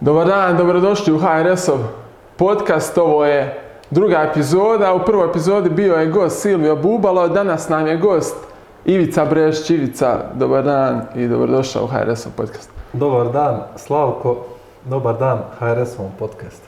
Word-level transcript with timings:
Dobar 0.00 0.26
dan, 0.26 0.56
dobrodošli 0.56 1.12
u 1.12 1.18
HRS-ov 1.18 1.78
podcast. 2.36 2.98
Ovo 2.98 3.24
je 3.24 3.60
druga 3.90 4.18
epizoda. 4.30 4.94
U 4.94 5.04
prvoj 5.04 5.28
epizodi 5.30 5.70
bio 5.70 5.94
je 5.94 6.06
gost 6.06 6.42
Silvio 6.42 6.76
Bubalo, 6.76 7.28
danas 7.28 7.68
nam 7.68 7.86
je 7.86 7.96
gost 7.96 8.36
Ivica 8.84 9.24
Brešić. 9.24 9.70
Ivica, 9.70 10.18
dobar 10.34 10.64
dan 10.64 11.02
i 11.14 11.28
dobrodošao 11.28 11.84
u 11.84 11.86
HRS-ov 11.86 12.32
podcast. 12.36 12.70
Dobar 12.92 13.32
dan, 13.32 13.62
Slavko. 13.76 14.36
Dobar 14.84 15.18
dan, 15.18 15.38
HRS-ovom 15.58 16.10
podcast. 16.18 16.62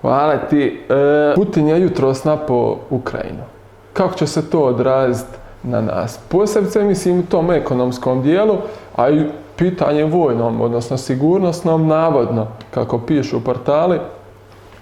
Hvala 0.00 0.36
ti. 0.36 0.86
E, 0.88 1.34
Putin 1.34 1.68
je 1.68 1.80
jutros 1.80 2.24
napao 2.24 2.78
Ukrajinu. 2.90 3.44
Kako 3.92 4.14
će 4.14 4.26
se 4.26 4.50
to 4.50 4.60
odraziti 4.60 5.38
na 5.62 5.80
nas? 5.80 6.18
Posebice 6.28 6.82
mislim 6.82 7.18
u 7.18 7.26
tom 7.26 7.50
ekonomskom 7.50 8.22
dijelu, 8.22 8.56
a 8.96 9.10
i 9.10 9.26
pitanje 9.58 10.04
vojnom, 10.04 10.60
odnosno 10.60 10.96
sigurnosnom, 10.96 11.86
navodno, 11.86 12.46
kako 12.70 12.98
pišu 12.98 13.36
u 13.36 13.40
portali, 13.40 13.98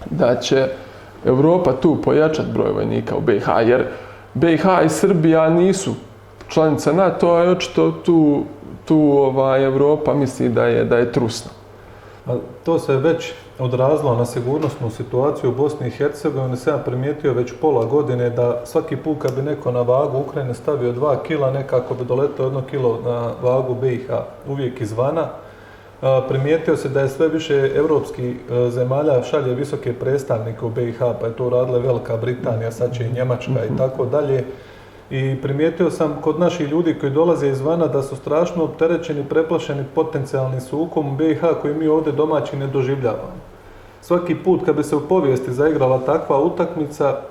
da 0.09 0.35
će 0.35 0.67
Europa 1.25 1.73
tu 1.73 2.01
pojačati 2.01 2.51
broj 2.53 2.71
vojnika 2.71 3.15
u 3.15 3.21
BiH, 3.21 3.47
jer 3.65 3.85
BiH 4.33 4.65
i 4.85 4.89
Srbija 4.89 5.49
nisu 5.49 5.93
članice 6.47 6.93
NATO, 6.93 7.29
a 7.29 7.41
očito 7.41 7.91
tu, 7.91 8.43
tu 8.85 8.97
ovaj, 8.97 9.65
Europa 9.65 10.13
misli 10.13 10.49
da 10.49 10.65
je, 10.65 10.83
da 10.83 10.97
je 10.97 11.11
trusna. 11.11 11.51
A 12.27 12.35
to 12.65 12.79
se 12.79 12.97
već 12.97 13.33
odrazilo 13.59 14.15
na 14.15 14.25
sigurnosnu 14.25 14.89
situaciju 14.89 15.49
u 15.49 15.55
Bosni 15.55 15.87
i 15.87 15.91
Hercegovini. 15.91 16.57
Sam 16.57 16.81
primijetio 16.85 17.33
već 17.33 17.53
pola 17.61 17.85
godine 17.85 18.29
da 18.29 18.61
svaki 18.65 18.95
put 18.95 19.17
kad 19.21 19.35
bi 19.35 19.41
neko 19.41 19.71
na 19.71 19.81
vagu 19.81 20.17
Ukrajine 20.17 20.53
stavio 20.53 20.91
dva 20.91 21.23
kila, 21.23 21.51
nekako 21.51 21.93
bi 21.93 22.05
doletao 22.05 22.45
jedno 22.45 22.61
kilo 22.61 22.99
na 23.05 23.31
vagu 23.41 23.75
BiH, 23.75 24.09
uvijek 24.47 24.81
izvana. 24.81 25.27
A, 26.01 26.21
Primijetio 26.29 26.77
se 26.77 26.89
da 26.89 27.01
je 27.01 27.09
sve 27.09 27.27
više 27.27 27.71
europskih 27.75 28.35
e, 28.49 28.69
zemalja 28.69 29.23
šalje 29.23 29.55
visoke 29.55 29.93
predstavnike 29.93 30.65
u 30.65 30.69
BiH, 30.69 30.99
pa 31.21 31.27
je 31.27 31.33
to 31.33 31.49
radila 31.49 31.77
Velika 31.77 32.17
Britanija, 32.17 32.71
sad 32.71 32.93
će 32.93 33.05
i 33.05 33.13
Njemačka 33.13 33.65
i 33.73 33.77
tako 33.77 34.05
dalje. 34.05 34.43
I 35.09 35.37
primijetio 35.41 35.91
sam 35.91 36.17
kod 36.21 36.39
naših 36.39 36.69
ljudi 36.69 36.95
koji 36.99 37.11
dolaze 37.11 37.47
izvana 37.47 37.87
da 37.87 38.03
su 38.03 38.15
strašno 38.15 38.63
opterećeni, 38.63 39.25
preplašeni 39.29 39.83
potencijalnim 39.95 40.61
sukom 40.61 41.17
BiH 41.17 41.41
koji 41.61 41.73
mi 41.73 41.87
ovdje 41.87 42.11
domaći 42.11 42.57
ne 42.57 42.67
doživljavamo. 42.67 43.37
Svaki 44.01 44.35
put 44.35 44.65
kad 44.65 44.75
bi 44.75 44.83
se 44.83 44.95
u 44.95 45.07
povijesti 45.07 45.53
zaigrala 45.53 45.99
takva 45.99 46.39
utakmica, 46.39 47.21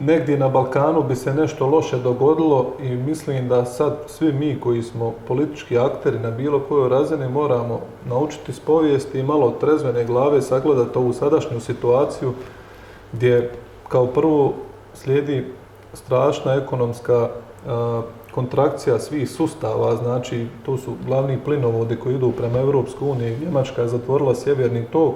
negdje 0.00 0.38
na 0.38 0.48
Balkanu 0.48 1.02
bi 1.02 1.16
se 1.16 1.34
nešto 1.34 1.66
loše 1.66 1.98
dogodilo 1.98 2.72
i 2.82 2.88
mislim 2.88 3.48
da 3.48 3.64
sad 3.64 3.96
svi 4.06 4.32
mi 4.32 4.60
koji 4.60 4.82
smo 4.82 5.14
politički 5.28 5.78
akteri 5.78 6.18
na 6.18 6.30
bilo 6.30 6.60
kojoj 6.60 6.88
razini 6.88 7.28
moramo 7.28 7.80
naučiti 8.08 8.52
s 8.52 8.60
povijesti 8.60 9.18
i 9.18 9.22
malo 9.22 9.50
trezvene 9.60 10.04
glave 10.04 10.42
sagledati 10.42 10.98
ovu 10.98 11.12
sadašnju 11.12 11.60
situaciju 11.60 12.32
gdje 13.12 13.50
kao 13.88 14.06
prvo 14.06 14.52
slijedi 14.94 15.44
strašna 15.94 16.54
ekonomska 16.54 17.28
kontrakcija 18.34 18.98
svih 18.98 19.30
sustava, 19.30 19.96
znači 19.96 20.46
to 20.66 20.76
su 20.76 20.92
glavni 21.06 21.38
plinovodi 21.44 21.96
koji 21.96 22.14
idu 22.14 22.32
prema 22.32 22.58
Europskoj 22.58 23.10
uniji. 23.10 23.38
Njemačka 23.44 23.82
je 23.82 23.88
zatvorila 23.88 24.34
sjeverni 24.34 24.84
tok 24.92 25.14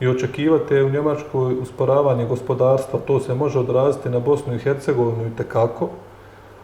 i 0.00 0.08
očekivate 0.08 0.84
u 0.84 0.90
Njemačkoj 0.90 1.54
usporavanje 1.54 2.26
gospodarstva, 2.26 2.98
to 3.06 3.20
se 3.20 3.34
može 3.34 3.58
odraziti 3.58 4.08
na 4.08 4.18
Bosnu 4.18 4.54
i 4.54 4.58
Hercegovinu 4.58 5.26
i 5.26 5.36
tekako, 5.36 5.88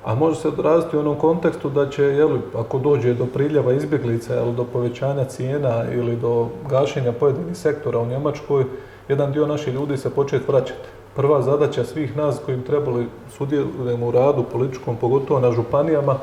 a 0.04 0.14
može 0.14 0.40
se 0.40 0.48
odraziti 0.48 0.96
u 0.96 1.00
onom 1.00 1.16
kontekstu 1.18 1.70
da 1.70 1.88
će, 1.88 2.02
jeli, 2.02 2.40
ako 2.54 2.78
dođe 2.78 3.14
do 3.14 3.26
priljeva 3.26 3.72
izbjeglica 3.72 4.36
ili 4.36 4.54
do 4.54 4.64
povećanja 4.64 5.24
cijena 5.24 5.84
ili 5.92 6.16
do 6.16 6.48
gašenja 6.70 7.12
pojedinih 7.12 7.56
sektora 7.56 7.98
u 7.98 8.06
Njemačkoj, 8.06 8.64
jedan 9.08 9.32
dio 9.32 9.46
naših 9.46 9.74
ljudi 9.74 9.96
se 9.96 10.10
početi 10.10 10.44
vraćati 10.48 10.95
prva 11.16 11.42
zadaća 11.42 11.84
svih 11.84 12.16
nas 12.16 12.40
koji 12.44 12.56
bi 12.56 12.64
trebali 12.64 13.06
sudjelujemo 13.36 14.06
u 14.06 14.10
radu 14.10 14.44
političkom, 14.52 14.96
pogotovo 14.96 15.40
na 15.40 15.52
županijama, 15.52 16.16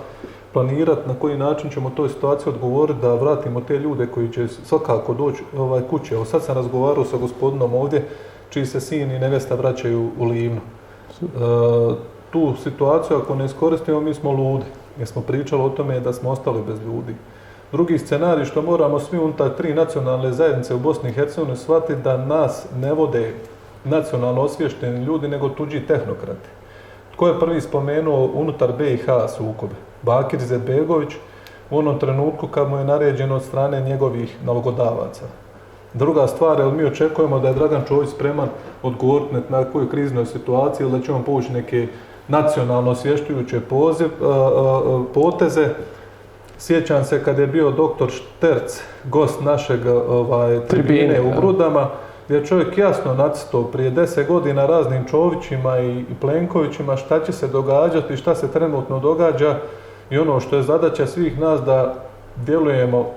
planirati 0.54 1.08
na 1.08 1.14
koji 1.14 1.38
način 1.38 1.70
ćemo 1.70 1.90
toj 1.90 2.10
situaciji 2.10 2.54
odgovoriti 2.54 3.02
da 3.02 3.14
vratimo 3.14 3.62
te 3.62 3.78
ljude 3.78 4.08
koji 4.08 4.30
će 4.30 4.48
svakako 4.48 5.14
doći 5.14 5.44
ovaj, 5.58 5.82
kuće. 5.90 6.16
Evo 6.16 6.26
sad 6.26 6.44
sam 6.44 6.56
razgovarao 6.56 7.06
sa 7.06 7.18
gospodinom 7.18 7.74
ovdje, 7.74 8.08
čiji 8.50 8.66
se 8.66 8.82
sin 8.82 9.12
i 9.12 9.20
nevesta 9.20 9.56
vraćaju 9.56 10.10
u 10.20 10.26
Livnu. 10.26 10.62
E, 11.22 11.28
tu 12.32 12.54
situaciju 12.64 13.18
ako 13.18 13.36
ne 13.36 13.46
iskoristimo, 13.46 14.02
mi 14.02 14.14
smo 14.14 14.32
ludi. 14.32 14.66
Jer 14.98 15.08
smo 15.08 15.22
pričali 15.22 15.62
o 15.62 15.70
tome 15.70 16.00
da 16.00 16.14
smo 16.14 16.30
ostali 16.30 16.64
bez 16.68 16.80
ljudi. 16.86 17.16
Drugi 17.72 17.98
scenarij 17.98 18.46
što 18.46 18.62
moramo 18.62 19.00
svi 19.00 19.18
unutar 19.18 19.50
tri 19.50 19.74
nacionalne 19.74 20.32
zajednice 20.32 20.76
u 20.76 20.80
Bosni 20.80 21.10
i 21.10 21.14
Hercegovini 21.14 21.58
shvatiti 21.58 22.02
da 22.02 22.18
nas 22.18 22.66
ne 22.76 22.94
vode 22.94 23.34
nacionalno 23.84 24.42
osvješteni 24.42 25.06
ljudi 25.06 25.28
nego 25.28 25.50
tuđi 25.50 25.80
tehnokrati. 25.80 26.50
Tko 27.14 27.28
je 27.28 27.40
prvi 27.40 27.62
spomenuo 27.62 28.30
unutar 28.34 28.72
BiH 28.78 29.06
sukobe? 29.38 29.76
Bakir 30.02 30.40
Izetbegović 30.40 31.14
u 31.70 31.78
onom 31.78 32.00
trenutku 32.00 32.48
kad 32.48 32.70
mu 32.70 32.78
je 32.78 32.86
naređeno 32.86 33.36
od 33.36 33.44
strane 33.44 33.82
njegovih 33.82 34.38
nalogodavaca. 34.46 35.26
Druga 35.94 36.28
stvar, 36.28 36.60
jer 36.60 36.74
mi 36.74 36.86
očekujemo 36.86 37.40
da 37.40 37.48
je 37.48 37.54
Dragan 37.54 37.82
Čović 37.88 38.10
spreman 38.10 38.50
odgovoriti 38.84 39.36
na 39.50 39.64
koju 39.64 39.90
kriznoj 39.90 40.26
situaciji 40.26 40.86
ili 40.86 41.00
da 41.00 41.06
će 41.06 41.12
on 41.12 41.24
povući 41.24 41.54
neke 41.54 41.88
nacionalno 42.28 42.92
osvještujuće 42.92 43.60
poziv, 43.60 44.10
poteze. 45.14 45.70
Sjećam 46.58 47.04
se 47.04 47.24
kad 47.24 47.40
je 47.40 47.48
bio 47.48 47.72
doktor 47.72 48.10
Šterc, 48.10 48.82
gost 49.04 49.42
našeg 49.42 49.80
ovaj, 50.08 50.60
tribine, 50.68 51.22
u 51.22 51.30
da. 51.30 51.40
Brudama, 51.40 51.90
gdje 52.26 52.38
je 52.38 52.46
čovjek 52.46 52.78
jasno 52.78 53.14
nacrtao 53.14 53.64
prije 53.64 53.92
deset 53.92 54.28
godina 54.28 54.66
raznim 54.66 55.06
Čovićima 55.06 55.80
i, 55.80 56.06
Plenkovićima 56.22 56.98
šta 56.98 57.20
će 57.26 57.32
se 57.32 57.48
događati, 57.48 58.18
šta 58.18 58.36
se 58.36 58.52
trenutno 58.52 59.00
događa 59.00 59.56
i 60.10 60.18
ono 60.18 60.40
što 60.40 60.56
je 60.56 60.64
zadaća 60.64 61.08
svih 61.08 61.40
nas 61.40 61.62
da 61.62 61.94
djelujemo 62.36 63.12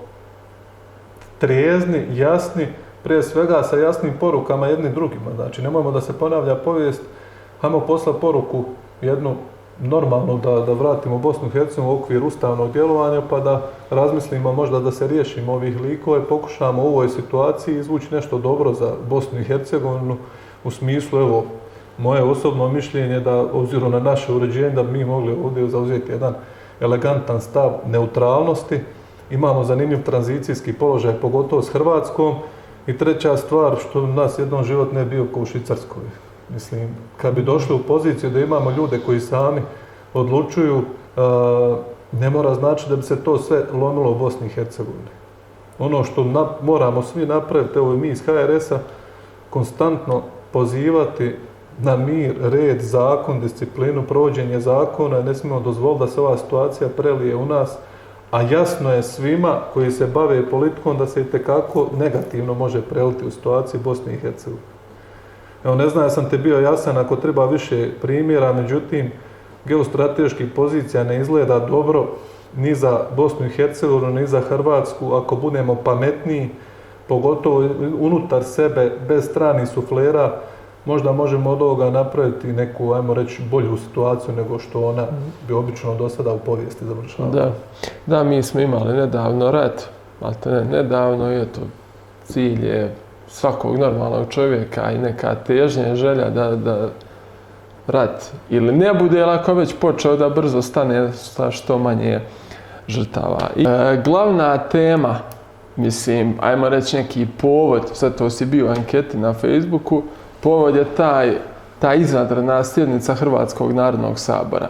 trijezni, 1.38 2.06
jasni, 2.12 2.66
prije 3.02 3.22
svega 3.22 3.62
sa 3.62 3.76
jasnim 3.76 4.12
porukama 4.20 4.66
jednim 4.66 4.92
drugima. 4.94 5.34
Znači, 5.34 5.62
nemojmo 5.62 5.90
da 5.90 6.00
se 6.00 6.18
ponavlja 6.18 6.54
povijest, 6.54 7.02
hajmo 7.60 7.80
poslati 7.80 8.20
poruku 8.20 8.64
jednu 9.00 9.36
normalno 9.80 10.36
da, 10.36 10.50
da 10.50 10.72
vratimo 10.72 11.18
Bosnu 11.18 11.48
i 11.48 11.50
Hercegovinu 11.50 11.94
u 11.94 11.98
okvir 11.98 12.24
ustavnog 12.24 12.72
djelovanja 12.72 13.22
pa 13.30 13.40
da 13.40 13.70
razmislimo 13.90 14.52
možda 14.52 14.80
da 14.80 14.90
se 14.90 15.06
riješimo 15.06 15.52
ovih 15.52 15.80
likova 15.80 16.18
i 16.18 16.28
pokušamo 16.28 16.82
u 16.82 16.86
ovoj 16.86 17.08
situaciji 17.08 17.78
izvući 17.78 18.14
nešto 18.14 18.38
dobro 18.38 18.72
za 18.72 18.92
Bosnu 19.08 19.40
i 19.40 19.44
Hercegovinu 19.44 20.16
u 20.64 20.70
smislu, 20.70 21.20
evo, 21.20 21.44
moje 21.98 22.22
osobno 22.22 22.68
mišljenje 22.68 23.20
da, 23.20 23.40
obzirom 23.52 23.92
na 23.92 24.00
naše 24.00 24.32
uređenje, 24.32 24.70
da 24.70 24.82
bi 24.82 24.98
mi 24.98 25.04
mogli 25.04 25.36
ovdje 25.44 25.68
zauzeti 25.68 26.12
jedan 26.12 26.34
elegantan 26.80 27.40
stav 27.40 27.72
neutralnosti, 27.86 28.80
imamo 29.30 29.64
zanimljiv 29.64 30.02
tranzicijski 30.02 30.72
položaj, 30.72 31.14
pogotovo 31.14 31.62
s 31.62 31.68
Hrvatskom, 31.68 32.34
i 32.86 32.98
treća 32.98 33.36
stvar, 33.36 33.76
što 33.88 34.06
nas 34.06 34.38
jednom 34.38 34.64
život 34.64 34.92
ne 34.92 35.04
bio 35.04 35.26
kao 35.34 35.42
u 35.42 35.46
Švicarskoj. 35.46 36.02
Mislim, 36.54 36.88
kad 37.16 37.34
bi 37.34 37.42
došli 37.42 37.74
u 37.74 37.82
poziciju 37.82 38.30
da 38.30 38.40
imamo 38.40 38.70
ljude 38.70 39.00
koji 39.06 39.20
sami 39.20 39.62
odlučuju, 40.14 40.82
ne 42.12 42.30
mora 42.30 42.54
znači 42.54 42.88
da 42.88 42.96
bi 42.96 43.02
se 43.02 43.24
to 43.24 43.38
sve 43.38 43.64
lomilo 43.72 44.10
u 44.10 44.14
Bosni 44.18 44.46
i 44.46 44.50
Hercegovini. 44.50 45.10
Ono 45.78 46.04
što 46.04 46.48
moramo 46.62 47.02
svi 47.02 47.26
napraviti, 47.26 47.78
evo 47.78 47.94
i 47.94 47.96
mi 47.96 48.08
iz 48.08 48.22
HRS-a, 48.26 48.78
konstantno 49.50 50.22
pozivati 50.52 51.34
na 51.78 51.96
mir, 51.96 52.34
red, 52.40 52.80
zakon, 52.80 53.40
disciplinu, 53.40 54.02
provođenje 54.02 54.60
zakona, 54.60 55.22
ne 55.22 55.34
smijemo 55.34 55.60
dozvoliti 55.60 56.00
da 56.00 56.06
se 56.06 56.20
ova 56.20 56.38
situacija 56.38 56.88
prelije 56.96 57.36
u 57.36 57.46
nas, 57.46 57.78
a 58.30 58.42
jasno 58.42 58.92
je 58.92 59.02
svima 59.02 59.60
koji 59.74 59.90
se 59.90 60.06
bave 60.06 60.50
politikom 60.50 60.98
da 60.98 61.06
se 61.06 61.20
i 61.20 61.24
tekako 61.24 61.88
negativno 61.98 62.54
može 62.54 62.82
preliti 62.82 63.26
u 63.26 63.30
situaciji 63.30 63.80
Bosne 63.84 64.14
i 64.14 64.18
Hercegovine. 64.18 64.75
Evo, 65.64 65.74
ne 65.74 65.88
znam, 65.88 66.04
ja 66.04 66.10
sam 66.10 66.30
te 66.30 66.38
bio 66.38 66.60
jasan 66.60 66.98
ako 66.98 67.16
treba 67.16 67.46
više 67.46 67.88
primjera, 68.02 68.52
međutim, 68.52 69.12
geostrateških 69.64 70.46
pozicija 70.56 71.04
ne 71.04 71.20
izgleda 71.20 71.58
dobro 71.58 72.06
ni 72.56 72.74
za 72.74 73.00
Bosnu 73.16 73.46
i 73.46 73.50
Hercegovinu, 73.50 74.12
ni 74.12 74.26
za 74.26 74.40
Hrvatsku, 74.40 75.14
ako 75.14 75.36
budemo 75.36 75.74
pametniji, 75.74 76.50
pogotovo 77.08 77.68
unutar 78.00 78.44
sebe, 78.44 78.92
bez 79.08 79.24
stranih 79.24 79.68
suflera, 79.68 80.40
možda 80.84 81.12
možemo 81.12 81.50
od 81.50 81.62
ovoga 81.62 81.90
napraviti 81.90 82.52
neku, 82.52 82.92
ajmo 82.92 83.14
reći, 83.14 83.42
bolju 83.50 83.76
situaciju 83.76 84.34
nego 84.34 84.58
što 84.58 84.88
ona 84.88 85.06
bi 85.48 85.54
obično 85.54 85.94
do 85.94 86.08
sada 86.08 86.32
u 86.32 86.38
povijesti 86.38 86.84
završala. 86.84 87.28
Da, 87.28 87.52
da, 88.06 88.24
mi 88.24 88.42
smo 88.42 88.60
imali 88.60 88.96
nedavno 88.96 89.50
rat, 89.50 89.82
ali 90.20 90.34
ne, 90.46 90.64
nedavno 90.64 91.32
i 91.32 91.42
eto, 91.42 91.60
cilj 92.24 92.66
je 92.66 92.94
svakog 93.28 93.78
normalnog 93.78 94.28
čovjeka 94.30 94.92
i 94.92 94.98
neka 94.98 95.34
težnja 95.34 95.96
želja 95.96 96.30
da, 96.30 96.56
da 96.56 96.88
rat 97.86 98.30
ili 98.50 98.72
ne 98.76 98.94
bude, 98.94 99.22
ali 99.22 99.32
ako 99.32 99.50
je 99.50 99.54
već 99.54 99.74
počeo 99.80 100.16
da 100.16 100.28
brzo 100.28 100.62
stane 100.62 101.12
sa 101.12 101.50
što 101.50 101.78
manje 101.78 102.20
žrtava. 102.88 103.50
I, 103.56 103.64
e, 103.64 104.02
glavna 104.04 104.58
tema 104.58 105.18
mislim, 105.76 106.34
ajmo 106.40 106.68
reći 106.68 106.96
neki 106.96 107.26
povod, 107.40 107.82
sad 107.92 108.18
to 108.18 108.30
si 108.30 108.46
bio 108.46 108.68
anketi 108.68 109.16
na 109.16 109.32
Facebooku, 109.32 110.02
povod 110.40 110.76
je 110.76 110.84
taj, 110.96 111.32
ta 111.78 111.94
izvanredna 111.94 112.64
sjednica 112.64 113.14
Hrvatskog 113.14 113.72
narodnog 113.72 114.18
sabora. 114.18 114.68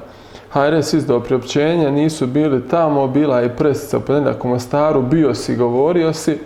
HRS 0.53 0.93
izdao 0.93 1.21
priopćenje, 1.21 1.91
nisu 1.91 2.27
bili 2.27 2.69
tamo, 2.69 3.07
bila 3.07 3.41
je 3.41 3.57
presica 3.57 3.99
u 3.99 4.01
ponedjeljak 4.01 4.45
u 4.45 4.49
Mostaru, 4.49 5.03
bio 5.03 5.35
si, 5.35 5.57
govorio 5.57 6.13
si, 6.13 6.39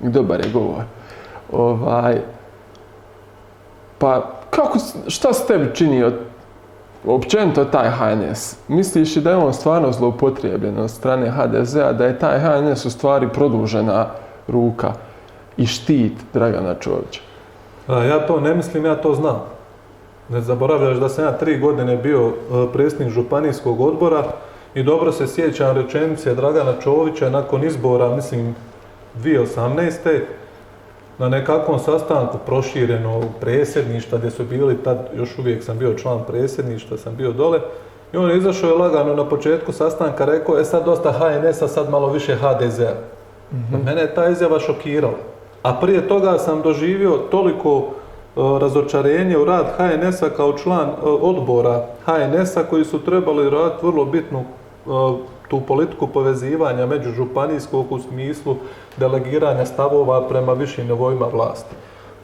dobar 0.00 0.40
je 0.40 0.52
govor. 0.52 0.84
Ovaj, 1.52 2.20
pa, 3.98 4.30
kako, 4.50 4.78
šta 5.06 5.32
se 5.32 5.46
tebi 5.46 5.74
činio 5.74 6.12
općenito 7.06 7.64
taj 7.64 7.90
HNS? 7.90 8.56
Misliš 8.68 9.16
li 9.16 9.22
da 9.22 9.30
je 9.30 9.36
on 9.36 9.54
stvarno 9.54 9.92
zloupotrijebljen 9.92 10.78
od 10.78 10.90
strane 10.90 11.30
HDZ-a, 11.30 11.92
da 11.92 12.06
je 12.06 12.18
taj 12.18 12.38
HNS 12.38 12.84
u 12.84 12.90
stvari 12.90 13.28
produžena 13.28 14.06
ruka 14.48 14.92
i 15.56 15.66
štit 15.66 16.12
Dragana 16.32 16.74
Čovića? 16.74 17.20
Ja 17.88 18.26
to 18.26 18.40
ne 18.40 18.54
mislim, 18.54 18.84
ja 18.84 18.96
to 18.96 19.14
znam. 19.14 19.42
Ne 20.28 20.40
zaboravljaš 20.40 20.96
da 20.96 21.08
sam 21.08 21.24
ja 21.24 21.32
tri 21.32 21.58
godine 21.58 21.96
bio 21.96 22.28
e, 22.28 22.32
predsjednik 22.72 23.10
županijskog 23.10 23.80
odbora 23.80 24.24
i 24.74 24.82
dobro 24.82 25.12
se 25.12 25.26
sjećam 25.26 25.76
rečenice 25.76 26.34
Dragana 26.34 26.72
Čovića 26.82 27.30
nakon 27.30 27.64
izbora, 27.64 28.14
mislim, 28.16 28.54
2018. 29.22 30.20
na 31.18 31.28
nekakvom 31.28 31.78
sastanku 31.78 32.38
proširenog 32.46 33.24
predsjedništva 33.40 34.18
gdje 34.18 34.30
su 34.30 34.44
bili, 34.44 34.82
tad 34.84 35.08
još 35.16 35.38
uvijek 35.38 35.64
sam 35.64 35.78
bio 35.78 35.94
član 35.94 36.24
predsjedništva, 36.26 36.96
sam 36.96 37.16
bio 37.16 37.32
dole, 37.32 37.60
i 38.12 38.16
on 38.16 38.30
je 38.30 38.38
izašao 38.38 38.70
je 38.70 38.76
lagano 38.76 39.14
na 39.14 39.28
početku 39.28 39.72
sastanka, 39.72 40.24
rekao 40.24 40.56
je 40.56 40.64
sad 40.64 40.84
dosta 40.84 41.12
HNS-a, 41.12 41.68
sad 41.68 41.90
malo 41.90 42.12
više 42.12 42.34
HDZ-a. 42.34 42.94
Mene 43.84 44.00
je 44.00 44.14
ta 44.14 44.28
izjava 44.28 44.60
šokirala. 44.60 45.18
A 45.62 45.74
prije 45.74 46.08
toga 46.08 46.38
sam 46.38 46.62
doživio 46.62 47.18
toliko 47.30 47.78
e, 47.78 47.82
razočarenje 48.60 49.38
u 49.38 49.44
rad 49.44 49.66
HNS-a 49.76 50.30
kao 50.36 50.58
član 50.58 50.88
e, 50.88 50.92
odbora 51.02 51.86
HNS-a 52.06 52.62
koji 52.70 52.84
su 52.84 53.04
trebali 53.04 53.50
raditi 53.50 53.86
vrlo 53.86 54.04
bitnu 54.04 54.40
e, 54.40 54.90
tu 55.50 55.60
politiku 55.60 56.06
povezivanja 56.06 56.86
međužupanijskog 56.86 57.92
u 57.92 57.98
smislu 57.98 58.56
delegiranja 58.96 59.66
stavova 59.66 60.28
prema 60.28 60.52
višim 60.52 60.86
nivoima 60.86 61.26
vlasti. 61.32 61.74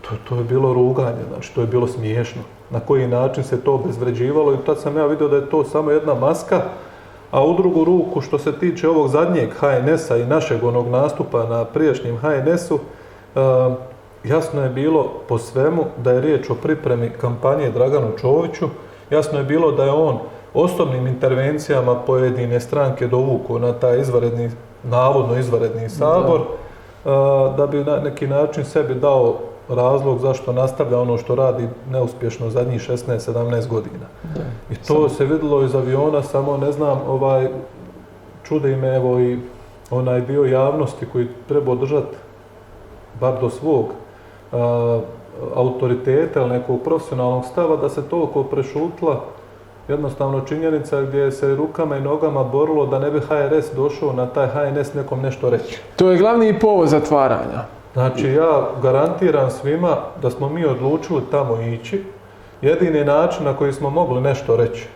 To, 0.00 0.10
to 0.28 0.36
je 0.36 0.44
bilo 0.44 0.74
ruganje, 0.74 1.24
znači 1.28 1.54
to 1.54 1.60
je 1.60 1.66
bilo 1.66 1.86
smiješno. 1.86 2.42
Na 2.70 2.80
koji 2.80 3.08
način 3.08 3.44
se 3.44 3.60
to 3.60 3.74
obezvređivalo 3.74 4.52
i 4.52 4.64
tad 4.66 4.80
sam 4.80 4.96
ja 4.96 5.06
vidio 5.06 5.28
da 5.28 5.36
je 5.36 5.50
to 5.50 5.64
samo 5.64 5.90
jedna 5.90 6.14
maska, 6.14 6.62
a 7.30 7.44
u 7.44 7.56
drugu 7.56 7.84
ruku 7.84 8.20
što 8.20 8.38
se 8.38 8.52
tiče 8.52 8.88
ovog 8.88 9.08
zadnjeg 9.08 9.50
HNS-a 9.50 10.16
i 10.16 10.26
našeg 10.26 10.64
onog 10.64 10.88
nastupa 10.88 11.46
na 11.46 11.64
prijašnjem 11.64 12.18
HNS-u, 12.18 12.78
e, 12.78 13.40
jasno 14.24 14.62
je 14.62 14.70
bilo 14.70 15.12
po 15.28 15.38
svemu 15.38 15.84
da 16.04 16.12
je 16.12 16.20
riječ 16.20 16.50
o 16.50 16.54
pripremi 16.54 17.10
kampanje 17.20 17.70
Draganu 17.70 18.12
Čoviću, 18.20 18.66
jasno 19.10 19.38
je 19.38 19.44
bilo 19.44 19.72
da 19.72 19.84
je 19.84 19.92
on 19.92 20.18
osobnim 20.56 21.06
intervencijama 21.06 21.94
pojedine 21.94 22.60
stranke 22.60 23.06
dovuku 23.06 23.58
na 23.58 23.72
taj 23.72 24.00
izvanredni, 24.00 24.50
navodno 24.84 25.38
izvanredni 25.38 25.88
sabor, 25.88 26.40
da. 27.04 27.54
da 27.56 27.66
bi 27.66 27.84
na 27.84 27.96
neki 27.96 28.26
način 28.26 28.64
sebi 28.64 28.94
dao 28.94 29.34
razlog 29.68 30.18
zašto 30.18 30.52
nastavlja 30.52 31.00
ono 31.00 31.18
što 31.18 31.34
radi 31.34 31.68
neuspješno 31.90 32.50
zadnjih 32.50 32.80
16-17 32.90 33.68
godina. 33.68 34.06
Da. 34.34 34.40
I 34.70 34.76
to 34.76 35.08
se 35.08 35.24
vidjelo 35.24 35.62
iz 35.62 35.74
aviona, 35.74 36.22
samo 36.22 36.56
ne 36.56 36.72
znam, 36.72 37.00
ovaj, 37.08 37.48
čude 38.44 38.76
me 38.76 38.96
evo 38.96 39.20
i 39.20 39.38
onaj 39.90 40.20
dio 40.20 40.44
javnosti 40.44 41.06
koji 41.12 41.28
treba 41.48 41.72
održati 41.72 42.16
bar 43.20 43.40
do 43.40 43.50
svog 43.50 43.84
a, 44.52 45.00
autoriteta 45.54 46.40
ili 46.40 46.50
nekog 46.50 46.80
profesionalnog 46.84 47.44
stava 47.44 47.76
da 47.76 47.88
se 47.88 48.02
toliko 48.02 48.42
prešutla 48.42 49.20
jednostavno 49.88 50.40
činjenica 50.40 51.02
gdje 51.02 51.32
se 51.32 51.54
rukama 51.54 51.96
i 51.96 52.00
nogama 52.00 52.44
borilo 52.44 52.86
da 52.86 52.98
ne 52.98 53.10
bi 53.10 53.20
HRS 53.20 53.72
došao 53.76 54.12
na 54.12 54.26
taj 54.26 54.46
HNS 54.46 54.94
nekom 54.94 55.20
nešto 55.20 55.50
reći. 55.50 55.80
To 55.96 56.10
je 56.10 56.18
glavni 56.18 56.58
povod 56.58 56.88
zatvaranja. 56.88 57.64
Znači 57.92 58.26
ja 58.26 58.68
garantiram 58.82 59.50
svima 59.50 59.96
da 60.22 60.30
smo 60.30 60.48
mi 60.48 60.64
odlučili 60.64 61.22
tamo 61.30 61.60
ići. 61.60 62.04
Jedini 62.62 63.04
način 63.04 63.44
na 63.44 63.56
koji 63.56 63.72
smo 63.72 63.90
mogli 63.90 64.20
nešto 64.20 64.56
reći 64.56 64.88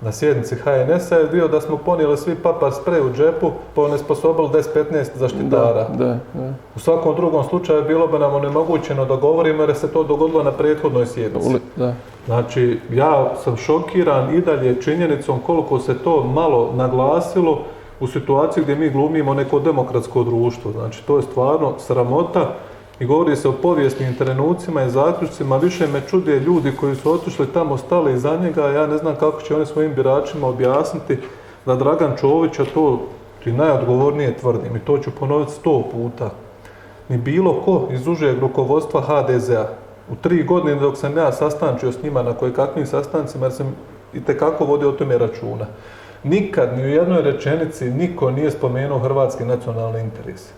na 0.00 0.12
sjednici 0.12 0.54
HNS-a 0.54 1.16
je 1.16 1.26
bio 1.26 1.48
da 1.48 1.60
smo 1.60 1.76
ponijeli 1.76 2.16
svi 2.16 2.34
papar 2.34 2.72
sprej 2.72 3.00
u 3.00 3.12
džepu 3.12 3.50
pa 3.74 3.82
onesposobili 3.82 4.48
10-15 4.48 5.04
zaštitara. 5.14 5.88
Da, 5.88 6.04
da, 6.04 6.18
da. 6.34 6.52
U 6.76 6.78
svakom 6.78 7.16
drugom 7.16 7.44
slučaju 7.44 7.84
bilo 7.84 8.06
bi 8.06 8.18
nam 8.18 8.34
onemogućeno 8.34 9.04
da 9.04 9.16
govorimo 9.16 9.62
jer 9.62 9.76
se 9.76 9.92
to 9.92 10.04
dogodilo 10.04 10.42
na 10.42 10.52
prethodnoj 10.52 11.06
sjednici. 11.06 11.56
Da. 11.76 11.94
Znači, 12.26 12.80
ja 12.90 13.34
sam 13.44 13.56
šokiran 13.56 14.34
i 14.34 14.40
dalje 14.40 14.82
činjenicom 14.82 15.40
koliko 15.46 15.78
se 15.78 15.98
to 15.98 16.24
malo 16.24 16.72
naglasilo 16.76 17.60
u 18.00 18.06
situaciji 18.06 18.62
gdje 18.62 18.76
mi 18.76 18.90
glumimo 18.90 19.34
neko 19.34 19.60
demokratsko 19.60 20.22
društvo. 20.22 20.72
Znači, 20.72 21.06
to 21.06 21.16
je 21.16 21.22
stvarno 21.22 21.72
sramota 21.78 22.54
i 23.00 23.06
govori 23.06 23.36
se 23.36 23.48
o 23.48 23.52
povijesnim 23.52 24.14
trenucima 24.14 24.82
i 24.82 24.90
zaključcima. 24.90 25.56
Više 25.56 25.86
me 25.86 26.00
čudije 26.00 26.40
ljudi 26.40 26.72
koji 26.80 26.96
su 26.96 27.12
otišli 27.12 27.46
tamo, 27.46 27.76
stali 27.78 28.14
iza 28.14 28.36
njega, 28.36 28.68
ja 28.68 28.86
ne 28.86 28.98
znam 28.98 29.16
kako 29.16 29.42
će 29.42 29.56
oni 29.56 29.66
svojim 29.66 29.94
biračima 29.94 30.46
objasniti 30.46 31.18
da 31.66 31.74
Dragan 31.74 32.16
Čovića 32.20 32.64
to 32.74 33.00
ti 33.44 33.52
najodgovornije 33.52 34.36
tvrdim 34.36 34.76
i 34.76 34.80
to 34.80 34.98
ću 34.98 35.10
ponoviti 35.10 35.52
sto 35.52 35.82
puta. 35.92 36.30
Ni 37.08 37.18
bilo 37.18 37.62
ko 37.64 37.88
iz 37.92 38.06
užeg 38.06 38.38
rukovodstva 38.38 39.00
HDZ-a 39.00 39.68
u 40.12 40.14
tri 40.14 40.42
godine 40.42 40.74
dok 40.74 40.96
sam 40.96 41.16
ja 41.16 41.32
sastančio 41.32 41.92
s 41.92 42.02
njima 42.02 42.22
na 42.22 42.32
koje 42.32 42.54
kakvim 42.54 42.86
sastancima 42.86 43.46
jer 43.46 43.52
sam 43.52 43.74
i 44.14 44.24
tekako 44.24 44.64
vodio 44.64 44.88
o 44.88 44.92
tome 44.92 45.18
računa. 45.18 45.66
Nikad 46.24 46.76
ni 46.76 46.82
u 46.82 46.88
jednoj 46.88 47.22
rečenici 47.22 47.90
niko 47.90 48.30
nije 48.30 48.50
spomenuo 48.50 48.98
hrvatski 48.98 49.44
nacionalni 49.44 50.00
interes. 50.00 50.52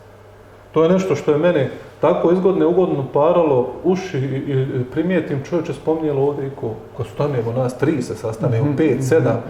To 0.77 0.83
je 0.83 0.89
nešto 0.89 1.15
što 1.15 1.31
je 1.31 1.39
mene 1.39 1.71
tako 2.01 2.33
izgodno 2.33 2.69
ugodno 2.69 3.05
paralo 3.13 3.69
uši 3.85 4.19
i 4.19 4.85
primijetim 4.93 5.45
čovječe 5.49 5.73
spominjalo 5.73 6.23
ovdje 6.23 6.47
i 6.47 6.51
ko, 6.61 6.75
ko 6.97 7.05
stanemo 7.05 7.53
nas 7.53 7.79
tri 7.79 8.03
se 8.03 8.15
sastanemo, 8.15 8.71
mm 8.71 8.77
pet, 8.77 9.05
sedam, 9.09 9.43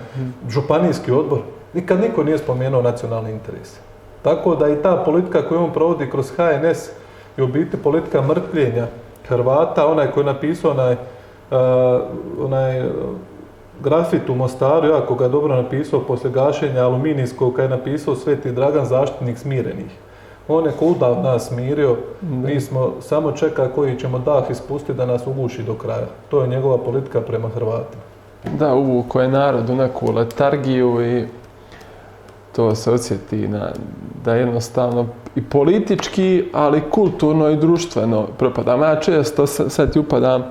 županijski 0.48 1.12
odbor. 1.12 1.38
Nikad 1.74 2.00
niko 2.00 2.24
nije 2.24 2.38
spomenuo 2.38 2.82
nacionalni 2.82 3.30
interes. 3.30 3.78
Tako 4.22 4.54
da 4.56 4.68
i 4.68 4.82
ta 4.82 5.02
politika 5.04 5.42
koju 5.48 5.60
on 5.60 5.72
provodi 5.72 6.10
kroz 6.10 6.30
HNS 6.30 6.90
je 7.36 7.44
u 7.44 7.46
biti 7.46 7.76
politika 7.76 8.22
mrtvljenja 8.22 8.86
Hrvata, 9.28 9.86
onaj 9.86 10.10
koji 10.10 10.22
je 10.22 10.32
napisao 10.32 10.70
onaj, 10.70 10.92
uh, 10.92 12.00
onaj 12.44 12.82
grafit 13.82 14.28
u 14.28 14.34
Mostaru, 14.34 14.88
jako 14.88 15.14
ga 15.14 15.28
dobro 15.28 15.56
napisao 15.62 16.00
poslije 16.00 16.32
gašenja 16.32 16.84
aluminijskog, 16.84 17.54
kad 17.54 17.70
je 17.70 17.76
napisao 17.76 18.14
Sveti 18.14 18.52
Dragan 18.52 18.84
zaštitnik 18.84 19.38
smirenih. 19.38 20.05
On 20.48 20.66
je 20.66 20.72
kuda 20.72 21.22
nas 21.22 21.48
smirio, 21.48 21.96
mi 22.22 22.60
smo 22.60 22.92
samo 23.00 23.32
čeka 23.32 23.68
koji 23.74 23.98
ćemo 23.98 24.18
dah 24.18 24.50
ispustiti 24.50 24.94
da 24.94 25.06
nas 25.06 25.26
uguši 25.26 25.62
do 25.62 25.74
kraja. 25.74 26.06
To 26.30 26.42
je 26.42 26.48
njegova 26.48 26.78
politika 26.78 27.20
prema 27.20 27.48
Hrvatima. 27.48 28.02
Da, 28.58 28.74
uvuko 28.74 29.20
je 29.20 29.28
narod 29.28 29.70
u 29.70 29.74
neku 29.74 30.12
letargiju 30.12 31.16
i 31.16 31.24
to 32.56 32.74
se 32.74 32.90
osjeti 32.90 33.48
na, 33.48 33.72
da 34.24 34.34
jednostavno 34.34 35.06
i 35.34 35.44
politički, 35.44 36.44
ali 36.52 36.82
kulturno 36.90 37.50
i 37.50 37.56
društveno 37.56 38.26
propadam. 38.38 38.82
Ja 38.82 39.00
često, 39.00 39.46
sad 39.46 39.92
ti 39.92 39.98
upadam, 39.98 40.44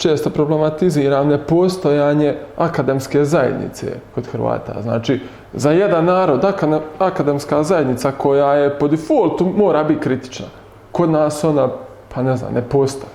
često 0.00 0.30
problematiziram 0.30 1.28
nepostojanje 1.28 2.34
akademske 2.56 3.24
zajednice 3.24 3.86
kod 4.14 4.26
Hrvata. 4.26 4.82
Znači, 4.82 5.20
za 5.52 5.70
jedan 5.70 6.04
narod 6.04 6.44
akademska 6.98 7.62
zajednica 7.62 8.12
koja 8.12 8.54
je 8.54 8.78
po 8.78 8.88
defaultu 8.88 9.52
mora 9.56 9.84
biti 9.84 10.00
kritična. 10.00 10.46
Kod 10.92 11.10
nas 11.10 11.44
ona, 11.44 11.68
pa 12.14 12.22
ne 12.22 12.36
znam, 12.36 12.54
ne 12.54 12.62
postoji. 12.62 13.12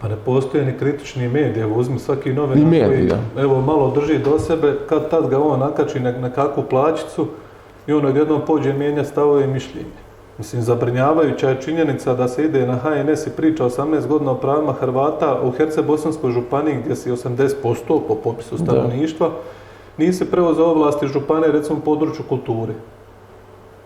Pa 0.00 0.08
ne 0.08 0.16
postoje 0.24 0.64
ni 0.64 0.78
kritični 0.78 1.28
mediji, 1.28 1.62
evo 1.62 1.76
uzmi 1.76 1.98
svaki 1.98 2.32
novinar 2.32 2.88
koji 2.88 3.06
da. 3.06 3.42
evo 3.42 3.60
malo 3.60 3.90
drži 3.90 4.18
do 4.18 4.38
sebe, 4.38 4.74
kad 4.88 5.10
tad 5.10 5.28
ga 5.28 5.42
on 5.42 5.60
nakači 5.60 6.00
na, 6.00 6.12
na 6.12 6.30
kakvu 6.30 6.62
plaćicu 6.70 7.26
i 7.86 7.92
on 7.92 8.06
odjednom 8.06 8.40
pođe 8.46 8.72
mijenja 8.72 9.04
stavove 9.04 9.44
i 9.44 9.46
mišljenje. 9.46 9.90
Mislim, 10.40 10.62
zabrinjavajuća 10.62 11.48
je 11.48 11.60
činjenica 11.60 12.14
da 12.14 12.28
se 12.28 12.44
ide 12.44 12.66
na 12.66 12.76
HNS 12.76 13.26
i 13.26 13.30
priča 13.30 13.64
18 13.64 14.06
godina 14.06 14.30
o 14.30 14.34
pravima 14.34 14.72
Hrvata 14.72 15.40
u 15.42 15.50
Herce-Bosanskoj 15.50 16.32
županiji 16.32 16.80
gdje 16.84 16.96
si 16.96 17.10
80% 17.10 18.00
po 18.08 18.14
popisu 18.14 18.58
stanovništva, 18.58 19.28
da. 19.28 19.34
nisi 20.04 20.30
preuzeo 20.30 20.66
ovlasti 20.66 21.06
župane 21.06 21.48
recimo 21.52 21.78
u 21.78 21.82
području 21.82 22.24
kulture. 22.28 22.72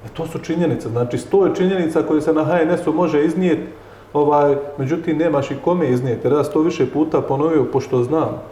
E 0.06 0.08
to 0.16 0.26
su 0.26 0.38
činjenice, 0.38 0.88
znači 0.88 1.18
sto 1.18 1.46
je 1.46 1.54
činjenica 1.54 2.02
koje 2.02 2.20
se 2.20 2.32
na 2.32 2.44
HNS-u 2.44 2.92
može 2.92 3.25
iznijeti 3.25 3.66
ovaj, 4.12 4.56
međutim 4.78 5.18
nemaš 5.18 5.50
i 5.50 5.56
kome 5.64 5.88
iznijeti, 5.90 6.26
jer 6.26 6.32
ja 6.32 6.42
to 6.42 6.61
više 6.61 6.87
puta 6.92 7.20
ponovio, 7.20 7.64
pošto 7.73 8.02
znam, 8.02 8.42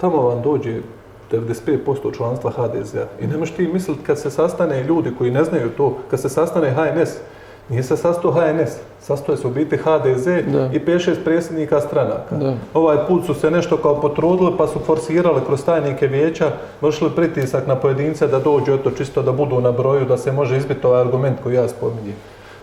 tamo 0.00 0.22
vam 0.22 0.42
dođe 0.42 0.80
95% 1.32 2.16
članstva 2.16 2.50
HDZ-a. 2.50 3.06
I 3.20 3.26
nemaš 3.26 3.50
ti 3.50 3.70
misliti 3.72 4.04
kad 4.06 4.18
se 4.18 4.30
sastane 4.30 4.82
ljudi 4.82 5.12
koji 5.18 5.30
ne 5.30 5.44
znaju 5.44 5.70
to, 5.76 5.96
kad 6.10 6.20
se 6.20 6.28
sastane 6.28 6.70
HNS 6.70 7.18
Nije 7.72 7.82
se 7.82 7.96
sastao 7.96 8.30
HNS, 8.30 8.76
sastoje 9.00 9.38
se 9.38 9.46
u 9.46 9.50
biti 9.50 9.76
HDZ 9.76 10.24
Da. 10.24 10.68
i 10.72 10.80
5-6 10.80 11.24
predsjednika 11.24 11.80
stranaka. 11.80 12.36
Da. 12.36 12.54
Ovaj 12.74 12.96
put 13.08 13.26
su 13.26 13.34
se 13.34 13.50
nešto 13.50 13.76
kao 13.76 14.00
potrudili 14.00 14.52
pa 14.58 14.66
su 14.66 14.78
forsirali 14.78 15.40
kroz 15.46 15.64
tajnike 15.64 16.06
vijeća, 16.06 16.50
vršili 16.80 17.10
pritisak 17.10 17.66
na 17.66 17.76
pojedince 17.76 18.26
da 18.26 18.38
dođu, 18.38 18.72
eto 18.72 18.90
čisto 18.90 19.22
da 19.22 19.32
budu 19.32 19.60
na 19.60 19.72
broju, 19.72 20.04
da 20.04 20.16
se 20.16 20.32
može 20.32 20.56
izbiti 20.56 20.86
ovaj 20.86 21.00
argument 21.00 21.38
koji 21.42 21.54
ja 21.54 21.68
spominjem. 21.68 22.16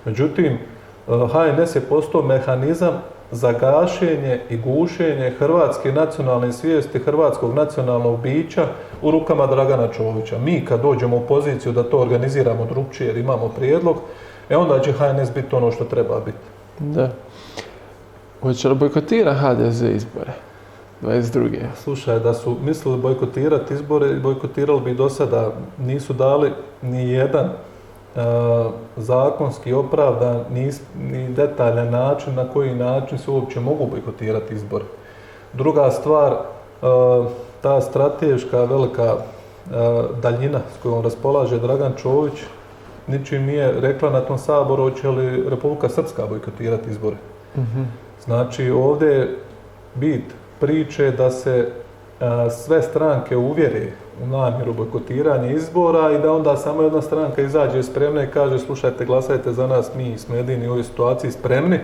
Međutim, 0.05 0.53
eh, 0.53 1.11
HNS 1.31 1.75
je 1.75 1.81
postao 1.81 2.21
mehanizam 2.21 3.01
za 3.31 3.51
gašenje 3.51 4.39
i 4.49 4.57
gušenje 4.57 5.33
hrvatske 5.39 5.91
nacionalne 5.91 6.53
svijesti, 6.53 6.99
hrvatskog 6.99 7.53
nacionalnog 7.53 8.21
bića 8.21 8.65
u 9.01 9.11
rukama 9.11 9.47
Dragana 9.47 9.87
Čovića. 9.87 10.37
Mi 10.37 10.65
kad 10.65 10.81
dođemo 10.81 11.17
u 11.17 11.25
poziciju 11.27 11.71
da 11.71 11.83
to 11.83 11.97
organiziramo 11.97 12.65
drugčije 12.65 13.07
jer 13.07 13.17
imamo 13.17 13.49
prijedlog, 13.49 13.95
e 14.49 14.57
onda 14.57 14.79
će 14.79 14.91
HNS 14.91 15.33
biti 15.35 15.55
ono 15.55 15.71
što 15.71 15.83
treba 15.83 16.19
biti. 16.19 16.37
Da. 16.79 17.09
Hoće 18.41 18.69
li 18.69 18.75
bojkotira 18.75 19.33
HDZ 19.33 19.81
izbore? 19.81 20.33
22. 21.01 21.65
Slušaj, 21.75 22.19
da 22.19 22.33
su 22.33 22.57
mislili 22.63 22.97
bojkotirati 22.97 23.73
izbore, 23.73 24.13
bojkotirali 24.13 24.81
bi 24.81 24.93
do 24.93 25.09
sada. 25.09 25.51
Nisu 25.77 26.13
dali 26.13 26.51
ni 26.81 27.09
jedan 27.09 27.45
e, 27.45 27.51
zakonski 28.97 29.73
opravdan, 29.73 30.43
ni, 30.53 30.71
ni 31.11 31.29
detaljan 31.33 31.89
način 31.89 32.35
na 32.35 32.47
koji 32.53 32.75
način 32.75 33.17
se 33.17 33.31
uopće 33.31 33.59
mogu 33.59 33.87
bojkotirati 33.87 34.53
izbore. 34.53 34.85
Druga 35.53 35.91
stvar, 35.91 36.31
e, 36.31 36.37
ta 37.61 37.81
strateška 37.81 38.63
velika 38.63 39.03
e, 39.03 39.17
daljina 40.21 40.59
s 40.59 40.83
kojom 40.83 41.03
raspolaže 41.03 41.59
Dragan 41.59 41.93
Čović, 41.97 42.33
ničim 43.09 43.45
nije 43.45 43.81
rekla 43.81 44.09
na 44.09 44.21
tom 44.21 44.37
saboru 44.37 44.83
hoće 44.83 45.09
li 45.09 45.49
Republika 45.49 45.89
Srpska 45.89 46.25
bojkotirati 46.25 46.89
izbore. 46.89 47.15
Znači 48.25 48.69
ovdje 48.69 49.07
je 49.07 49.37
bit 49.95 50.23
priče 50.59 51.11
da 51.11 51.31
se 51.31 51.71
a, 52.19 52.49
sve 52.49 52.81
stranke 52.81 53.37
uvjere 53.37 53.87
u 54.23 54.27
namjeru 54.27 54.73
bojkotiranja 54.73 55.51
izbora 55.51 56.11
i 56.11 56.21
da 56.21 56.33
onda 56.33 56.57
samo 56.57 56.81
jedna 56.81 57.01
stranka 57.01 57.41
izađe 57.41 57.83
spremna 57.83 58.23
i 58.23 58.31
kaže 58.31 58.59
slušajte, 58.59 59.05
glasajte 59.05 59.53
za 59.53 59.67
nas, 59.67 59.91
mi 59.95 60.17
smo 60.17 60.35
jedini 60.35 60.67
u 60.67 60.71
ovoj 60.71 60.83
situaciji 60.83 61.31
spremni 61.31 61.79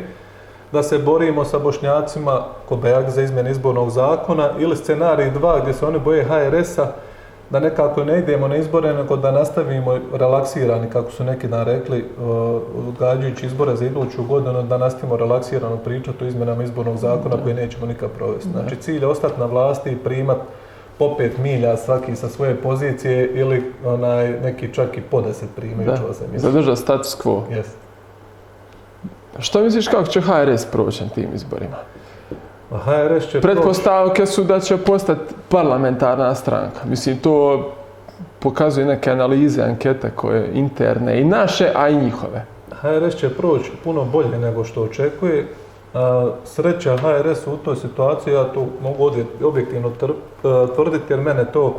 da 0.71 0.83
se 0.83 0.97
borimo 0.97 1.45
sa 1.45 1.59
bošnjacima 1.59 2.41
ko 2.69 2.75
Beag 2.75 3.09
za 3.09 3.21
izmjene 3.21 3.51
izbornog 3.51 3.89
zakona 3.89 4.49
ili 4.59 4.75
scenarij 4.75 5.31
2 5.31 5.61
gdje 5.61 5.73
se 5.73 5.85
oni 5.85 5.99
boje 5.99 6.23
HRS-a 6.23 6.91
da 7.55 7.59
nekako 7.59 8.03
ne 8.03 8.19
idemo 8.19 8.47
na 8.47 8.55
izbore, 8.55 8.93
nego 8.93 9.15
da 9.17 9.31
nastavimo 9.31 9.99
relaksirani, 10.13 10.89
kako 10.89 11.11
su 11.11 11.23
neki 11.23 11.47
dan 11.47 11.65
rekli, 11.65 12.05
uh, 12.19 12.61
odgađajući 12.87 13.45
izbore 13.45 13.75
za 13.75 13.85
iduću 13.85 14.23
godinu, 14.23 14.63
da 14.63 14.77
nastavimo 14.77 15.17
relaksirano 15.17 15.77
pričati 15.77 16.23
o 16.23 16.27
izmjenama 16.27 16.63
izbornog 16.63 16.97
zakona 16.97 17.37
koje 17.43 17.55
nećemo 17.55 17.85
nikad 17.85 18.09
provesti. 18.11 18.49
Znači, 18.49 18.75
cilj 18.75 19.01
je 19.01 19.07
ostati 19.07 19.39
na 19.39 19.45
vlasti 19.45 19.91
i 19.91 19.97
primat 19.97 20.37
po 20.99 21.15
pet 21.17 21.37
milja 21.37 21.77
svaki 21.77 22.15
sa 22.15 22.29
svoje 22.29 22.55
pozicije 22.55 23.31
ili 23.33 23.71
onaj, 23.85 24.39
neki 24.41 24.73
čak 24.73 24.97
i 24.97 25.01
po 25.01 25.21
deset 25.21 25.49
primaju, 25.55 25.85
Da. 25.85 26.01
mislim. 26.01 26.39
Zadrža 26.39 26.75
status 26.75 27.17
quo. 27.23 27.41
Yes. 27.51 27.67
Što 29.39 29.61
misliš 29.61 29.87
kako 29.87 30.07
će 30.07 30.21
HRS 30.21 30.65
proći 30.65 31.03
na 31.03 31.09
tim 31.09 31.29
izborima? 31.33 31.77
HRS 32.77 33.31
će 33.31 33.41
Pretpostavke 33.41 34.25
su 34.25 34.43
da 34.43 34.59
će 34.59 34.77
postati 34.77 35.33
parlamentarna 35.49 36.35
stranka. 36.35 36.79
Mislim, 36.85 37.17
to 37.17 37.65
pokazuju 38.39 38.85
neke 38.85 39.11
analize, 39.11 39.61
ankete 39.61 40.11
koje 40.15 40.49
interne 40.53 41.21
i 41.21 41.23
naše, 41.23 41.71
a 41.75 41.89
i 41.89 41.95
njihove. 41.95 42.45
HRS 42.81 43.15
će 43.15 43.29
proći 43.29 43.71
puno 43.83 44.05
bolje 44.05 44.37
nego 44.37 44.63
što 44.63 44.81
očekuje. 44.81 45.47
Sreća 46.45 46.97
HRS 46.97 47.47
u 47.47 47.57
toj 47.57 47.75
situaciji, 47.75 48.33
ja 48.33 48.43
to 48.43 48.67
mogu 48.83 49.11
objektivno 49.43 49.89
e, 49.89 50.73
tvrditi 50.75 51.13
jer 51.13 51.19
mene 51.19 51.45
to 51.45 51.75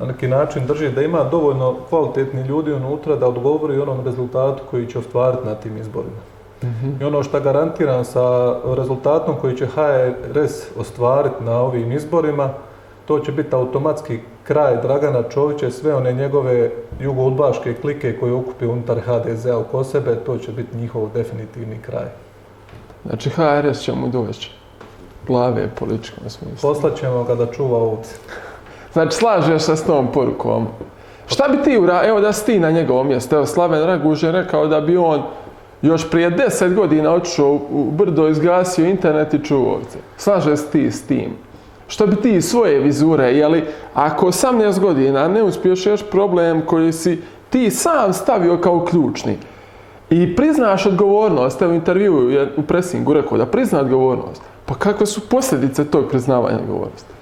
na 0.00 0.06
neki 0.06 0.28
način 0.28 0.66
drži 0.66 0.90
da 0.90 1.02
ima 1.02 1.24
dovoljno 1.24 1.76
kvalitetni 1.88 2.42
ljudi 2.42 2.72
unutra 2.72 3.16
da 3.16 3.28
odgovori 3.28 3.80
onom 3.80 4.04
rezultatu 4.04 4.62
koji 4.70 4.86
će 4.86 4.98
ostvariti 4.98 5.46
na 5.46 5.54
tim 5.54 5.76
izborima. 5.76 6.37
I 7.00 7.04
ono 7.04 7.22
što 7.22 7.40
garantiram 7.40 8.04
sa 8.04 8.56
rezultatom 8.76 9.34
koji 9.40 9.56
će 9.56 9.66
HRS 9.66 10.66
ostvariti 10.78 11.44
na 11.44 11.60
ovim 11.60 11.92
izborima, 11.92 12.50
to 13.06 13.18
će 13.18 13.32
biti 13.32 13.54
automatski 13.54 14.18
kraj 14.44 14.76
Dragana 14.82 15.22
Čovića 15.22 15.66
i 15.66 15.70
sve 15.70 15.94
one 15.94 16.12
njegove 16.12 16.70
jugoudbaške 17.00 17.74
klike 17.74 18.18
koje 18.20 18.32
okupi 18.32 18.66
unutar 18.66 19.00
HDZ-a 19.00 19.58
oko 19.58 19.84
sebe, 19.84 20.16
to 20.26 20.38
će 20.38 20.52
biti 20.52 20.76
njihov 20.76 21.08
definitivni 21.14 21.78
kraj. 21.82 22.06
Znači, 23.06 23.30
HRS 23.30 23.80
će 23.80 23.92
mu 23.92 24.08
doći 24.08 24.50
glave 25.26 25.64
u 25.64 25.78
političkom 25.78 26.30
smislu. 26.30 26.68
Poslaćemo 26.68 27.24
ga 27.24 27.34
da 27.34 27.46
čuva 27.46 27.78
ovce. 27.78 28.16
Znači, 28.92 29.16
slažeš 29.16 29.62
se 29.62 29.76
s 29.76 29.84
tom 29.84 30.12
porukom. 30.12 30.66
Šta 31.26 31.48
bi 31.48 31.62
ti 31.62 31.80
evo 32.04 32.20
da 32.20 32.32
si 32.32 32.46
ti 32.46 32.60
na 32.60 32.70
njegovom 32.70 33.06
mjestu, 33.06 33.36
evo 33.36 33.46
Slaven 33.46 33.84
Raguž 33.84 34.22
je 34.22 34.32
rekao 34.32 34.66
da 34.66 34.80
bi 34.80 34.96
on 34.96 35.22
još 35.82 36.10
prije 36.10 36.30
10 36.30 36.74
godina 36.74 37.14
otišao 37.14 37.60
u 37.70 37.90
brdo, 37.90 38.28
izgasio 38.28 38.86
internet 38.86 39.34
i 39.34 39.44
čuo 39.44 39.74
ovce. 39.74 39.98
Slažeš 40.16 40.58
se 40.58 40.66
ti 40.66 40.90
s 40.90 41.02
tim? 41.02 41.30
Što 41.88 42.06
bi 42.06 42.16
ti 42.16 42.42
svoje 42.42 42.80
vizure, 42.80 43.32
jeli, 43.32 43.64
ako 43.94 44.26
18 44.26 44.80
godina 44.80 45.28
ne 45.28 45.42
uspiješ 45.42 45.86
još 45.86 46.10
problem 46.10 46.62
koji 46.66 46.92
si 46.92 47.22
ti 47.50 47.70
sam 47.70 48.12
stavio 48.12 48.56
kao 48.56 48.84
ključni 48.84 49.36
i 50.10 50.36
priznaš 50.36 50.86
odgovornost, 50.86 51.62
evo 51.62 51.72
u 51.72 51.74
intervjuu 51.74 52.30
je 52.30 52.52
u 52.56 52.62
presingu 52.62 53.12
rekao 53.12 53.38
da 53.38 53.46
prizna 53.46 53.80
odgovornost, 53.80 54.42
pa 54.66 54.74
kakve 54.74 55.06
su 55.06 55.28
posljedice 55.28 55.84
tog 55.84 56.04
priznavanja 56.10 56.58
odgovornosti? 56.58 57.12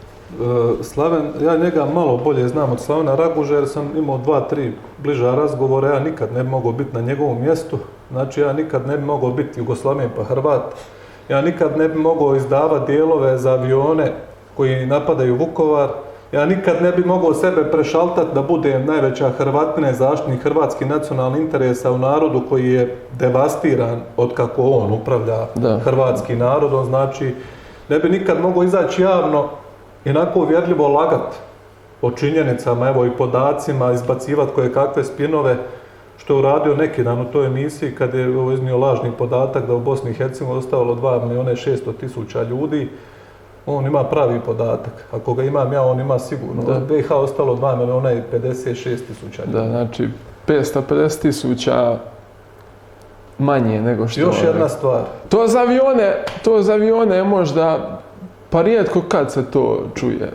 E, 0.41 0.83
Slaven, 0.83 1.23
ja 1.43 1.57
njega 1.57 1.87
malo 1.95 2.21
bolje 2.25 2.49
znam 2.49 2.73
od 2.73 2.81
Slavena 2.81 3.15
Raguža 3.15 3.55
jer 3.55 3.69
sam 3.69 3.91
imao 3.97 4.19
dva, 4.19 4.41
tri 4.41 4.73
bliža 4.99 5.35
razgovora, 5.35 5.95
ja 5.95 6.01
nikad 6.01 6.33
ne 6.33 6.43
mogao 6.43 6.73
biti 6.73 6.95
na 6.95 7.01
njegovom 7.01 7.41
mjestu, 7.41 7.79
znači 8.11 8.41
ja 8.41 8.53
nikad 8.53 8.87
ne 8.87 8.97
bi 8.97 9.05
mogao 9.05 9.31
biti 9.31 9.61
Jugoslaven 9.61 10.11
pa 10.17 10.25
Hrvat, 10.25 10.63
ja 11.29 11.41
nikad 11.41 11.79
ne 11.79 11.89
bi 11.89 11.99
mogao 11.99 12.37
izdavati 12.37 12.93
dijelove 12.93 13.39
za 13.39 13.53
avione 13.53 14.13
koji 14.57 14.87
napadaju 14.87 15.37
Vukovar, 15.37 15.89
ja 16.33 16.47
nikad 16.47 16.83
ne 16.83 16.93
bi 16.93 17.05
mogao 17.05 17.35
sebe 17.35 17.65
prešaltati 17.71 18.35
da 18.35 18.43
budem 18.43 18.87
najveća 18.87 19.31
Hrvatina 19.39 19.91
i 19.91 19.95
zaštitnik 19.95 20.43
hrvatskih 20.43 20.89
nacionalnih 20.89 21.41
interesa 21.41 21.93
u 21.93 21.99
narodu 21.99 22.43
koji 22.49 22.73
je 22.73 22.97
devastiran 23.19 24.01
od 24.17 24.35
kako 24.35 24.63
on 24.63 24.93
upravlja 24.93 25.47
Da. 25.55 25.79
hrvatski 25.79 26.37
narod, 26.37 26.75
on 26.75 26.85
znači 26.85 27.35
ne 27.89 27.99
bi 27.99 28.09
nikad 28.09 28.41
mogao 28.41 28.63
izaći 28.63 29.03
javno 29.03 29.49
i 30.05 30.11
onako 30.11 30.41
uvjerljivo 30.41 30.89
lagat 30.89 31.35
o 32.03 32.11
činjenicama, 32.11 32.89
evo 32.89 33.07
i 33.07 33.11
podacima, 33.11 33.93
izbacivati 33.93 34.53
koje 34.55 34.73
kakve 34.73 35.05
spinove, 35.05 35.57
što 36.19 36.33
je 36.35 36.39
uradio 36.39 36.77
neki 36.77 37.03
dan 37.03 37.21
u 37.21 37.25
toj 37.25 37.47
emisiji 37.47 37.95
kad 37.95 38.15
je 38.15 38.29
iznio 38.55 38.79
lažni 38.79 39.13
podatak 39.19 39.67
da 39.67 39.75
u 39.75 39.81
Bosni 39.81 40.11
i 40.11 40.15
Hercegovini 40.15 40.59
ostalo 40.59 40.95
2 40.95 41.25
milijuna 41.25 41.53
i 41.53 41.57
600 41.57 41.97
tisuća 42.01 42.43
ljudi. 42.43 42.89
On 43.67 43.87
ima 43.87 44.05
pravi 44.05 44.41
podatak. 44.47 45.07
Ako 45.13 45.35
ga 45.35 45.43
imam 45.43 45.73
ja, 45.73 45.83
on 45.83 46.01
ima 46.01 46.19
sigurno. 46.19 46.63
Da. 46.63 46.81
BiH 46.95 47.11
ostalo 47.11 47.57
2 47.57 47.79
milijuna 47.79 48.13
i 48.13 48.23
56 48.33 48.83
tisuća 48.83 49.43
ljudi. 49.43 49.53
Da, 49.53 49.69
znači 49.69 50.09
550 50.47 51.21
tisuća 51.23 51.99
manje 53.39 53.83
nego 53.83 54.09
što... 54.09 54.21
Još 54.21 54.43
jedna 54.43 54.69
stvar. 54.69 55.03
To 55.29 55.47
za 55.47 55.61
avione, 55.61 56.25
to 56.45 56.63
za 56.63 56.73
avione 56.73 57.17
je 57.17 57.25
možda, 57.25 57.99
pa 58.51 58.63
rijetko 58.63 59.03
kad 59.09 59.33
se 59.33 59.51
to 59.51 59.83
čuje 59.95 60.33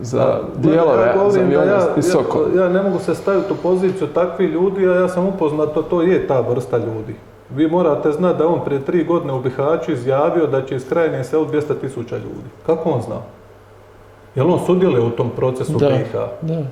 za 0.00 0.38
dijelove 0.56 1.06
Ja 1.06 1.30
za 1.30 1.40
ja, 1.40 1.94
i 1.96 2.02
Sokol. 2.02 2.42
ja, 2.56 2.62
ja 2.62 2.68
ne 2.68 2.82
mogu 2.82 2.98
se 2.98 3.14
staviti 3.14 3.52
u 3.52 3.56
poziciju 3.62 4.06
takvih 4.06 4.50
ljudi, 4.50 4.88
a 4.88 4.92
ja 4.94 5.08
sam 5.08 5.26
upoznat, 5.26 5.74
to, 5.74 5.82
to 5.82 6.02
je 6.02 6.26
ta 6.26 6.40
vrsta 6.40 6.78
ljudi. 6.78 7.14
Vi 7.50 7.68
morate 7.68 8.12
znati 8.12 8.38
da 8.38 8.44
je 8.44 8.48
on 8.48 8.64
prije 8.64 8.84
tri 8.84 9.04
godine 9.04 9.32
u 9.32 9.40
Bihaću 9.40 9.92
izjavio 9.92 10.46
da 10.46 10.62
će 10.62 10.76
iz 10.76 10.88
krajine 10.88 11.24
selu 11.24 11.46
200 11.46 11.80
tisuća 11.80 12.16
ljudi. 12.16 12.48
Kako 12.66 12.90
on 12.90 13.02
zna? 13.02 13.16
Jel 14.34 14.50
on 14.52 14.60
sudjeluje 14.66 15.02
u 15.02 15.10
tom 15.10 15.30
procesu 15.36 15.78
Da, 15.78 15.88
BiH? 15.88 16.12
da. 16.42 16.62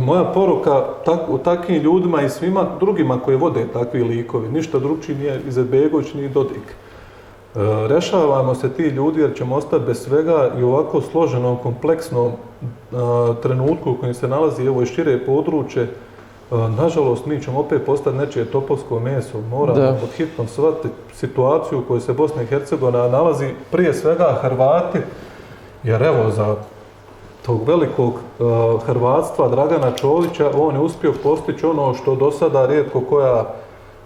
Moja 0.00 0.24
poruka 0.24 0.84
tak, 1.04 1.20
u 1.28 1.38
takvim 1.38 1.82
ljudima 1.82 2.22
i 2.22 2.28
svima 2.28 2.66
drugima 2.80 3.18
koji 3.24 3.36
vode 3.36 3.66
takvi 3.72 4.02
likovi, 4.04 4.48
ništa 4.48 4.78
drugčiji 4.78 5.16
nije 5.16 5.40
Izetbegović 5.48 6.14
ni 6.14 6.28
Dodik. 6.28 6.74
E, 7.56 7.88
rešavamo 7.88 8.54
se 8.54 8.72
ti 8.72 8.82
ljudi 8.82 9.20
jer 9.20 9.36
ćemo 9.36 9.56
ostati 9.56 9.84
bez 9.84 10.02
svega 10.04 10.50
i 10.58 10.62
ovako 10.62 11.00
složenom, 11.00 11.56
kompleksnom 11.62 12.26
e, 12.26 12.96
trenutku 13.42 13.90
u 13.90 13.94
kojem 13.94 14.14
se 14.14 14.28
nalazi 14.28 14.68
ovo 14.68 14.82
i 14.82 14.86
šire 14.86 15.26
područje. 15.26 15.82
E, 15.82 15.88
nažalost, 16.78 17.26
mi 17.26 17.42
ćemo 17.42 17.60
opet 17.60 17.86
postati 17.86 18.16
nečije 18.16 18.44
topovsko 18.44 19.00
meso. 19.00 19.40
Moramo 19.50 19.80
Da. 19.80 19.96
pod 20.00 20.10
hitnom 20.16 20.48
shvatiti 20.48 20.88
situaciju 21.14 21.78
u 21.78 21.82
kojoj 21.88 22.00
se 22.00 22.12
Bosna 22.12 22.42
i 22.42 22.46
Hercegovina 22.46 23.08
nalazi, 23.08 23.48
prije 23.70 23.94
svega 23.94 24.38
Hrvati, 24.42 24.98
jer 25.82 26.02
evo 26.02 26.30
za 26.30 26.56
tog 27.46 27.68
velikog 27.68 28.12
uh, 28.14 28.82
hrvatstva 28.82 29.48
Dragana 29.48 29.90
Čovića, 29.90 30.50
on 30.58 30.74
je 30.74 30.80
uspio 30.80 31.12
postići 31.22 31.66
ono 31.66 31.94
što 31.94 32.14
do 32.14 32.30
sada 32.30 32.66
rijetko 32.66 33.00
koja 33.00 33.44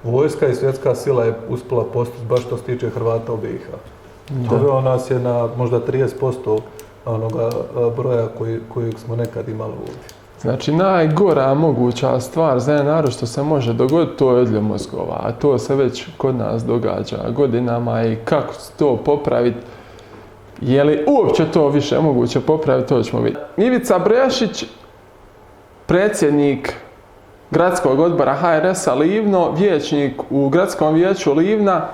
vojska 0.05 0.49
i 0.49 0.55
svjetska 0.55 0.95
sila 0.95 1.25
je 1.25 1.35
uspjela 1.49 1.85
postići 1.93 2.25
baš 2.29 2.41
što 2.41 2.57
se 2.57 2.63
tiče 2.63 2.91
Hrvata 2.91 3.33
u 3.33 3.37
BiH. 3.37 3.67
Doveo 4.31 4.81
nas 4.81 5.11
je 5.11 5.19
na 5.19 5.49
možda 5.57 5.81
30% 5.81 6.61
onoga 7.05 7.51
broja 7.97 8.27
koji, 8.39 8.61
kojeg 8.75 8.99
smo 8.99 9.17
nekad 9.17 9.49
imali 9.49 9.73
ovdje. 9.73 10.21
Znači, 10.41 10.73
najgora 10.73 11.55
moguća 11.55 12.21
stvar 12.21 12.61
za 12.61 12.73
jedan 12.73 12.87
narod 12.87 13.13
što 13.13 13.27
se 13.27 13.43
može 13.43 13.73
dogoditi, 13.73 14.17
to 14.17 14.31
je 14.31 14.43
odljev 14.43 14.63
mozgova. 14.63 15.21
A 15.23 15.33
to 15.33 15.59
se 15.59 15.75
već 15.75 16.07
kod 16.17 16.35
nas 16.35 16.65
događa 16.65 17.31
godinama 17.37 18.05
i 18.05 18.17
kako 18.25 18.55
to 18.79 18.97
popraviti, 18.97 19.59
je 20.61 20.85
li 20.85 21.05
uopće 21.07 21.45
to 21.53 21.69
više 21.69 22.01
moguće 22.01 22.41
popraviti, 22.41 22.89
to 22.89 23.03
ćemo 23.03 23.23
vidjeti. 23.23 23.63
Ivica 23.63 23.99
Brešić, 23.99 24.65
predsjednik 25.87 26.75
gradskog 27.51 28.01
odbora 28.01 28.35
HRS-a 28.35 28.95
Livno, 28.95 29.51
vijećnik 29.51 30.23
u 30.31 30.49
gradskom 30.49 30.95
vijeću 30.95 31.35
Livna, 31.35 31.89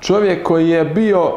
čovjek 0.00 0.46
koji 0.46 0.68
je 0.68 0.84
bio 0.84 1.32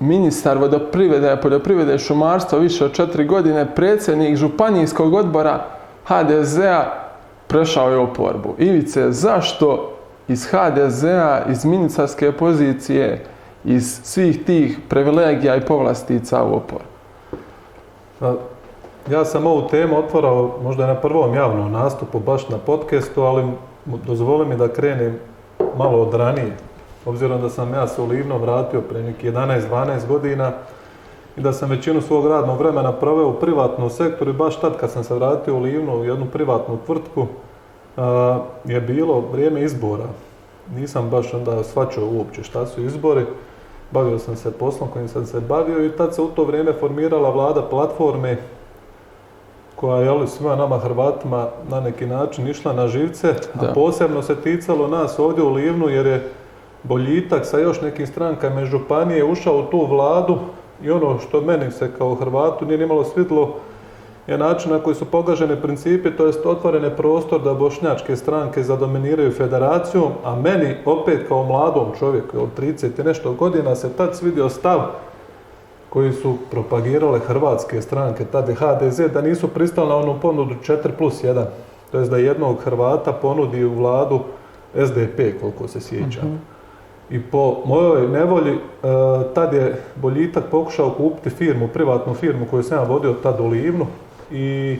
ministar 0.00 0.58
vodoprivrede, 0.58 1.36
poljoprivrede 1.42 1.94
i 1.94 1.98
šumarstva 1.98 2.58
više 2.58 2.84
od 2.84 2.92
četiri 2.92 3.24
godine, 3.24 3.74
predsjednik 3.74 4.36
županijskog 4.36 5.14
odbora 5.14 5.64
HDZ-a, 6.06 6.84
prešao 7.46 7.90
je 7.90 7.96
oporbu. 7.96 8.54
Ivice, 8.58 9.12
zašto 9.12 9.92
iz 10.28 10.46
HDZ-a, 10.50 11.42
iz 11.50 11.64
ministarske 11.64 12.32
pozicije, 12.32 13.24
iz 13.64 14.00
svih 14.02 14.44
tih 14.44 14.78
privilegija 14.88 15.56
i 15.56 15.66
povlastica 15.66 16.42
u 16.42 16.54
oporbu? 16.54 16.84
Ja 19.08 19.24
sam 19.24 19.46
ovu 19.46 19.68
temu 19.68 19.98
otvorao 19.98 20.50
možda 20.62 20.86
na 20.86 20.94
prvom 20.94 21.34
javnom 21.34 21.72
nastupu, 21.72 22.18
baš 22.18 22.48
na 22.48 22.58
podcastu, 22.58 23.22
ali 23.22 23.44
dozvoli 23.84 24.46
mi 24.46 24.56
da 24.56 24.68
krenem 24.68 25.18
malo 25.76 26.02
od 26.02 26.14
ranije 26.14 26.56
obzirom 27.06 27.40
da 27.40 27.48
sam 27.48 27.74
ja 27.74 27.86
se 27.86 28.02
u 28.02 28.06
Livno 28.06 28.38
vratio 28.38 28.80
pre 28.80 29.02
neki 29.02 29.30
11-12 29.30 30.06
godina 30.08 30.52
i 31.36 31.40
da 31.40 31.52
sam 31.52 31.70
većinu 31.70 32.00
svog 32.00 32.26
radnog 32.26 32.58
vremena 32.58 32.92
proveo 32.92 33.28
u 33.28 33.40
privatnom 33.40 33.90
sektoru 33.90 34.30
i 34.30 34.34
baš 34.34 34.60
tad 34.60 34.76
kad 34.76 34.90
sam 34.90 35.04
se 35.04 35.14
vratio 35.14 35.56
u 35.56 35.60
Livno 35.60 35.96
u 35.96 36.04
jednu 36.04 36.26
privatnu 36.32 36.78
tvrtku 36.86 37.26
je 38.64 38.80
bilo 38.80 39.24
vrijeme 39.32 39.62
izbora. 39.62 40.06
Nisam 40.76 41.10
baš 41.10 41.34
onda 41.34 41.64
svačao 41.64 42.04
uopće 42.12 42.42
šta 42.42 42.66
su 42.66 42.82
izbori. 42.82 43.26
Bavio 43.90 44.18
sam 44.18 44.36
se 44.36 44.52
poslom 44.52 44.88
kojim 44.92 45.08
sam 45.08 45.26
se 45.26 45.40
bavio 45.40 45.84
i 45.84 45.90
tad 45.90 46.14
se 46.14 46.22
u 46.22 46.28
to 46.28 46.44
vrijeme 46.44 46.72
formirala 46.72 47.30
vlada 47.30 47.62
platforme 47.62 48.36
koja 49.80 50.00
je 50.00 50.26
svima 50.26 50.56
nama 50.56 50.78
Hrvatima 50.78 51.46
na 51.68 51.80
neki 51.80 52.06
način 52.06 52.48
išla 52.48 52.72
na 52.72 52.88
živce, 52.88 53.34
a 53.54 53.72
posebno 53.74 54.22
se 54.22 54.36
ticalo 54.36 54.88
nas 54.88 55.18
ovdje 55.18 55.44
u 55.44 55.52
Livnu 55.52 55.88
jer 55.88 56.06
je 56.06 56.28
boljitak 56.82 57.46
sa 57.46 57.58
još 57.58 57.80
nekim 57.80 58.06
strankama 58.06 58.62
iz 58.62 58.68
županije 58.68 59.24
ušao 59.24 59.58
u 59.58 59.62
tu 59.62 59.86
vladu 59.86 60.38
i 60.82 60.90
ono 60.90 61.18
što 61.18 61.40
meni 61.40 61.70
se 61.70 61.90
kao 61.98 62.14
Hrvatu 62.14 62.66
nije 62.66 62.78
nimalo 62.78 63.04
svidlo 63.04 63.54
je 64.26 64.38
način 64.38 64.72
na 64.72 64.78
koji 64.78 64.94
su 64.94 65.04
pogažene 65.04 65.62
principi, 65.62 66.10
to 66.16 66.26
jest 66.26 66.46
otvorene 66.46 66.96
prostor 66.96 67.42
da 67.42 67.54
bošnjačke 67.54 68.16
stranke 68.16 68.62
zadominiraju 68.62 69.32
federaciju, 69.32 70.02
a 70.24 70.36
meni 70.36 70.74
opet 70.84 71.28
kao 71.28 71.44
mladom 71.44 71.86
čovjeku 71.98 72.38
od 72.38 72.48
30 72.58 73.00
i 73.00 73.04
nešto 73.04 73.32
godina 73.32 73.74
se 73.74 73.92
tad 73.96 74.16
svidio 74.16 74.48
stav 74.48 74.80
koji 75.90 76.12
su 76.12 76.36
propagirale 76.50 77.18
hrvatske 77.18 77.82
stranke, 77.82 78.24
tad 78.24 78.48
je 78.48 78.54
HDZ, 78.54 79.00
da 79.12 79.22
nisu 79.22 79.48
pristali 79.48 79.88
na 79.88 79.96
onu 79.96 80.20
ponudu 80.22 80.54
4 80.54 80.90
plus 80.98 81.22
1, 81.22 81.44
to 81.92 81.98
jest 81.98 82.10
da 82.10 82.16
jednog 82.16 82.56
Hrvata 82.64 83.12
ponudi 83.12 83.64
u 83.64 83.74
vladu 83.74 84.20
SDP, 84.74 85.40
koliko 85.40 85.68
se 85.68 85.80
sjećam. 85.80 86.28
Mhm. 86.28 86.36
I 87.10 87.22
po 87.22 87.56
mojoj 87.64 88.08
nevolji, 88.08 88.52
e, 88.52 88.58
tad 89.34 89.52
je 89.52 89.82
Boljitak 89.96 90.44
pokušao 90.50 90.90
kupiti 90.90 91.30
firmu, 91.30 91.68
privatnu 91.68 92.14
firmu 92.14 92.46
koju 92.50 92.62
sam 92.62 92.78
ja 92.78 92.84
vodio 92.84 93.12
tad 93.12 93.40
u 93.40 93.46
Livnu 93.46 93.86
i 94.30 94.78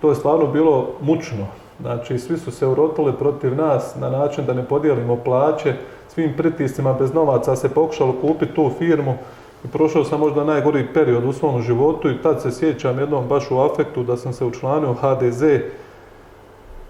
to 0.00 0.08
je 0.08 0.14
stvarno 0.14 0.46
bilo 0.46 0.88
mučno. 1.00 1.46
Znači, 1.80 2.18
svi 2.18 2.38
su 2.38 2.50
se 2.50 2.66
urotili 2.66 3.12
protiv 3.12 3.56
nas 3.56 3.94
na 4.00 4.10
način 4.10 4.46
da 4.46 4.54
ne 4.54 4.64
podijelimo 4.64 5.16
plaće, 5.16 5.74
svim 6.08 6.32
pritiscima 6.36 6.92
bez 6.92 7.14
novaca 7.14 7.56
se 7.56 7.68
pokušalo 7.68 8.14
kupiti 8.20 8.54
tu 8.54 8.70
firmu 8.78 9.14
prošao 9.72 10.04
sam 10.04 10.20
možda 10.20 10.44
najgori 10.44 10.86
period 10.94 11.24
u 11.24 11.32
svom 11.32 11.62
životu 11.62 12.10
i 12.10 12.22
tad 12.22 12.42
se 12.42 12.52
sjećam 12.52 12.98
jednom 12.98 13.28
baš 13.28 13.50
u 13.50 13.58
afektu 13.58 14.02
da 14.02 14.16
sam 14.16 14.32
se 14.32 14.44
učlanio 14.44 14.90
u 14.90 14.94
HDZ 14.94 15.42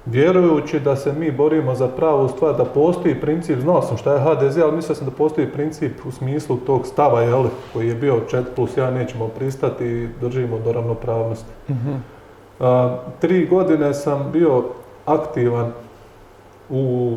vjerujući 0.07 0.81
da 0.81 0.97
se 0.97 1.13
mi 1.13 1.31
borimo 1.31 1.75
za 1.75 1.89
pravu 1.89 2.29
stvar, 2.29 2.57
da 2.57 2.65
postoji 2.65 3.21
princip, 3.21 3.59
znao 3.59 3.83
sam 3.83 3.97
šta 3.97 4.15
je 4.15 4.21
HDZ, 4.21 4.59
ali 4.59 4.77
mislio 4.77 4.95
sam 4.95 5.07
da 5.07 5.11
postoji 5.11 5.53
princip 5.53 6.07
u 6.07 6.11
smislu 6.11 6.57
tog 6.57 6.87
stava, 6.87 7.21
jel, 7.21 7.45
koji 7.73 7.89
je 7.89 7.95
bio 7.95 8.21
4 8.31 8.43
plus 8.57 8.77
1, 8.77 8.91
nećemo 8.91 9.29
pristati 9.29 9.85
i 9.85 10.09
držimo 10.21 10.59
do 10.59 10.73
ravnopravnosti. 10.73 11.51
Mhm. 11.71 11.93
tri 13.21 13.47
godine 13.47 13.95
sam 13.95 14.31
bio 14.33 14.65
aktivan 15.07 15.73
u, 16.71 17.17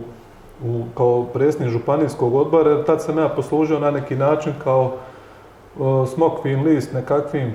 u 0.66 0.84
kao 0.98 1.24
predsjednik 1.24 1.70
županijskog 1.70 2.36
odbora, 2.36 2.72
jer 2.72 2.86
tad 2.86 3.02
sam 3.02 3.18
ja 3.18 3.30
poslužio 3.30 3.80
na 3.80 3.92
neki 3.92 4.16
način 4.16 4.54
kao 4.64 4.92
smokvin 6.08 6.64
list 6.64 6.94
nekakvim 6.94 7.54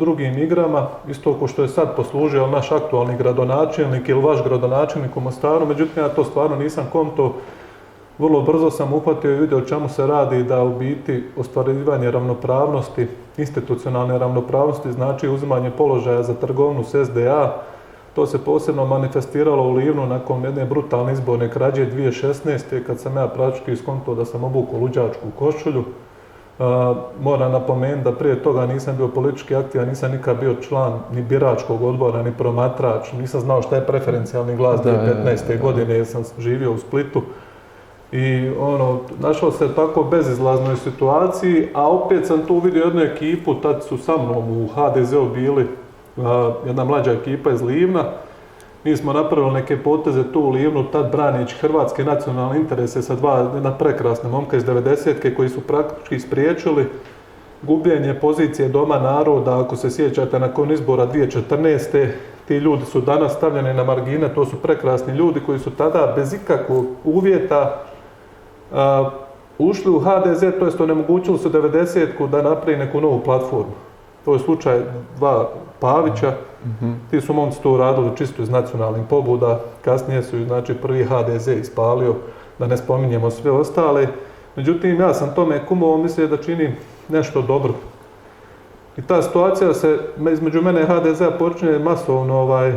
drugim 0.00 0.38
igrama, 0.38 0.86
isto 1.08 1.34
kao 1.38 1.48
što 1.48 1.62
je 1.62 1.68
sad 1.68 1.96
poslužio 1.96 2.46
naš 2.46 2.72
aktualni 2.72 3.16
gradonačelnik 3.16 4.08
ili 4.08 4.22
vaš 4.22 4.44
gradonačelnik 4.44 5.16
u 5.16 5.20
Mostaru, 5.20 5.66
međutim 5.66 6.02
ja 6.02 6.08
to 6.08 6.24
stvarno 6.24 6.56
nisam 6.56 6.88
konto, 6.92 7.34
vrlo 8.18 8.40
brzo 8.40 8.70
sam 8.70 8.92
uhvatio 8.92 9.30
i 9.30 9.38
vidio 9.40 9.58
o 9.58 9.60
čemu 9.60 9.88
se 9.88 10.06
radi 10.06 10.42
da 10.44 10.62
u 10.64 10.78
biti 10.78 11.24
ostvarivanje 11.36 12.10
ravnopravnosti, 12.10 13.06
institucionalne 13.36 14.18
ravnopravnosti 14.18 14.92
znači 14.92 15.28
uzimanje 15.28 15.70
položaja 15.70 16.22
za 16.22 16.34
trgovnu 16.34 16.84
s 16.84 17.06
SDA, 17.06 17.56
to 18.14 18.26
se 18.26 18.44
posebno 18.44 18.84
manifestiralo 18.86 19.62
u 19.62 19.72
Livnu 19.72 20.06
nakon 20.06 20.44
jedne 20.44 20.64
brutalne 20.64 21.12
izborne 21.12 21.50
krađe 21.50 21.86
2016. 21.86 22.84
kad 22.86 23.00
sam 23.00 23.16
ja 23.16 23.28
praktički 23.28 23.72
iskonto 23.72 24.14
da 24.14 24.24
sam 24.24 24.44
obukao 24.44 24.78
luđačku 24.80 25.26
košulju, 25.38 25.84
moram 27.20 27.52
napomenuti 27.52 28.04
da 28.04 28.12
prije 28.12 28.42
toga 28.42 28.66
nisam 28.66 28.96
bio 28.96 29.08
politički 29.08 29.56
aktivan, 29.56 29.88
nisam 29.88 30.12
nikad 30.12 30.40
bio 30.40 30.54
član 30.54 31.00
ni 31.12 31.22
biračkog 31.22 31.82
odbora, 31.82 32.22
ni 32.22 32.32
promatrač, 32.32 33.12
nisam 33.12 33.40
znao 33.40 33.62
šta 33.62 33.76
je 33.76 33.86
preferencijalni 33.86 34.56
glas 34.56 34.80
2015. 34.80 35.60
godine 35.60 35.94
jer 35.94 36.06
sam 36.06 36.22
živio 36.38 36.72
u 36.72 36.78
Splitu. 36.78 37.22
I 38.12 38.50
ono, 38.60 38.98
našao 39.20 39.52
se 39.52 39.74
tako 39.74 40.04
bezizlaznoj 40.04 40.76
situaciji, 40.76 41.68
a 41.74 41.90
opet 41.90 42.26
sam 42.26 42.46
tu 42.46 42.58
vidio 42.58 42.84
jednu 42.84 43.02
ekipu, 43.02 43.54
tad 43.54 43.84
su 43.84 43.98
sa 43.98 44.12
mnom 44.16 44.62
u 44.62 44.68
HDZ-u 44.74 45.28
bili 45.34 45.66
jedna 46.66 46.84
mlađa 46.84 47.12
ekipa 47.12 47.50
iz 47.50 47.62
Livna, 47.62 48.04
mi 48.84 48.96
smo 48.96 49.12
napravili 49.12 49.52
neke 49.52 49.82
poteze 49.82 50.32
tu 50.32 50.40
u 50.40 50.50
Livnu, 50.50 50.84
tad 50.84 51.12
branići 51.12 51.56
hrvatske 51.56 52.04
nacionalne 52.04 52.60
interese 52.60 53.02
sa 53.02 53.14
dva, 53.14 53.50
jedna 53.54 53.72
prekrasna 53.72 54.28
momka 54.28 54.56
iz 54.56 54.64
90 54.64 55.34
koji 55.36 55.48
su 55.48 55.60
praktički 55.60 56.20
spriječili 56.20 56.86
gubljenje 57.62 58.14
pozicije 58.14 58.68
Doma 58.68 58.98
naroda, 58.98 59.60
ako 59.60 59.76
se 59.76 59.90
sjećate 59.90 60.38
nakon 60.38 60.70
izbora 60.70 61.06
2014. 61.06 62.08
Ti 62.48 62.56
ljudi 62.56 62.84
su 62.84 63.00
danas 63.00 63.32
stavljeni 63.32 63.74
na 63.74 63.84
margine, 63.84 64.34
to 64.34 64.44
su 64.44 64.56
prekrasni 64.62 65.14
ljudi 65.14 65.40
koji 65.46 65.58
su 65.58 65.70
tada 65.70 66.12
bez 66.16 66.32
ikakvog 66.32 66.86
uvjeta 67.04 67.82
ušli 69.58 69.90
u 69.90 69.98
HDZ, 69.98 70.40
to 70.58 70.64
jest 70.64 70.80
onemogućili 70.80 71.38
su 71.38 71.50
90 71.50 72.28
da 72.28 72.42
napravi 72.42 72.78
neku 72.78 73.00
novu 73.00 73.20
platformu. 73.24 73.89
To 74.24 74.32
je 74.34 74.38
slučaj 74.38 74.80
dva 75.16 75.48
Pavića, 75.80 76.32
ti 77.10 77.20
su 77.20 77.34
momci 77.34 77.62
to 77.62 77.72
uradili 77.72 78.16
čisto 78.16 78.42
iz 78.42 78.50
nacionalnih 78.50 79.02
pobuda, 79.10 79.60
kasnije 79.84 80.22
su 80.22 80.44
znači 80.44 80.74
prvi 80.74 81.04
HDZ 81.04 81.48
ispalio, 81.48 82.14
da 82.58 82.66
ne 82.66 82.76
spominjemo 82.76 83.30
sve 83.30 83.50
ostale. 83.50 84.06
Međutim, 84.56 85.00
ja 85.00 85.14
sam 85.14 85.34
tome 85.34 85.66
kumovo 85.66 85.96
mislio 85.96 86.26
da 86.26 86.36
čini 86.36 86.74
nešto 87.08 87.42
dobro. 87.42 87.74
I 88.96 89.02
ta 89.02 89.22
situacija 89.22 89.74
se 89.74 89.98
između 90.32 90.62
mene 90.62 90.82
i 90.82 90.86
HDZ-a 90.86 91.30
počinje 91.30 91.78
masovno 91.78 92.34
ovaj, 92.34 92.72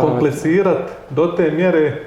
komplicirati 0.00 0.92
do 1.10 1.26
te 1.26 1.50
mjere 1.50 2.02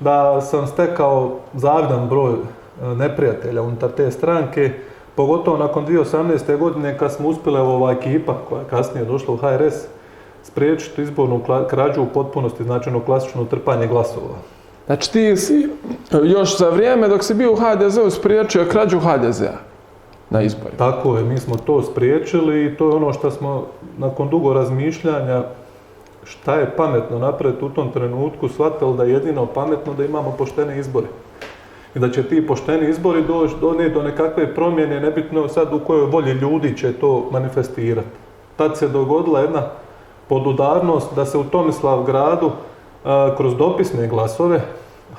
da 0.00 0.40
sam 0.40 0.66
stekao 0.66 1.36
zavidan 1.54 2.08
broj 2.08 2.32
e, 2.32 2.94
neprijatelja 2.94 3.62
unutar 3.62 3.90
te 3.90 4.10
stranke 4.10 4.72
Pogotovo 5.18 5.56
nakon 5.56 5.86
2018. 5.86 6.58
godine 6.58 6.98
kad 6.98 7.12
smo 7.12 7.28
uspjeli 7.28 7.58
ova 7.58 7.92
ekipa 7.92 8.34
koja 8.48 8.60
je 8.60 8.68
kasnije 8.70 9.04
došla 9.04 9.34
u 9.34 9.36
HRS 9.36 9.74
spriječiti 10.42 11.02
izbornu 11.02 11.40
krađu 11.70 12.02
u 12.02 12.06
potpunosti, 12.14 12.64
znači 12.64 12.88
ono 12.88 13.00
klasično 13.00 13.44
trpanje 13.44 13.86
glasova. 13.86 14.38
Znači 14.86 15.12
ti 15.12 15.36
si 15.36 15.68
još 16.24 16.58
za 16.58 16.68
vrijeme 16.68 17.08
dok 17.08 17.24
si 17.24 17.34
bio 17.34 17.52
u 17.52 17.56
HDZ-u 17.56 18.10
spriječio 18.10 18.66
krađu 18.70 18.98
HDZ-a 19.00 19.58
na 20.30 20.42
izborima. 20.42 20.78
Tako 20.78 21.16
je, 21.16 21.24
mi 21.24 21.38
smo 21.38 21.56
to 21.56 21.82
spriječili 21.82 22.64
i 22.64 22.76
to 22.76 22.88
je 22.88 22.96
ono 22.96 23.12
što 23.12 23.30
smo 23.30 23.66
nakon 23.96 24.28
dugo 24.28 24.52
razmišljanja 24.52 25.42
šta 26.24 26.54
je 26.54 26.76
pametno 26.76 27.18
napraviti 27.18 27.64
u 27.64 27.68
tom 27.68 27.92
trenutku, 27.92 28.48
shvatili 28.48 28.96
da 28.96 29.04
je 29.04 29.12
jedino 29.12 29.46
pametno 29.46 29.94
da 29.94 30.04
imamo 30.04 30.34
poštene 30.38 30.78
izbore. 30.78 31.06
I 31.94 31.98
da 31.98 32.10
će 32.10 32.22
ti 32.22 32.46
pošteni 32.46 32.88
izbori 32.88 33.22
doći 33.22 33.54
donijeti 33.60 33.94
do 33.94 34.02
nekakve 34.02 34.54
promjene, 34.54 35.00
nebitno 35.00 35.48
sad 35.48 35.74
u 35.74 35.78
kojoj 35.78 36.06
volji 36.06 36.32
ljudi 36.32 36.76
će 36.76 36.92
to 36.92 37.28
manifestirati. 37.32 38.08
Tad 38.56 38.78
se 38.78 38.88
dogodila 38.88 39.40
jedna 39.40 39.62
podudarnost 40.28 41.14
da 41.14 41.24
se 41.24 41.38
u 41.38 41.44
Tomislav 41.44 42.02
gradu 42.02 42.50
kroz 43.36 43.56
dopisne 43.56 44.08
glasove 44.08 44.60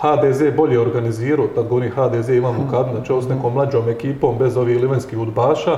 HDZ 0.01 0.41
bolje 0.57 0.79
organizirao, 0.79 1.47
tad 1.55 1.67
govorim 1.67 1.91
HDZ 1.91 2.29
imamo 2.29 2.67
kad, 2.71 2.85
znači 2.91 3.11
ovo 3.11 3.21
s 3.21 3.29
nekom 3.29 3.53
mlađom 3.53 3.89
ekipom 3.89 4.37
bez 4.39 4.57
ovih 4.57 4.81
livenskih 4.81 5.19
udbaša, 5.19 5.77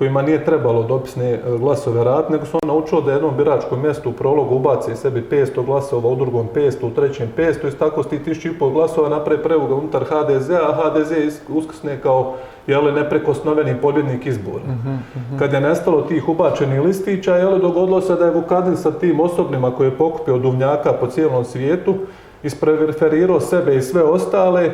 kojima 0.00 0.22
nije 0.22 0.44
trebalo 0.44 0.82
dopisne 0.82 1.30
e, 1.32 1.40
glasove 1.58 2.04
raditi, 2.04 2.32
nego 2.32 2.46
su 2.46 2.58
on 2.62 2.68
naučilo 2.68 3.00
da 3.00 3.12
jednom 3.12 3.36
biračkom 3.36 3.82
mjestu 3.82 4.10
u 4.10 4.12
prologu 4.12 4.54
ubaci 4.54 4.96
sebi 4.96 5.24
500 5.30 5.64
glasova, 5.64 6.08
u 6.08 6.16
drugom 6.16 6.48
500, 6.54 6.86
u 6.86 6.90
trećem 6.90 7.32
500 7.36 7.74
i 7.74 7.78
tako 7.78 8.02
s 8.02 8.06
tih 8.06 8.20
1500 8.26 8.72
glasova 8.72 9.08
napravi 9.08 9.42
prevuga 9.42 9.74
unutar 9.74 10.04
HDZ, 10.04 10.50
a 10.50 10.74
HDZ 10.82 11.12
uskrsne 11.48 12.00
kao 12.02 12.34
jeli, 12.66 12.92
neprekosnoveni 12.92 13.74
pobjednik 13.82 14.26
izbora. 14.26 14.64
Mhm, 14.64 14.90
mhm. 14.90 15.38
Kad 15.38 15.52
je 15.52 15.60
nestalo 15.60 16.02
tih 16.02 16.28
ubačenih 16.28 16.80
listića, 16.80 17.36
jeli, 17.36 17.60
dogodilo 17.60 18.00
se 18.00 18.14
da 18.14 18.24
je 18.24 18.30
Vukadin 18.30 18.76
sa 18.76 18.90
tim 18.90 19.20
osobnima 19.20 19.70
koje 19.70 19.86
je 19.86 19.98
pokupio 19.98 20.38
duvnjaka 20.38 20.92
po 20.92 21.06
cijelom 21.06 21.44
svijetu, 21.44 21.94
ispreferirao 22.42 23.40
sebe 23.40 23.76
i 23.76 23.82
sve 23.82 24.02
ostale 24.02 24.70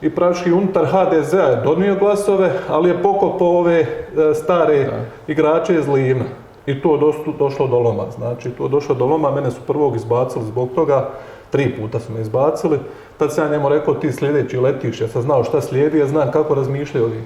i 0.00 0.10
praktički 0.10 0.52
unutar 0.52 0.86
HDZ-a 0.86 1.42
je 1.42 1.62
donio 1.64 1.94
glasove, 1.94 2.52
ali 2.68 2.88
je 2.88 3.02
pokopao 3.02 3.58
ove 3.58 3.80
e, 3.80 3.86
stare 4.34 4.90
igrače 5.26 5.74
iz 5.74 5.88
Livna. 5.88 6.24
I 6.66 6.82
to 6.82 6.94
je 6.94 7.00
došlo 7.38 7.66
do 7.66 7.78
loma. 7.78 8.10
Znači, 8.16 8.50
to 8.50 8.64
je 8.64 8.70
došlo 8.70 8.94
do 8.94 9.06
loma, 9.06 9.30
mene 9.30 9.50
su 9.50 9.60
prvog 9.66 9.96
izbacili 9.96 10.44
zbog 10.44 10.68
toga, 10.74 11.08
tri 11.50 11.76
puta 11.80 12.00
su 12.00 12.12
me 12.12 12.20
izbacili. 12.20 12.78
Tad 13.18 13.32
sam 13.32 13.44
ja 13.44 13.50
njemu 13.50 13.68
rekao, 13.68 13.94
ti 13.94 14.12
sljedeći 14.12 14.58
letiš, 14.58 15.00
ja 15.00 15.08
sam 15.08 15.22
znao 15.22 15.44
šta 15.44 15.60
slijedi, 15.60 15.98
ja 15.98 16.06
znam 16.06 16.30
kako 16.30 16.54
razmišljaju 16.54 17.04
ovi. 17.06 17.22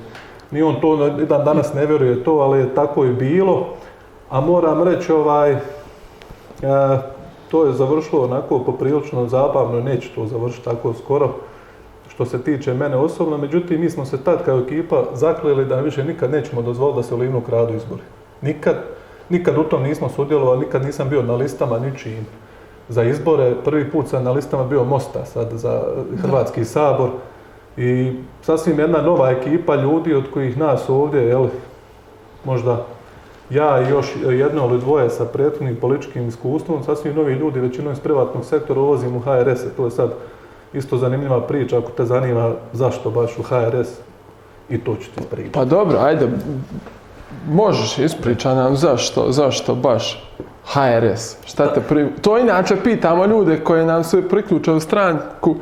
Ni 0.51 0.63
on 0.63 0.81
to, 0.81 0.97
dan 1.11 1.45
danas 1.45 1.75
ne 1.75 1.87
vjeruje 1.87 2.25
to, 2.25 2.33
ali 2.33 2.59
je 2.59 2.75
tako 2.75 3.05
i 3.05 3.13
bilo. 3.13 3.67
A 4.31 4.41
moram 4.41 4.83
reći, 4.83 5.13
ovaj, 5.13 5.53
e, 5.53 5.59
to 7.51 7.67
je 7.67 7.73
završilo 7.73 8.25
onako 8.25 8.59
poprilično 8.59 9.27
zabavno, 9.27 9.81
neće 9.81 10.11
to 10.15 10.27
završiti 10.27 10.65
tako 10.65 10.95
skoro 10.95 11.31
što 12.21 12.27
se 12.27 12.43
tiče 12.43 12.75
mene 12.75 12.97
osobno, 12.97 13.39
međutim 13.39 13.81
mi 13.81 13.91
smo 13.91 14.05
se 14.05 14.25
tad 14.25 14.45
kao 14.45 14.59
ekipa 14.59 15.05
zaklili 15.15 15.65
da 15.65 15.81
više 15.81 16.05
nikad 16.05 16.31
nećemo 16.31 16.63
dozvoliti 16.63 16.97
da 16.97 17.03
se 17.03 17.15
u 17.15 17.19
Livnu 17.19 17.41
kradu 17.41 17.75
izbori. 17.75 18.03
Nikad, 18.43 18.77
nikad 19.29 19.59
u 19.59 19.63
tom 19.63 19.83
nismo 19.83 20.09
sudjelovali, 20.09 20.67
nikad 20.67 20.85
nisam 20.85 21.09
bio 21.09 21.23
na 21.23 21.35
listama 21.35 21.79
ničim 21.79 22.27
za 22.89 23.03
izbore. 23.03 23.55
Prvi 23.65 23.91
put 23.91 24.09
sam 24.09 24.25
na 24.25 24.33
listama 24.33 24.65
bio 24.65 24.85
Mosta 24.85 25.25
sad 25.25 25.51
za 25.53 25.83
Hrvatski 26.23 26.65
sabor 26.65 27.11
i 27.77 28.13
sasvim 28.43 28.79
jedna 28.79 29.03
nova 29.03 29.31
ekipa 29.31 29.77
ljudi 29.77 30.15
od 30.15 30.25
kojih 30.33 30.59
nas 30.59 30.89
ovdje, 30.89 31.21
jel, 31.21 31.47
možda 32.45 32.87
ja 33.51 33.83
i 33.83 33.91
još 33.91 34.07
jedno 34.25 34.67
ili 34.67 34.81
dvoje 34.81 35.11
sa 35.11 35.25
prethodnim 35.25 35.77
političkim 35.77 36.29
iskustvom, 36.29 36.85
sasvim 36.85 37.15
novi 37.15 37.33
ljudi, 37.33 37.61
većinom 37.61 37.93
iz 37.93 38.01
privatnog 38.01 38.45
sektora 38.45 38.81
ulazim 38.81 39.17
u 39.17 39.21
HRS, 39.21 39.61
to 39.77 39.85
je 39.85 39.91
sad 39.91 40.11
isto 40.73 40.97
zanimljiva 40.97 41.47
priča, 41.47 41.79
ako 41.79 41.91
te 41.91 42.05
zanima 42.05 42.53
zašto 42.73 43.11
baš 43.11 43.39
u 43.39 43.43
HRS, 43.43 43.89
i 44.71 44.79
to 44.79 44.97
ću 44.97 45.11
ti 45.15 45.23
pričati. 45.31 45.53
Pa 45.53 45.65
dobro, 45.65 45.99
ajde, 45.99 46.29
možeš 47.49 47.99
ispričati 47.99 48.57
nam 48.57 48.77
zašto, 48.77 49.33
zašto 49.33 49.75
baš 49.75 50.25
HRS? 50.67 51.37
Šta 51.47 51.75
te 51.75 51.81
pri... 51.81 52.09
To 52.21 52.39
inače 52.39 52.77
pitamo 52.85 53.27
ljude 53.27 53.61
koji 53.65 53.87
nam 53.87 54.05
se 54.05 54.29
priključe 54.29 54.73
u 54.73 54.81
stranku, 54.81 55.57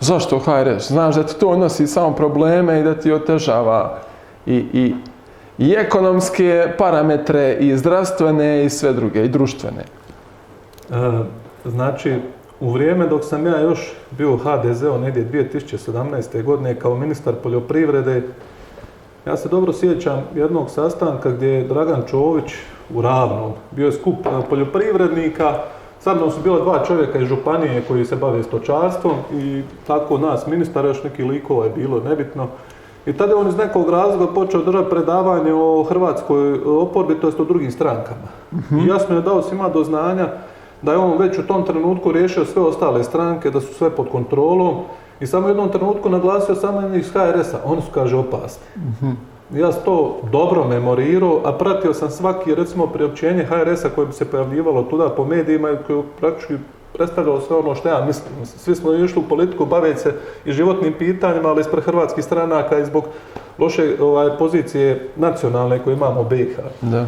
zašto 0.00 0.38
HRS? 0.38 0.88
Znaš 0.88 1.14
da 1.14 1.22
ti 1.22 1.40
to 1.40 1.56
nosi 1.56 1.86
samo 1.86 2.14
probleme 2.14 2.80
i 2.80 2.82
da 2.82 2.94
ti 2.94 3.12
otežava 3.12 3.98
i, 4.46 4.54
i, 4.54 4.94
i 5.58 5.72
ekonomske 5.72 6.74
parametre, 6.78 7.56
i 7.60 7.76
zdravstvene, 7.76 8.64
i 8.64 8.70
sve 8.70 8.92
druge, 8.92 9.24
i 9.24 9.28
društvene. 9.28 9.84
E, 10.90 10.94
znači, 11.64 12.18
u 12.62 12.70
vrijeme 12.70 13.06
dok 13.06 13.24
sam 13.24 13.46
ja 13.46 13.60
još 13.60 13.92
bio 14.10 14.34
u 14.34 14.36
HDZ-u 14.36 14.98
negdje 14.98 15.48
2017. 15.50 16.42
godine 16.42 16.74
kao 16.74 16.94
ministar 16.94 17.34
poljoprivrede, 17.42 18.22
ja 19.26 19.36
se 19.36 19.48
dobro 19.48 19.72
sjećam 19.72 20.22
jednog 20.34 20.70
sastanka 20.70 21.30
gdje 21.30 21.48
je 21.48 21.64
Dragan 21.64 22.02
Čović 22.10 22.52
u 22.94 23.02
Ravnom, 23.02 23.52
bio 23.70 23.86
je 23.86 23.92
skup 23.92 24.16
poljoprivrednika, 24.50 25.54
sa 26.00 26.14
mnom 26.14 26.30
su 26.30 26.40
bila 26.42 26.60
dva 26.60 26.84
čovjeka 26.86 27.18
iz 27.18 27.28
županije 27.28 27.82
koji 27.88 28.04
se 28.04 28.16
bave 28.16 28.42
stočarstvom 28.42 29.16
i 29.32 29.62
tako 29.86 30.18
nas 30.18 30.46
ministara, 30.46 30.88
još 30.88 31.02
neki 31.02 31.24
likova 31.24 31.64
je 31.64 31.72
bilo, 31.76 32.00
nebitno. 32.00 32.48
I 33.06 33.12
tada 33.12 33.32
je 33.32 33.36
on 33.36 33.48
iz 33.48 33.56
nekog 33.56 33.90
razloga 33.90 34.32
počeo 34.32 34.62
držati 34.62 34.90
predavanje 34.90 35.52
o 35.52 35.82
hrvatskoj 35.82 36.60
oporbi, 36.66 37.20
to 37.20 37.26
jest 37.26 37.40
o 37.40 37.44
drugim 37.44 37.70
strankama. 37.70 38.28
Mhm. 38.52 38.78
I 38.78 38.86
jasno 38.86 39.16
je 39.16 39.22
dao 39.22 39.42
svima 39.42 39.68
do 39.68 39.84
znanja 39.84 40.28
da 40.82 40.92
je 40.92 40.98
on 40.98 41.18
već 41.18 41.38
u 41.38 41.46
tom 41.46 41.66
trenutku 41.66 42.12
riješio 42.12 42.44
sve 42.44 42.62
ostale 42.62 43.04
stranke, 43.04 43.50
da 43.50 43.60
su 43.60 43.74
sve 43.74 43.90
pod 43.90 44.08
kontrolom 44.12 44.74
i 45.20 45.26
samo 45.26 45.46
u 45.46 45.50
jednom 45.50 45.68
trenutku 45.68 46.08
naglasio 46.08 46.54
samo 46.54 46.96
iz 46.96 47.12
HRS-a. 47.12 47.58
Oni 47.64 47.82
su, 47.82 47.88
kaže, 47.94 48.16
opasni. 48.16 48.64
Mhm. 48.76 49.10
Ja 49.54 49.72
sam 49.72 49.82
to 49.84 50.16
dobro 50.32 50.64
memorirao, 50.64 51.40
a 51.44 51.52
pratio 51.52 51.94
sam 51.94 52.10
svaki, 52.10 52.54
recimo, 52.54 52.86
priopćenje 52.86 53.44
HRS-a 53.44 53.88
koje 53.94 54.06
bi 54.06 54.12
se 54.12 54.24
pojavljivalo 54.24 54.82
tuda 54.82 55.08
po 55.08 55.24
medijima 55.24 55.70
i 55.70 55.76
koje 55.86 56.02
praktički 56.20 56.54
predstavljalo 56.92 57.40
sve 57.40 57.56
ono 57.56 57.74
što 57.74 57.88
ja 57.88 58.04
mislim. 58.06 58.34
Svi 58.44 58.74
smo 58.74 58.92
išli 58.92 59.22
u 59.22 59.28
politiku 59.28 59.66
baviti 59.66 60.00
se 60.00 60.14
i 60.44 60.52
životnim 60.52 60.92
pitanjima, 60.98 61.48
ali 61.48 61.60
ispred 61.60 61.84
hrvatskih 61.84 62.24
stranaka 62.24 62.78
i 62.78 62.84
zbog 62.84 63.04
loše 63.58 63.96
ovaj, 64.00 64.38
pozicije 64.38 65.08
nacionalne 65.16 65.78
koje 65.78 65.94
imamo 65.94 66.20
u 66.20 66.24
BiH. 66.24 66.56
Da. 66.80 67.06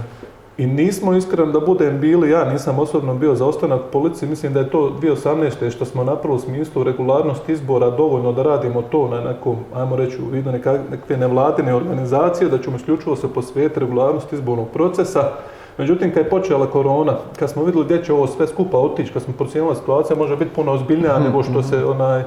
I 0.58 0.66
nismo 0.66 1.12
iskreno 1.14 1.52
da 1.52 1.60
budem 1.60 2.00
bili, 2.00 2.30
ja 2.30 2.44
nisam 2.44 2.78
osobno 2.78 3.14
bio 3.14 3.34
za 3.34 3.46
ostanak 3.46 3.80
policiji, 3.92 4.28
mislim 4.28 4.52
da 4.52 4.60
je 4.60 4.70
to 4.70 4.92
2018. 5.02 5.70
što 5.70 5.84
smo 5.84 6.04
napravili 6.04 6.36
u 6.36 6.40
smislu 6.40 6.84
regularnost 6.84 7.48
izbora 7.48 7.90
dovoljno 7.90 8.32
da 8.32 8.42
radimo 8.42 8.82
to 8.82 9.08
na 9.08 9.20
nekom, 9.20 9.56
ajmo 9.74 9.96
reći, 9.96 10.22
u 10.22 10.30
vidu 10.30 10.52
nekakve 10.52 11.16
nevladine 11.16 11.74
organizacije, 11.74 12.50
da 12.50 12.58
ćemo 12.58 12.76
isključivo 12.76 13.16
se 13.16 13.28
posvijeti 13.28 13.80
regularnost 13.80 14.32
izbornog 14.32 14.68
procesa. 14.72 15.30
Međutim, 15.78 16.14
kad 16.14 16.24
je 16.24 16.30
počela 16.30 16.66
korona, 16.66 17.16
kad 17.38 17.50
smo 17.50 17.64
vidjeli 17.64 17.84
gdje 17.84 18.04
će 18.04 18.12
ovo 18.12 18.26
sve 18.26 18.46
skupa 18.46 18.78
otići, 18.78 19.12
kad 19.12 19.22
smo 19.22 19.34
procijenili 19.38 19.76
situacija 19.76 20.16
može 20.16 20.36
biti 20.36 20.54
puno 20.54 20.72
ozbiljnija 20.72 21.18
nego 21.18 21.42
što 21.42 21.62
se 21.62 21.84
onaj 21.84 22.22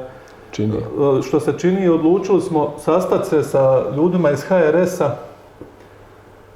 čini. 0.51 0.73
Što 1.27 1.39
se 1.39 1.53
čini, 1.57 1.89
odlučili 1.89 2.41
smo 2.41 2.73
sastati 2.77 3.27
se 3.27 3.43
sa 3.43 3.83
ljudima 3.95 4.31
iz 4.31 4.43
HRS-a, 4.43 5.15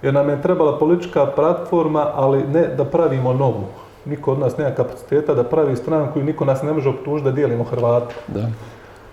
jer 0.01 0.13
nam 0.13 0.29
je 0.29 0.41
trebala 0.41 0.77
politička 0.79 1.25
platforma, 1.25 2.11
ali 2.13 2.43
ne 2.43 2.67
da 2.67 2.85
pravimo 2.85 3.33
novu. 3.33 3.65
Niko 4.05 4.31
od 4.31 4.39
nas 4.39 4.57
nema 4.57 4.75
kapaciteta 4.75 5.33
da 5.33 5.43
pravi 5.43 5.75
stranku 5.75 6.19
i 6.19 6.23
niko 6.23 6.45
nas 6.45 6.63
ne 6.63 6.73
može 6.73 6.89
optužiti 6.89 7.29
da 7.29 7.35
dijelimo 7.35 7.63
Hrvate. 7.63 8.15
Da. 8.27 8.49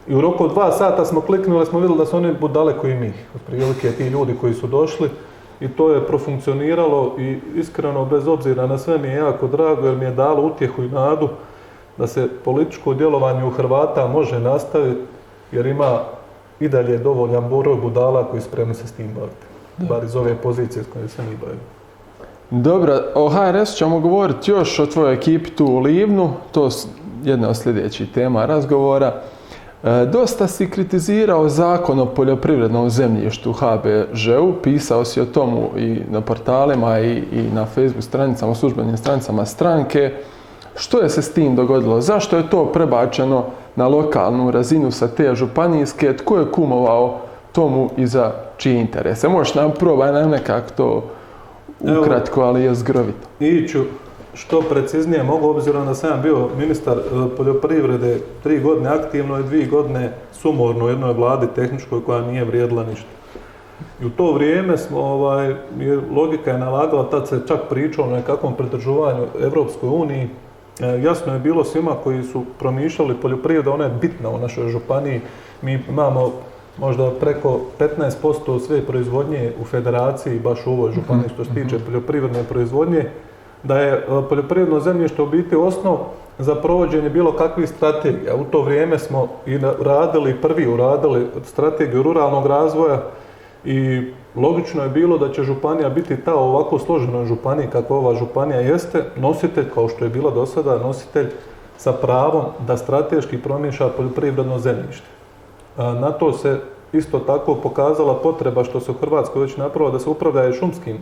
I 0.09 0.15
u 0.15 0.21
roku 0.21 0.45
od 0.45 0.53
dva 0.53 0.73
sata 0.73 1.05
smo 1.05 1.21
kliknuli, 1.21 1.67
smo 1.67 1.79
vidjeli 1.81 1.99
da 1.99 2.07
su 2.07 2.17
oni 2.17 2.35
daleko 2.55 2.87
i 2.87 2.95
mi. 2.95 3.13
Otprilike 3.35 3.93
ti 3.93 4.09
ljudi 4.09 4.37
koji 4.41 4.55
su 4.55 4.67
došli 4.67 5.11
i 5.61 5.69
to 5.69 5.91
je 5.91 6.07
profunkcioniralo 6.07 7.15
i 7.19 7.39
iskreno 7.57 8.05
bez 8.05 8.29
obzira 8.29 8.67
na 8.67 8.79
sve 8.79 8.99
mi 8.99 9.09
je 9.09 9.15
jako 9.15 9.47
drago 9.47 9.87
jer 9.87 9.97
mi 9.97 10.05
je 10.05 10.11
dalo 10.11 10.43
utjehu 10.43 10.83
i 10.83 10.89
nadu 10.89 11.29
da 11.97 12.07
se 12.07 12.29
političko 12.45 12.95
djelovanje 12.95 13.45
u 13.45 13.51
Hrvata 13.51 14.07
može 14.07 14.41
nastaviti 14.41 15.01
jer 15.53 15.67
ima 15.67 15.99
i 16.61 16.69
dalje 16.69 16.99
dovoljan 16.99 17.49
broj 17.49 17.77
budala 17.83 18.25
koji 18.25 18.43
spremni 18.43 18.75
se 18.75 18.87
s 18.87 18.93
tim 18.93 19.15
baviti 19.15 19.48
bar 19.79 20.05
iz 20.05 20.17
ove 20.17 20.35
pozicije 20.35 20.85
s 20.85 20.87
kojoj 20.93 21.09
se 21.09 21.23
mi 21.23 21.37
bavimo. 21.37 21.61
Dobro, 22.51 23.01
o 23.15 23.29
HRS 23.29 23.75
ćemo 23.75 24.01
govoriti 24.01 24.51
još 24.51 24.79
o 24.79 24.87
tvojoj 24.87 25.15
ekipi 25.15 25.51
tu 25.51 25.67
u 25.67 25.79
Livnu, 25.79 26.33
to 26.53 26.65
je 26.65 26.71
jedna 27.25 27.49
od 27.49 27.57
sljedećih 27.57 28.13
tema 28.13 28.47
razgovora. 28.47 29.23
E, 29.85 30.07
dosta 30.13 30.47
si 30.47 30.71
kritizirao 30.71 31.49
zakon 31.49 32.01
o 32.01 32.07
poljoprivrednom 32.07 32.91
zemljištu 32.91 33.53
HBŽ-u, 33.53 34.53
pisao 34.63 35.05
si 35.05 35.21
o 35.21 35.25
tomu 35.25 35.71
i 35.77 36.03
na 36.11 36.21
portalima 36.21 36.99
i, 36.99 37.23
i 37.33 37.43
na 37.55 37.67
Facebook 37.67 38.05
stranicama, 38.05 38.55
službenim 38.55 38.97
stranicama 38.97 39.45
stranke. 39.45 40.13
Što 40.77 41.01
je 41.01 41.09
se 41.09 41.23
s 41.23 41.33
tim 41.33 41.57
dogodilo? 41.57 42.01
Zašto 42.01 42.37
je 42.37 42.51
to 42.51 42.67
prebačeno 42.67 43.45
na 43.77 43.89
lokalnu 43.89 44.51
razinu 44.51 44.91
sa 44.91 45.09
te 45.09 45.35
županijske? 45.35 46.17
Tko 46.17 46.39
je 46.39 46.51
kumovao 46.53 47.21
tomu 47.59 47.91
i 47.97 48.07
za 48.07 48.33
čije 48.57 48.81
interese. 48.81 49.29
Možeš 49.29 49.55
nam 49.55 49.71
probaj 49.79 50.13
nam 50.13 50.31
nekako 50.31 50.71
to 50.77 51.05
ukratko, 52.01 52.41
ali 52.41 52.63
je 52.63 52.75
zgrovito. 52.75 53.29
Iću 53.41 53.83
što 54.35 54.61
preciznije 54.61 55.23
mogu, 55.23 55.49
obzirom 55.49 55.87
da 55.87 55.95
sam 55.95 56.23
bio 56.23 56.49
ministar 56.59 56.99
e, 56.99 57.37
poljoprivrede 57.37 58.21
tri 58.43 58.61
godine 58.61 58.89
aktivno 58.89 59.39
i 59.39 59.43
dvije 59.43 59.67
godine 59.67 60.13
sumorno 60.33 60.85
u 60.85 60.89
jednoj 60.89 61.13
vladi 61.13 61.47
tehničkoj 61.55 62.05
koja 62.05 62.21
nije 62.21 62.45
vrijedila 62.45 62.85
ništa. 62.85 63.09
I 64.03 64.07
u 64.07 64.11
to 64.11 64.33
vrijeme 64.33 64.79
smo, 64.79 65.01
ovaj, 65.01 65.55
logika 66.15 66.51
je 66.51 66.59
nalagala, 66.59 67.11
tad 67.11 67.29
se 67.29 67.41
čak 67.49 67.61
pričalo 67.69 68.09
o 68.09 68.17
nekakvom 68.17 68.55
pridržavanju 68.55 69.27
Evropskoj 69.43 69.89
uniji, 69.89 70.29
E, 70.81 71.03
jasno 71.03 71.33
je 71.33 71.39
bilo 71.39 71.65
svima 71.65 71.95
koji 72.05 72.23
su 72.23 72.45
promišljali 72.59 73.15
poljoprivreda, 73.23 73.73
ona 73.73 73.85
je 73.85 73.99
bitna 74.01 74.29
u 74.29 74.39
našoj 74.39 74.69
županiji. 74.69 75.21
Mi 75.63 75.83
imamo 75.89 76.33
možda 76.81 77.11
preko 77.21 77.61
15% 77.79 78.61
sve 78.67 78.87
proizvodnje 78.87 79.53
u 79.61 79.65
federaciji, 79.65 80.39
baš 80.39 80.67
u 80.67 80.71
ovoj 80.71 80.93
županiji 80.93 81.29
što 81.29 81.45
se 81.45 81.51
tiče 81.55 81.77
mhm. 81.77 81.85
poljoprivredne 81.85 82.45
proizvodnje, 82.45 83.05
da 83.63 83.79
je 83.79 83.93
e, 83.93 84.05
poljoprivredno 84.29 84.81
zemljište 84.81 85.23
u 85.23 85.27
biti 85.27 85.57
osnov 85.57 85.99
za 86.39 86.55
provođenje 86.55 87.11
bilo 87.11 87.33
kakvih 87.33 87.69
strategija. 87.69 88.35
U 88.35 88.45
to 88.45 88.63
vrijeme 88.63 88.99
smo 88.99 89.29
i 89.47 89.59
radili, 89.81 90.41
prvi 90.43 90.67
uradili 90.67 91.27
strategiju 91.45 92.03
ruralnog 92.03 92.47
razvoja 92.47 93.03
i 93.65 94.03
logično 94.37 94.83
je 94.83 94.89
bilo 94.89 95.19
da 95.19 95.33
će 95.33 95.43
županija 95.43 95.89
biti 95.89 96.17
ta 96.17 96.35
ovako 96.35 96.79
složenoj 96.79 97.27
županiji 97.27 97.67
kako 97.73 97.97
ova 97.97 98.15
županija 98.15 98.61
jeste, 98.61 99.05
nositelj, 99.17 99.71
kao 99.75 99.89
što 99.89 100.05
je 100.05 100.11
bila 100.11 100.31
do 100.31 100.47
sada, 100.47 100.79
nositelj 100.79 101.27
sa 101.77 101.93
pravom 101.93 102.45
da 102.67 102.77
strateški 102.77 103.39
promišlja 103.39 103.89
poljoprivredno 103.89 104.59
zemljište. 104.59 105.18
Na 105.79 106.13
to 106.13 106.33
se 106.33 106.61
isto 106.93 107.19
tako 107.19 107.55
pokazala 107.55 108.15
potreba 108.15 108.65
što 108.65 108.81
se 108.81 108.91
u 108.91 108.95
Hrvatskoj 108.95 109.43
već 109.43 109.57
napravilo 109.57 109.91
da 109.91 109.99
se 109.99 110.11
upravlja 110.11 110.53
šumskim 110.53 110.97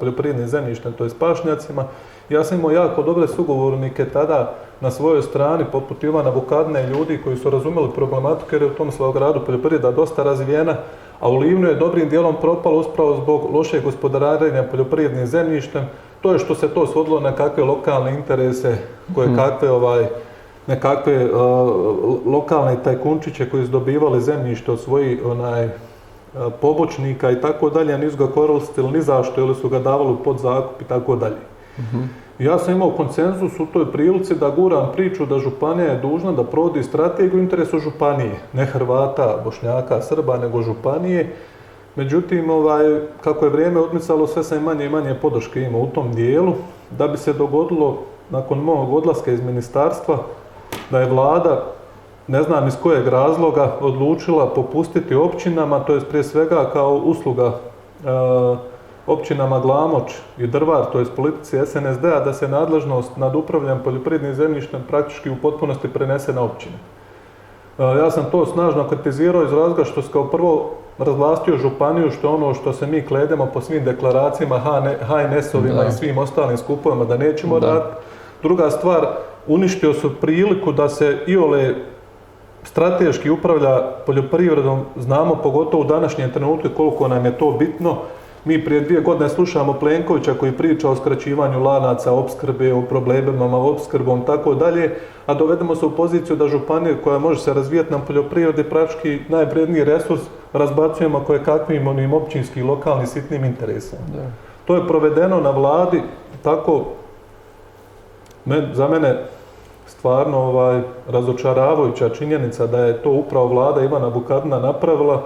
poljoprivrednim 0.00 0.48
zemljištem, 0.48 0.92
to 0.92 1.04
je 1.04 1.10
pašnjacima. 1.18 1.84
Ja 2.28 2.44
sam 2.44 2.58
imao 2.58 2.70
jako 2.70 3.02
dobre 3.02 3.28
sugovornike 3.28 4.04
tada 4.04 4.54
na 4.80 4.90
svojoj 4.90 5.22
strani, 5.22 5.64
poput 5.72 6.04
Ivana 6.04 6.30
Vukadne, 6.30 6.86
ljudi 6.86 7.20
koji 7.24 7.36
su 7.36 7.50
razumjeli 7.50 7.88
problematiku 7.94 8.54
jer 8.54 8.62
je 8.62 8.68
u 8.68 8.74
tom 8.74 8.90
gradu 9.12 9.40
poljoprivreda 9.46 9.90
dosta 9.90 10.22
razvijena, 10.22 10.76
a 11.20 11.28
u 11.28 11.36
Livnu 11.36 11.68
je 11.68 11.74
dobrim 11.74 12.08
dijelom 12.08 12.36
propalo 12.40 12.78
uspravo 12.78 13.16
zbog 13.22 13.54
lošeg 13.54 13.84
gospodarenja 13.84 14.62
poljoprivrednim 14.62 15.26
zemljištem. 15.26 15.84
To 16.20 16.32
je 16.32 16.38
što 16.38 16.54
se 16.54 16.68
to 16.68 16.86
svodilo 16.86 17.20
na 17.20 17.32
kakve 17.32 17.64
lokalne 17.64 18.14
interese, 18.14 18.78
koje 19.14 19.28
mhm. 19.28 19.36
kakve 19.36 19.70
ovaj, 19.70 20.06
nekakve 20.66 21.28
lokalne 22.26 22.76
tajkunčiće 22.84 23.50
koji 23.50 23.64
su 23.64 23.70
dobivali 23.70 24.20
zemljište 24.20 24.72
od 24.72 24.80
svojih 24.80 25.26
onaj, 25.26 25.68
pobočnika 26.60 27.30
i 27.30 27.40
tako 27.40 27.70
dalje, 27.70 27.98
nisu 27.98 28.16
ga 28.16 28.26
koristili 28.26 28.90
ni 28.90 29.02
zašto 29.02 29.40
ili 29.40 29.54
su 29.54 29.68
ga 29.68 29.78
davali 29.78 30.16
pod 30.24 30.38
zakup 30.38 30.82
i 30.82 30.84
tako 30.84 31.16
dalje. 31.16 31.42
Mhm. 31.78 32.02
Ja 32.38 32.58
sam 32.58 32.74
imao 32.74 32.90
konsenzus 32.90 33.60
u 33.60 33.66
toj 33.66 33.92
prilici 33.92 34.34
da 34.34 34.50
guram 34.50 34.92
priču 34.92 35.26
da 35.26 35.38
Županija 35.38 35.86
je 35.86 36.00
dužna 36.00 36.32
da 36.32 36.44
provodi 36.44 36.82
strategiju 36.82 37.40
u 37.40 37.42
interesu 37.42 37.78
Županije, 37.78 38.34
ne 38.52 38.64
Hrvata, 38.64 39.40
Bošnjaka, 39.44 40.02
Srba, 40.02 40.36
nego 40.36 40.62
Županije. 40.62 41.32
Međutim, 41.96 42.50
ovaj, 42.50 43.00
kako 43.20 43.44
je 43.44 43.50
vrijeme 43.50 43.80
odmicalo, 43.80 44.26
sve 44.26 44.44
sam 44.44 44.62
manje 44.62 44.84
i 44.84 44.88
manje 44.88 45.14
podrške 45.14 45.60
imao 45.60 45.80
u 45.80 45.86
tom 45.86 46.12
dijelu, 46.14 46.52
da 46.98 47.08
bi 47.08 47.16
se 47.16 47.32
dogodilo 47.32 47.98
nakon 48.30 48.58
mog 48.58 48.94
odlaska 48.94 49.32
iz 49.32 49.40
ministarstva, 49.40 50.18
da 50.90 51.00
je 51.00 51.10
vlada, 51.10 51.62
ne 52.28 52.42
znam 52.42 52.68
iz 52.68 52.76
kojeg 52.82 53.08
razloga, 53.08 53.76
odlučila 53.80 54.46
popustiti 54.46 55.14
općinama, 55.14 55.80
to 55.80 55.94
je 55.94 56.00
prije 56.00 56.24
svega 56.24 56.70
kao 56.72 56.94
usluga 56.94 57.46
e, 57.46 57.52
općinama 59.06 59.60
Glamoč 59.60 60.12
i 60.38 60.46
Drvar, 60.46 60.84
to 60.92 60.98
je 60.98 61.04
politici 61.16 61.66
SNSD-a, 61.66 62.20
da 62.20 62.32
se 62.32 62.48
nadležnost 62.48 63.16
nad 63.16 63.34
upravljanjem 63.34 63.82
poljoprivrednim 63.84 64.34
zemljištem 64.34 64.80
praktički 64.88 65.30
u 65.30 65.36
potpunosti 65.42 65.88
prenese 65.88 66.32
na 66.32 66.42
općine. 66.42 66.76
E, 67.78 67.82
ja 67.82 68.10
sam 68.10 68.24
to 68.30 68.46
snažno 68.46 68.88
kritizirao 68.88 69.44
iz 69.44 69.52
razloga 69.52 69.84
što 69.84 70.02
se 70.02 70.12
kao 70.12 70.24
prvo 70.24 70.70
razvlastio 70.98 71.56
županiju, 71.56 72.10
što 72.10 72.34
ono 72.34 72.54
što 72.54 72.72
se 72.72 72.86
mi 72.86 73.06
kledemo 73.06 73.46
po 73.54 73.60
svim 73.60 73.84
deklaracijama 73.84 74.60
HNS-ovima 75.08 75.84
i 75.84 75.92
svim 75.92 76.18
ostalim 76.18 76.56
skupovima 76.58 77.04
da 77.04 77.16
nećemo 77.16 77.58
raditi. 77.58 77.96
Druga 78.42 78.70
stvar, 78.70 79.06
uništio 79.48 79.94
su 79.94 80.10
priliku 80.20 80.72
da 80.72 80.88
se 80.88 81.18
iole 81.26 81.74
strateški 82.62 83.30
upravlja 83.30 83.82
poljoprivredom, 84.06 84.80
znamo 84.96 85.34
pogotovo 85.42 85.82
u 85.82 85.86
današnjem 85.86 86.30
trenutku 86.30 86.68
koliko 86.76 87.08
nam 87.08 87.24
je 87.24 87.38
to 87.38 87.50
bitno, 87.50 87.96
mi 88.46 88.64
prije 88.64 88.80
dvije 88.80 89.00
godine 89.00 89.28
slušamo 89.28 89.72
Plenkovića 89.72 90.34
koji 90.34 90.52
priča 90.52 90.90
o 90.90 90.96
skraćivanju 90.96 91.62
lanaca 91.62 92.12
opskrbe, 92.12 92.72
o 92.72 92.82
problemima 92.82 93.58
opskrbom, 93.58 94.24
tako 94.26 94.54
dalje, 94.54 94.94
a 95.26 95.34
dovedemo 95.34 95.74
se 95.74 95.86
u 95.86 95.90
poziciju 95.90 96.36
da 96.36 96.48
županije 96.48 96.96
koja 97.04 97.18
može 97.18 97.40
se 97.40 97.54
razvijati 97.54 97.92
na 97.92 97.98
poljoprivredi 97.98 98.64
praktički 98.64 99.20
najvredniji 99.28 99.84
resurs 99.84 100.20
razbacujemo 100.52 101.20
koje 101.20 101.44
kakvim 101.44 101.86
onim 101.86 102.12
općinskim, 102.12 102.68
lokalnim, 102.68 103.06
sitnim 103.06 103.44
interesom. 103.44 103.98
To 104.64 104.76
je 104.76 104.86
provedeno 104.88 105.40
na 105.40 105.50
vladi 105.50 106.02
tako 106.42 106.84
za 108.72 108.88
mene 108.88 109.26
stvarno 109.98 110.38
ovaj, 110.38 110.80
razočaravajuća 111.08 112.08
činjenica 112.08 112.66
da 112.66 112.78
je 112.78 113.02
to 113.02 113.10
upravo 113.10 113.46
vlada 113.46 113.82
Ivana 113.82 114.10
Bukadina 114.10 114.58
napravila 114.58 115.22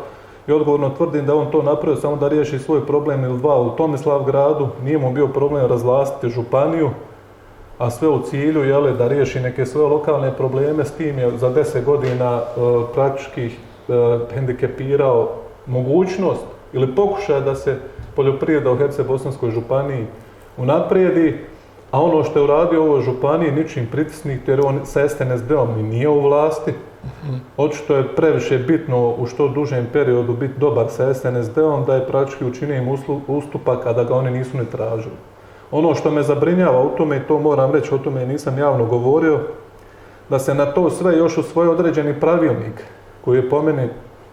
i 0.48 0.52
odgovorno 0.52 0.90
tvrdim 0.90 1.26
da 1.26 1.34
on 1.34 1.50
to 1.50 1.62
napravio 1.62 2.00
samo 2.00 2.16
da 2.16 2.28
riješi 2.28 2.58
svoj 2.58 2.86
problem 2.86 3.24
ili 3.24 3.38
dva 3.38 3.60
u 3.60 3.70
Tomislav 3.70 4.24
gradu, 4.24 4.68
nije 4.84 4.98
mu 4.98 5.12
bio 5.12 5.28
problem 5.28 5.66
razvlastiti 5.66 6.34
županiju, 6.34 6.90
a 7.78 7.90
sve 7.90 8.08
u 8.08 8.22
cilju 8.22 8.64
jele, 8.64 8.92
da 8.92 9.08
riješi 9.08 9.40
neke 9.40 9.66
svoje 9.66 9.88
lokalne 9.88 10.32
probleme, 10.36 10.84
s 10.84 10.92
tim 10.92 11.18
je 11.18 11.38
za 11.38 11.48
deset 11.48 11.84
godina 11.84 12.36
e, 12.36 12.60
praktički 12.94 13.46
e, 13.46 13.50
hendikepirao 14.34 15.28
mogućnost 15.66 16.44
ili 16.72 16.94
pokušaj 16.94 17.40
da 17.40 17.54
se 17.54 17.76
poljoprivreda 18.16 18.72
u 18.72 18.76
Herce-Bosanskoj 18.76 19.50
županiji 19.50 20.06
unaprijedi, 20.56 21.38
a 21.90 22.02
ono 22.02 22.24
što 22.24 22.38
je 22.38 22.44
uradio 22.44 22.82
u 22.82 22.86
ovoj 22.86 23.02
županiji 23.02 23.52
ničim 23.52 23.86
pritisnik 23.86 24.48
jer 24.48 24.60
on 24.64 24.80
sa 24.84 25.08
SNSD-om 25.08 25.78
i 25.78 25.82
nije 25.82 26.08
u 26.08 26.20
vlasti, 26.20 26.72
Očito 27.56 27.96
je 27.96 28.16
previše 28.16 28.58
bitno 28.58 29.14
u 29.18 29.26
što 29.26 29.48
dužem 29.48 29.86
periodu 29.92 30.32
biti 30.32 30.58
dobar 30.58 30.86
sa 30.88 31.14
SNSD-om 31.14 31.84
da 31.84 31.94
je 31.94 32.06
praktički 32.06 32.44
učinio 32.44 32.76
im 32.76 32.98
ustupak 33.26 33.82
kada 33.82 34.04
ga 34.04 34.14
oni 34.14 34.30
nisu 34.30 34.58
ni 34.58 34.66
tražili. 34.66 35.16
Ono 35.70 35.94
što 35.94 36.10
me 36.10 36.22
zabrinjava 36.22 36.82
u 36.82 36.96
tome, 36.96 37.16
i 37.16 37.26
to 37.28 37.38
moram 37.38 37.72
reći, 37.72 37.94
o 37.94 37.98
tome 37.98 38.26
nisam 38.26 38.58
javno 38.58 38.84
govorio, 38.84 39.40
da 40.28 40.38
se 40.38 40.54
na 40.54 40.66
to 40.66 40.90
sve 40.90 41.18
još 41.18 41.38
u 41.38 41.42
svoj 41.42 41.68
određeni 41.68 42.20
pravilnik, 42.20 42.84
koji 43.24 43.36
je 43.38 43.50
po 43.50 43.62
meni 43.62 43.88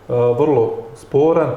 vrlo 0.07 0.73
sporan, 0.95 1.49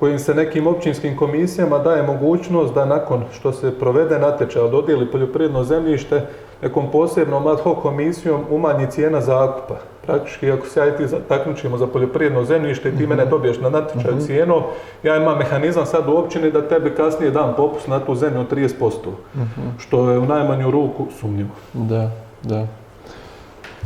kojim 0.00 0.18
se 0.18 0.34
nekim 0.34 0.66
općinskim 0.66 1.16
komisijama 1.16 1.78
daje 1.78 2.02
mogućnost 2.02 2.74
da 2.74 2.84
nakon 2.84 3.24
što 3.32 3.52
se 3.52 3.78
provede 3.78 4.18
natječaj, 4.18 4.70
dodijeli 4.70 5.10
poljoprivredno 5.10 5.64
zemljište, 5.64 6.26
nekom 6.62 6.90
posebnom 6.90 7.46
ad 7.46 7.60
hoc 7.60 7.78
komisijom 7.82 8.44
umanji 8.50 8.86
cijena 8.90 9.20
zakupa. 9.20 9.74
Praktički 10.06 10.50
ako 10.52 10.66
se 10.66 10.80
ja 10.80 10.86
i 10.86 10.96
ti 10.96 11.14
takmičimo 11.28 11.78
za 11.78 11.86
poljoprivredno 11.86 12.44
zemljište 12.44 12.88
i 12.88 12.96
ti 12.96 13.06
mene 13.06 13.22
mhm. 13.22 13.30
dobiješ 13.30 13.60
na 13.60 13.70
natječaju 13.70 14.14
mhm. 14.14 14.24
cijenu, 14.24 14.62
ja 15.02 15.16
imam 15.16 15.38
mehanizam 15.38 15.86
sad 15.86 16.08
u 16.08 16.16
općini 16.16 16.50
da 16.50 16.68
tebi 16.68 16.94
kasnije 16.94 17.30
dam 17.30 17.54
popust 17.56 17.88
na 17.88 18.00
tu 18.00 18.14
zemlju 18.14 18.40
od 18.40 18.52
30%, 18.52 18.90
mhm. 19.36 19.68
što 19.78 20.10
je 20.10 20.18
u 20.18 20.26
najmanju 20.26 20.70
ruku 20.70 21.06
sumnjivo. 21.20 21.50
Da, 21.72 22.10
da. 22.42 22.66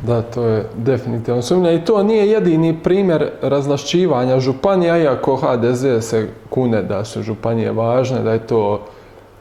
Da, 0.06 0.22
to 0.22 0.44
je 0.44 0.64
definitivno 0.76 1.42
sumnja 1.42 1.72
i 1.72 1.84
to 1.84 2.02
nije 2.02 2.30
jedini 2.30 2.82
primjer 2.82 3.30
razlašćivanja 3.42 4.40
županija, 4.40 4.98
iako 4.98 5.36
HDZ 5.36 5.86
se 6.00 6.28
kune 6.50 6.82
da 6.82 7.04
su 7.04 7.22
županije 7.22 7.72
važne, 7.72 8.22
da 8.22 8.32
je 8.32 8.46
to, 8.46 8.80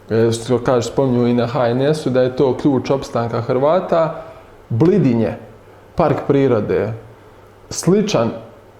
e, 0.09 0.31
što 0.31 0.59
kaže, 0.59 0.87
spominju 0.87 1.27
i 1.27 1.33
na 1.33 1.47
HNS-u, 1.47 2.09
da 2.09 2.21
je 2.21 2.35
to 2.35 2.57
ključ 2.57 2.89
opstanka 2.89 3.41
Hrvata. 3.41 4.21
Blidinje, 4.69 5.33
park 5.95 6.17
prirode, 6.27 6.93
sličan, 7.69 8.29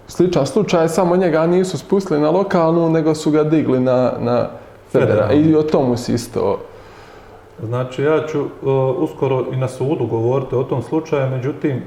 sličan 0.07 0.47
slučaj, 0.47 0.89
samo 0.89 1.15
njega 1.15 1.47
nisu 1.47 1.77
spustili 1.77 2.19
na 2.19 2.29
lokalnu, 2.29 2.89
nego 2.89 3.15
su 3.15 3.31
ga 3.31 3.43
digli 3.43 3.79
na, 3.79 4.13
na 4.19 4.49
federalnu. 4.91 5.35
I 5.35 5.55
o 5.55 5.63
tomu 5.63 5.97
si 5.97 6.13
isto 6.13 6.59
Znači 7.59 8.03
ja 8.03 8.27
ću 8.27 8.45
uskoro 8.97 9.45
i 9.51 9.55
na 9.55 9.67
sudu 9.67 10.05
govoriti 10.05 10.55
o 10.55 10.63
tom 10.63 10.81
slučaju, 10.81 11.29
međutim 11.29 11.81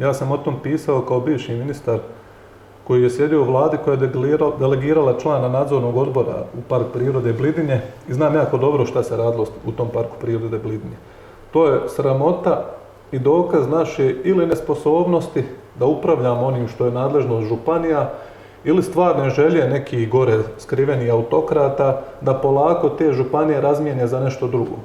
ja 0.00 0.14
sam 0.14 0.32
o 0.32 0.36
tom 0.36 0.54
pisao 0.62 1.00
kao 1.00 1.20
bivši 1.20 1.54
ministar 1.54 1.98
koji 2.84 3.02
je 3.02 3.10
sjedio 3.10 3.42
u 3.42 3.44
vladi 3.44 3.76
koja 3.84 3.94
je 3.94 4.10
delegirala 4.58 5.18
člana 5.18 5.48
nadzornog 5.48 5.96
odbora 5.96 6.44
u 6.58 6.62
Park 6.68 6.86
prirode 6.92 7.32
Blidinje 7.32 7.80
i 8.08 8.14
znam 8.14 8.34
jako 8.34 8.58
dobro 8.58 8.86
šta 8.86 9.02
se 9.02 9.16
radilo 9.16 9.46
u 9.66 9.72
tom 9.72 9.88
Parku 9.88 10.16
prirode 10.20 10.58
Blidinje. 10.58 10.96
To 11.52 11.66
je 11.66 11.80
sramota 11.88 12.64
i 13.12 13.18
dokaz 13.18 13.68
naše 13.68 14.14
ili 14.24 14.46
nesposobnosti 14.46 15.44
da 15.78 15.86
upravljamo 15.86 16.46
onim 16.46 16.68
što 16.68 16.84
je 16.84 16.92
nadležnost 16.92 17.48
županija 17.48 18.10
ili 18.64 18.82
stvarne 18.82 19.30
želje 19.30 19.68
nekih 19.68 20.10
gore 20.10 20.38
skrivenih 20.58 21.12
autokrata 21.12 22.00
da 22.20 22.34
polako 22.34 22.88
te 22.88 23.12
županije 23.12 23.60
razmijene 23.60 24.06
za 24.06 24.20
nešto 24.20 24.46
drugo. 24.46 24.76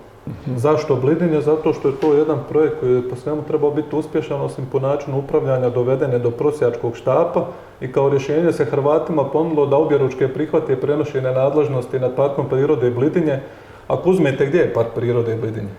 Zašto 0.55 0.95
Blidinje? 0.95 1.41
Zato 1.41 1.73
što 1.73 1.87
je 1.87 1.95
to 1.95 2.13
jedan 2.13 2.39
projekt 2.49 2.79
koji 2.79 2.95
je 2.95 3.09
po 3.09 3.15
svemu 3.15 3.41
trebao 3.47 3.71
biti 3.71 3.95
uspješan, 3.95 4.41
osim 4.41 4.65
po 4.71 4.79
načinu 4.79 5.19
upravljanja 5.19 5.69
dovedene 5.69 6.19
do 6.19 6.31
prosjačkog 6.31 6.95
štapa 6.95 7.45
i 7.81 7.91
kao 7.91 8.09
rješenje 8.09 8.53
se 8.53 8.65
Hrvatima 8.65 9.25
ponudilo 9.25 9.65
da 9.65 9.77
objeručke 9.77 10.27
prihvate 10.27 10.75
prenošene 10.75 11.31
nadležnosti 11.31 11.99
nad 11.99 12.15
parkom 12.15 12.49
prirode 12.49 12.91
Blidinje. 12.91 13.39
Ako 13.87 14.09
uzmete 14.09 14.45
gdje 14.45 14.59
je 14.59 14.73
park 14.73 14.87
prirode 14.95 15.35
Blidinje? 15.35 15.73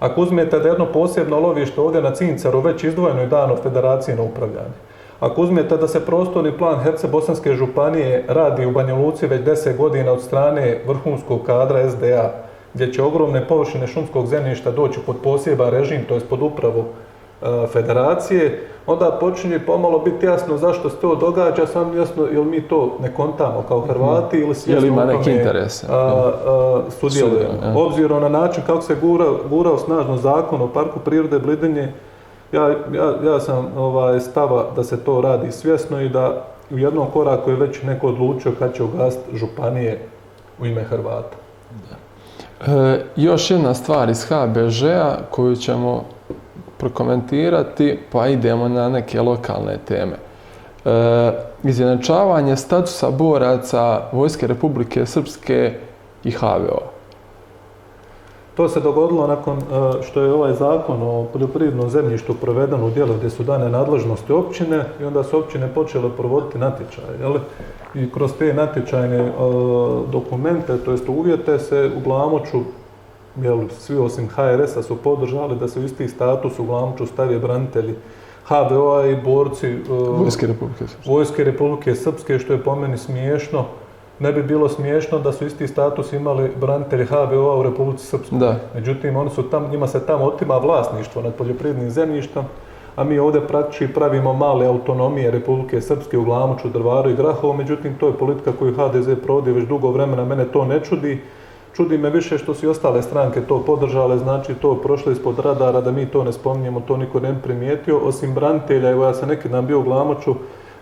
Ako 0.00 0.20
uzmete 0.20 0.58
da 0.58 0.68
jedno 0.68 0.86
posebno 0.86 1.40
lovište 1.40 1.80
ovdje 1.80 2.02
na 2.02 2.14
Cincaru 2.14 2.60
već 2.60 2.84
izdvojeno 2.84 3.20
je 3.20 3.26
dano 3.26 3.56
federaciji 3.56 4.14
na 4.16 4.22
upravljanje. 4.22 4.78
Ako 5.20 5.42
uzmete 5.42 5.76
da 5.76 5.88
se 5.88 6.06
prostorni 6.06 6.52
plan 6.52 6.78
Herce-Bosanske 6.84 7.54
županije 7.54 8.24
radi 8.28 8.66
u 8.66 8.70
Banja 8.70 8.94
Luci 8.94 9.26
već 9.26 9.40
10 9.40 9.76
godina 9.76 10.12
od 10.12 10.22
strane 10.22 10.80
vrhunskog 10.86 11.42
kadra 11.46 11.90
SDA, 11.90 12.43
gdje 12.74 12.92
će 12.92 13.02
ogromne 13.02 13.48
površine 13.48 13.86
šumskog 13.86 14.26
zemljišta 14.26 14.70
doći 14.70 15.00
pod 15.06 15.16
poseban 15.22 15.70
režim, 15.70 16.04
to 16.08 16.14
je 16.14 16.20
pod 16.20 16.42
upravu 16.42 16.84
e, 17.42 17.66
federacije, 17.66 18.60
onda 18.86 19.16
počinje 19.20 19.58
pomalo 19.58 19.98
biti 19.98 20.26
jasno 20.26 20.56
zašto 20.56 20.90
se 20.90 20.96
to 20.96 21.14
događa, 21.14 21.66
sam 21.66 21.96
jasno 21.96 22.26
jel 22.32 22.44
mi 22.44 22.62
to 22.62 22.98
ne 23.02 23.14
kontamo 23.14 23.64
kao 23.68 23.80
Hrvati 23.80 24.38
ili 24.38 24.54
svjesno 24.54 24.86
ima 24.86 25.04
neki 25.04 25.30
interes, 25.30 25.84
sudjelujemo. 27.00 27.52
Obzirom 27.74 28.22
na 28.22 28.28
način 28.28 28.62
kako 28.66 28.82
se 28.82 28.96
gura, 29.00 29.26
gurao 29.50 29.78
snažno 29.78 30.16
zakon 30.16 30.62
o 30.62 30.68
parku 30.68 31.00
prirode 31.00 31.38
Blidinje, 31.38 31.92
ja, 32.52 32.68
ja, 32.68 33.32
ja 33.32 33.40
sam 33.40 33.72
ovaj, 33.76 34.20
stava 34.20 34.64
da 34.76 34.84
se 34.84 35.04
to 35.04 35.20
radi 35.20 35.52
svjesno 35.52 36.00
i 36.00 36.08
da 36.08 36.44
u 36.70 36.78
jednom 36.78 37.06
koraku 37.12 37.50
je 37.50 37.56
već 37.56 37.82
neko 37.82 38.06
odlučio 38.06 38.52
kad 38.58 38.74
će 38.74 38.82
ugasiti 38.82 39.36
županije 39.36 39.98
u 40.60 40.66
ime 40.66 40.82
Hrvata. 40.82 41.36
E, 42.66 43.00
još 43.16 43.50
jedna 43.50 43.74
stvar 43.74 44.10
iz 44.10 44.24
HBŽ-a 44.24 45.16
koju 45.30 45.56
ćemo 45.56 46.04
prokomentirati, 46.78 47.98
pa 48.12 48.28
idemo 48.28 48.68
na 48.68 48.88
neke 48.88 49.20
lokalne 49.20 49.78
teme. 49.88 50.16
E, 50.84 51.32
izjednačavanje 51.62 52.56
statusa 52.56 53.10
boraca 53.10 54.00
Vojske 54.12 54.46
Republike 54.46 55.06
Srpske 55.06 55.72
i 56.24 56.30
HVO. 56.30 56.93
To 58.54 58.68
se 58.68 58.80
dogodilo 58.80 59.26
nakon 59.26 59.58
e, 59.58 59.62
što 60.02 60.20
je 60.20 60.32
ovaj 60.32 60.54
zakon 60.54 61.02
o 61.02 61.26
poljoprivrednom 61.32 61.90
zemljištu 61.90 62.34
proveden 62.34 62.82
u 62.82 62.90
dijelu 62.90 63.14
gdje 63.14 63.30
su 63.30 63.42
dane 63.42 63.70
nadležnosti 63.70 64.32
općine 64.32 64.84
i 65.00 65.04
onda 65.04 65.24
su 65.24 65.38
općine 65.38 65.68
počele 65.74 66.10
provoditi 66.16 66.58
natječaje. 66.58 67.18
Jel? 67.20 67.34
I 67.94 68.12
kroz 68.12 68.32
te 68.38 68.54
natječajne 68.54 69.16
e, 69.16 69.32
dokumente, 70.12 70.78
to 70.78 70.90
jest 70.90 71.08
uvjete 71.08 71.58
se 71.58 71.90
u 71.96 72.00
Glamoču, 72.00 72.60
jel, 73.42 73.58
svi 73.78 73.96
osim 73.96 74.28
HRS-a 74.28 74.82
su 74.82 74.96
podržali 74.96 75.56
da 75.56 75.68
se 75.68 75.80
u 75.80 75.84
isti 75.84 76.08
status 76.08 76.58
u 76.58 76.64
Glamoču 76.64 77.06
stavi 77.06 77.38
branitelji 77.38 77.94
HVO-a 78.48 79.06
i 79.06 79.16
borci 79.16 79.66
e, 79.66 79.78
Vojske 79.88 80.46
Republike 80.46 80.86
Srpske. 80.86 81.10
Vojske 81.10 81.44
Republike 81.44 81.94
Srpske, 81.94 82.38
što 82.38 82.52
je 82.52 82.62
po 82.62 82.76
meni 82.76 82.98
smiješno. 82.98 83.64
Ne 84.18 84.32
bi 84.32 84.42
bilo 84.42 84.68
smiješno 84.68 85.18
da 85.18 85.32
su 85.32 85.46
isti 85.46 85.68
status 85.68 86.12
imali 86.12 86.50
branitelji 86.60 87.06
HVO-a 87.06 87.58
u 87.58 87.62
Republici 87.62 88.06
Srpskoj. 88.06 88.38
Da. 88.38 88.56
Međutim, 88.74 89.16
oni 89.16 89.30
su 89.30 89.42
tam, 89.42 89.70
njima 89.70 89.86
se 89.86 90.06
tamo 90.06 90.24
otima 90.24 90.58
vlasništvo 90.58 91.22
nad 91.22 91.34
poljoprivrednim 91.34 91.90
zemljištem, 91.90 92.42
a 92.96 93.04
mi 93.04 93.18
ovdje 93.18 93.46
praktički 93.46 93.88
pravimo 93.88 94.32
male 94.32 94.66
autonomije 94.66 95.30
Republike 95.30 95.80
Srpske 95.80 96.18
u 96.18 96.24
Glamoču, 96.24 96.68
Drvaru 96.68 97.10
i 97.10 97.16
Grahovu, 97.16 97.52
međutim, 97.54 97.94
to 97.98 98.06
je 98.06 98.18
politika 98.18 98.52
koju 98.58 98.74
HDZ 98.74 99.08
provodi 99.22 99.52
već 99.52 99.68
dugo 99.68 99.90
vremena, 99.90 100.24
mene 100.24 100.44
to 100.44 100.64
ne 100.64 100.80
čudi. 100.80 101.22
Čudi 101.76 101.98
me 101.98 102.10
više 102.10 102.38
što 102.38 102.54
su 102.54 102.66
i 102.66 102.68
ostale 102.68 103.02
stranke 103.02 103.40
to 103.40 103.62
podržale, 103.66 104.18
znači 104.18 104.54
to 104.54 104.74
prošlo 104.74 105.12
ispod 105.12 105.38
radara, 105.38 105.80
da 105.80 105.92
mi 105.92 106.06
to 106.06 106.24
ne 106.24 106.32
spominjemo, 106.32 106.80
to 106.80 106.96
niko 106.96 107.20
ne 107.20 107.34
primijetio, 107.42 107.98
osim 107.98 108.34
branitelja, 108.34 108.90
evo 108.90 109.04
ja 109.04 109.14
sam 109.14 109.28
neki 109.28 109.48
dan 109.48 109.66
bio 109.66 109.80
u 109.80 109.82
Glamoču, 109.82 110.34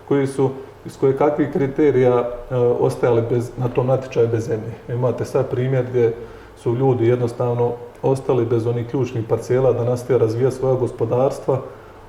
koji 0.07 0.27
su 0.27 0.49
iz 0.85 0.97
koje 0.97 1.17
kakvih 1.17 1.51
kriterija 1.53 2.19
e, 2.19 2.55
ostajali 2.55 3.23
bez, 3.29 3.51
na 3.57 3.69
tom 3.69 3.87
natječaju 3.87 4.27
bez 4.27 4.45
zemlje. 4.45 4.73
Imate 4.89 5.25
sad 5.25 5.49
primjer 5.49 5.85
gdje 5.89 6.13
su 6.57 6.75
ljudi 6.75 7.07
jednostavno 7.07 7.71
ostali 8.01 8.45
bez 8.45 8.67
onih 8.67 8.87
ključnih 8.89 9.25
parcela 9.29 9.73
da 9.73 9.83
nastaje 9.83 10.19
razvijati 10.19 10.55
svoja 10.55 10.75
gospodarstva, 10.75 11.59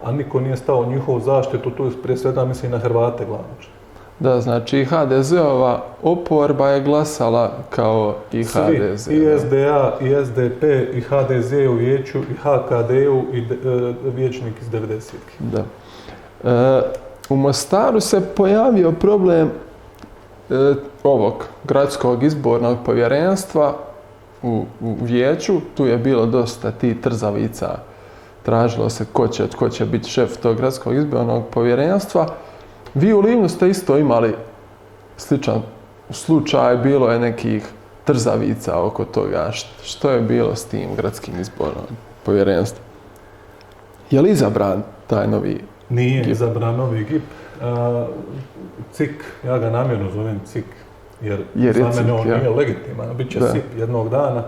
a 0.05 0.13
niko 0.13 0.41
nije 0.41 0.57
stao 0.57 0.81
u 0.81 0.91
njihovu 0.91 1.21
zaštitu, 1.21 1.71
tu 1.71 1.91
prije 2.03 2.17
svega 2.17 2.45
mislim 2.45 2.73
na 2.73 2.79
Hrvate 2.79 3.25
Glamoča. 3.25 3.69
Da, 4.19 4.41
znači 4.41 4.85
HDZ-ova 4.85 5.83
oporba 6.03 6.69
je 6.69 6.81
glasala 6.81 7.53
kao 7.71 8.15
i 8.33 8.45
Svi, 8.45 8.61
HDZ. 8.61 9.09
i 9.09 9.21
da. 9.21 9.39
SDA, 9.39 9.99
i 10.01 10.25
SDP, 10.25 10.63
i 10.95 11.01
HDZ 11.01 11.53
u 11.53 11.73
vijeću, 11.73 12.19
i 12.19 12.35
HKD-u, 12.35 13.23
i 13.33 13.39
e, 13.39 13.95
vijećnik 14.15 14.55
iz 14.61 14.69
90 14.71 15.13
Da. 15.39 15.65
E, 16.45 16.83
u 17.29 17.37
Mostaru 17.37 18.01
se 18.01 18.21
pojavio 18.35 18.93
problem 18.93 19.51
e, 20.51 20.75
ovog 21.03 21.45
gradskog 21.65 22.23
izbornog 22.23 22.79
povjerenstva 22.85 23.75
u, 24.43 24.65
u 24.81 24.97
vijeću. 25.01 25.55
Tu 25.77 25.87
je 25.87 25.99
bilo 25.99 26.27
dosta 26.27 26.71
ti 26.71 27.01
trzavica. 27.01 27.79
Tražilo 28.43 28.91
se 28.91 29.05
ko 29.13 29.29
će, 29.29 29.49
tko 29.49 29.69
će 29.69 29.85
biti 29.85 30.11
šef 30.11 30.37
tog 30.37 30.57
gradskog 30.57 30.95
izbornog 30.95 31.43
povjerenstva. 31.51 32.27
Vi 32.95 33.13
u 33.13 33.21
Livnu 33.21 33.49
ste 33.49 33.69
isto 33.69 33.99
imali 33.99 34.35
sličan 35.17 35.63
slučaj, 36.11 36.77
bilo 36.77 37.11
je 37.13 37.19
nekih 37.19 37.67
trzavica 38.05 38.83
oko 38.83 39.05
toga. 39.05 39.49
Št- 39.53 39.83
Što 39.83 40.11
je 40.11 40.21
bilo 40.21 40.55
s 40.55 40.65
tim 40.65 40.95
gradskim 40.97 41.41
izbornom 41.41 41.85
povjerenstvom? 42.23 42.85
Je 44.11 44.21
li 44.21 44.31
izabran 44.31 44.83
taj 45.07 45.27
novi 45.29 45.65
Nije 45.88 46.20
GIP. 46.20 46.33
izabran 46.33 46.77
novi 46.77 47.05
GIP. 47.05 47.23
A, 47.62 48.07
CIK, 48.92 49.25
ja 49.44 49.59
ga 49.59 49.70
namjerno 49.70 50.11
zovem 50.11 50.40
CIK, 50.44 50.64
jer, 51.20 51.44
Jer 51.55 51.77
je 51.77 51.92
za 51.92 52.03
mene 52.03 52.12
on 52.12 52.29
ja. 52.29 52.37
nije 52.37 52.51
legitiman, 52.51 53.16
bit 53.16 53.31
će 53.31 53.38
Da. 53.40 53.49
SIP 53.49 53.64
jednog 53.79 54.09
dana. 54.09 54.42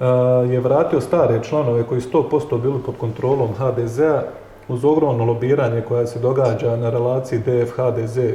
A, 0.00 0.06
je 0.50 0.60
vratio 0.60 1.00
stare 1.00 1.42
članove 1.42 1.82
koji 1.82 2.00
su 2.00 2.10
100% 2.10 2.60
bili 2.62 2.82
pod 2.86 2.94
kontrolom 2.98 3.48
HDZ-a 3.58 4.22
uz 4.68 4.84
ogromno 4.84 5.24
lobiranje 5.24 5.80
koja 5.80 6.06
se 6.06 6.18
događa 6.18 6.76
na 6.76 6.90
relaciji 6.90 7.38
DF-HDZ 7.46 8.34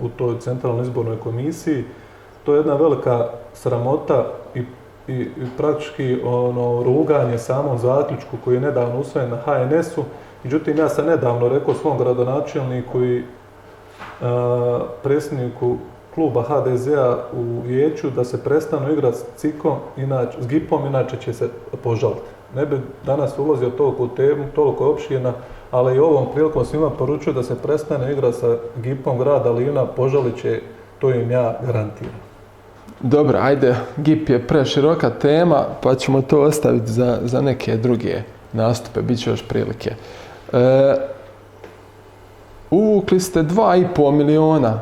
u 0.00 0.08
toj 0.08 0.40
centralnoj 0.40 0.82
izbornoj 0.82 1.16
komisiji. 1.18 1.84
To 2.44 2.54
je 2.54 2.58
jedna 2.58 2.74
velika 2.74 3.28
sramota 3.54 4.24
i, 4.54 4.58
i, 5.08 5.12
i 5.12 5.28
praktički 5.56 6.18
ono, 6.24 6.82
ruganje 6.82 7.38
samom 7.38 7.78
zaključku 7.78 8.36
koji 8.44 8.54
je 8.54 8.60
nedavno 8.60 9.00
usvojen 9.00 9.30
na 9.30 9.36
HNS-u. 9.36 10.04
Međutim, 10.44 10.78
ja 10.78 10.88
sam 10.88 11.06
nedavno 11.06 11.48
rekao 11.48 11.74
svom 11.74 11.98
gradonačelniku 11.98 13.04
i 13.04 13.22
a, 14.22 14.80
predsjedniku 15.02 15.76
kluba 16.14 16.42
HDZ-a 16.42 17.18
u 17.32 17.60
vijeću 17.66 18.10
da 18.10 18.24
se 18.24 18.44
prestanu 18.44 18.92
igrati 18.92 19.18
s 19.18 19.24
cikom, 19.36 19.76
inače, 19.96 20.42
s 20.42 20.46
gipom, 20.46 20.86
inače 20.86 21.16
će 21.16 21.32
se 21.32 21.48
požaliti. 21.82 22.20
Ne 22.54 22.66
bi 22.66 22.76
danas 23.06 23.38
ulazio 23.38 23.70
toliko 23.70 24.04
u 24.04 24.08
temu, 24.08 24.44
toliko 24.54 24.90
opširna, 24.90 25.32
ali 25.70 25.96
i 25.96 25.98
ovom 25.98 26.26
prilikom 26.34 26.64
svima 26.64 26.90
poručuju 26.90 27.34
da 27.34 27.42
se 27.42 27.62
prestane 27.62 28.12
igrati 28.12 28.36
sa 28.36 28.56
gipom 28.76 29.18
grada 29.18 29.50
Livna, 29.50 29.86
požalit 29.86 30.36
će, 30.36 30.60
to 30.98 31.10
im 31.10 31.30
ja 31.30 31.58
garantiram. 31.66 32.14
Dobro, 33.00 33.38
ajde, 33.42 33.76
GIP 33.96 34.28
je 34.28 34.46
preširoka 34.46 35.10
tema, 35.10 35.64
pa 35.82 35.94
ćemo 35.94 36.22
to 36.22 36.40
ostaviti 36.40 36.86
za, 36.86 37.18
za 37.22 37.40
neke 37.40 37.76
druge 37.76 38.22
nastupe, 38.52 39.02
bit 39.02 39.18
će 39.18 39.30
još 39.30 39.42
prilike. 39.48 39.94
E, 40.54 40.94
uvukli 42.70 43.20
ste 43.20 43.42
2,5 43.42 44.10
miliona 44.12 44.80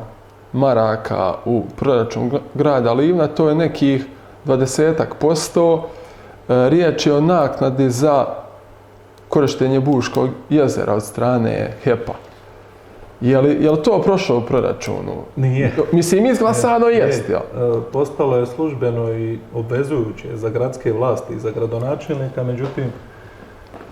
maraka 0.53 1.33
u 1.45 1.63
proračun 1.75 2.31
gr- 2.31 2.39
grada 2.53 2.93
Livna, 2.93 3.27
to 3.27 3.49
je 3.49 3.55
nekih 3.55 4.05
20 4.45 5.05
posto. 5.19 5.89
E, 6.49 6.69
riječ 6.69 7.05
je 7.05 7.13
o 7.13 7.21
naknadi 7.21 7.89
za 7.89 8.25
korištenje 9.29 9.79
Buškog 9.79 10.29
jezera 10.49 10.93
od 10.93 11.03
strane 11.03 11.71
HEP-a. 11.83 12.13
Je 13.21 13.41
li, 13.41 13.63
je 13.63 13.71
li 13.71 13.83
to 13.83 14.01
prošlo 14.01 14.37
u 14.37 14.41
proračunu? 14.41 15.13
Nije. 15.35 15.71
Mislim, 15.91 16.25
izglasano 16.25 16.87
jest, 16.87 17.29
jel? 17.29 17.39
E, 17.39 17.81
Postalo 17.93 18.37
je 18.37 18.45
službeno 18.45 19.13
i 19.13 19.39
obvezujuće 19.53 20.37
za 20.37 20.49
gradske 20.49 20.91
vlasti 20.93 21.33
i 21.33 21.39
za 21.39 21.51
gradonačelnika, 21.51 22.43
međutim, 22.43 22.83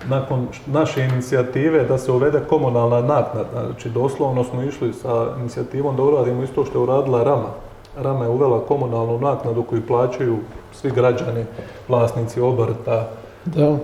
nakon 0.10 0.48
naše 0.66 1.04
inicijative 1.04 1.84
da 1.84 1.98
se 1.98 2.12
uvede 2.12 2.40
komunalna 2.50 3.02
naknada, 3.02 3.66
znači 3.66 3.90
doslovno 3.90 4.44
smo 4.44 4.64
išli 4.64 4.94
sa 4.94 5.28
inicijativom 5.40 5.96
da 5.96 6.04
uradimo 6.04 6.44
isto 6.44 6.66
što 6.66 6.80
je 6.80 6.84
uradila 6.84 7.24
Rama. 7.24 7.50
Rama 7.98 8.24
je 8.26 8.30
uvela 8.30 8.66
komunalnu 8.68 9.20
naknadu 9.20 9.64
koju 9.64 9.88
plaćaju 9.88 10.38
svi 10.74 10.92
građani, 10.92 11.46
vlasnici 11.88 12.42
obrta, 12.42 13.08
Da. 13.46 13.66
e, 13.66 13.78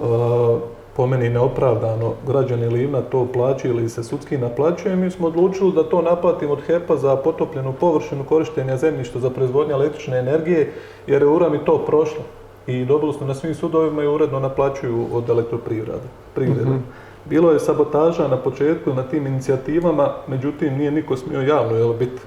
po 0.96 1.08
meni 1.08 1.30
neopravdano 1.30 2.14
građani 2.28 2.68
Livna 2.70 3.02
to 3.02 3.28
plaćaju 3.34 3.74
ili 3.74 3.90
se 3.90 4.04
sudski 4.04 4.38
naplaćuje, 4.38 4.96
mi 4.96 5.12
smo 5.12 5.28
odlučili 5.28 5.72
da 5.72 5.84
to 5.84 6.02
naplatimo 6.02 6.54
od 6.54 6.62
HEP-a 6.62 6.96
za 6.98 7.16
potopljenu 7.16 7.74
površinu 7.74 8.24
korištenja 8.24 8.78
zemljišta 8.78 9.20
za 9.20 9.30
proizvodnju 9.30 9.74
električne 9.74 10.20
energije, 10.20 10.74
jer 11.08 11.22
je 11.22 11.28
URAM 11.28 11.56
i 11.56 11.66
to 11.66 11.78
prošlo. 11.86 12.24
I 12.68 12.86
dobili 12.86 13.14
smo 13.14 13.28
na 13.28 13.34
svim 13.34 13.56
sudovima 13.56 14.04
i 14.04 14.08
uredno 14.08 14.40
naplaćuju 14.40 15.08
od 15.14 15.30
elektroprivrede. 15.30 16.08
privrede. 16.36 16.70
Mhm. 16.70 16.80
Bilo 17.26 17.52
je 17.52 17.60
sabotaža 17.60 18.28
na 18.28 18.38
početku 18.38 18.94
na 18.94 19.04
tim 19.04 19.28
inicijativama, 19.28 20.10
međutim 20.28 20.78
nije 20.78 20.92
niko 20.92 21.18
smio 21.18 21.42
javno 21.42 21.76
jel, 21.76 21.94
biti 21.94 22.22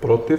protiv. 0.00 0.38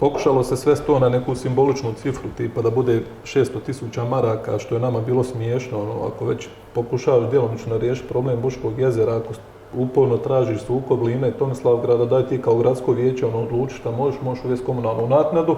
Pokušalo 0.00 0.44
se 0.44 0.56
sve 0.56 0.74
to 0.86 0.98
na 0.98 1.08
neku 1.08 1.34
simboličnu 1.34 1.92
cifru, 2.02 2.28
tipa 2.36 2.62
da 2.62 2.70
bude 2.70 3.02
600 3.24 3.60
tisuća 3.66 4.04
maraka, 4.04 4.58
što 4.58 4.74
je 4.74 4.80
nama 4.80 5.00
bilo 5.00 5.24
smiješno, 5.24 5.82
ono, 5.82 6.06
ako 6.06 6.24
već 6.24 6.48
pokušavaš 6.74 7.30
djelomično 7.30 7.78
riješiti 7.78 8.08
problem 8.08 8.40
Buškog 8.40 8.78
jezera, 8.78 9.16
ako 9.16 9.34
uporno 9.74 10.16
tražiš 10.16 10.60
sukob 10.60 11.02
Line 11.02 11.28
i 11.28 11.32
Tomislavgrada, 11.32 12.04
daj 12.04 12.26
ti 12.26 12.42
kao 12.42 12.56
gradsko 12.56 12.92
vijeće 12.92 13.26
ono, 13.26 13.38
odluči 13.38 13.74
šta 13.74 13.90
možeš, 13.90 14.20
možeš 14.22 14.44
uvesti 14.44 14.66
komunalnu 14.66 15.08
naknadu 15.08 15.56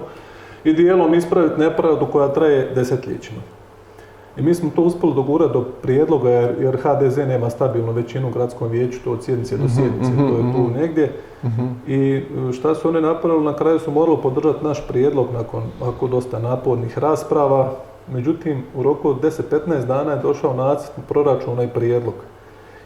i 0.63 0.73
dijelom 0.73 1.13
ispraviti 1.13 1.59
nepravdu 1.59 2.05
koja 2.05 2.27
traje 2.27 2.71
desetljećima. 2.75 3.41
I 4.37 4.41
mi 4.41 4.55
smo 4.55 4.69
to 4.75 4.81
uspjeli 4.81 5.15
dogurati 5.15 5.53
do 5.53 5.61
prijedloga 5.81 6.29
jer, 6.29 6.77
HDZ 6.83 7.17
nema 7.17 7.49
stabilnu 7.49 7.91
većinu 7.91 8.27
u 8.27 8.31
gradskom 8.31 8.69
vijeću, 8.69 8.99
to 9.03 9.11
od 9.11 9.23
sjednice 9.23 9.57
do 9.57 9.63
mhm, 9.63 9.73
sjednice, 9.73 10.11
to 10.17 10.37
je 10.37 10.53
tu 10.53 10.61
mhm. 10.61 10.79
negdje. 10.79 11.11
Mhm. 11.43 11.67
I 11.87 12.23
e, 12.49 12.53
šta 12.53 12.75
su 12.75 12.89
oni 12.89 13.01
napravili? 13.01 13.45
Na 13.45 13.55
kraju 13.55 13.79
su 13.79 13.91
morali 13.91 14.17
podržati 14.23 14.65
naš 14.65 14.87
prijedlog 14.87 15.27
nakon 15.33 15.63
ako 15.81 16.07
dosta 16.07 16.39
napornih 16.39 16.97
rasprava. 16.97 17.71
Međutim, 18.13 18.63
u 18.75 18.83
roku 18.83 19.09
od 19.09 19.21
10-15 19.21 19.85
dana 19.85 20.11
je 20.11 20.21
došao 20.21 20.53
nacrt 20.53 20.91
proračuna 21.07 21.63
i 21.63 21.67
prijedlog. 21.67 22.13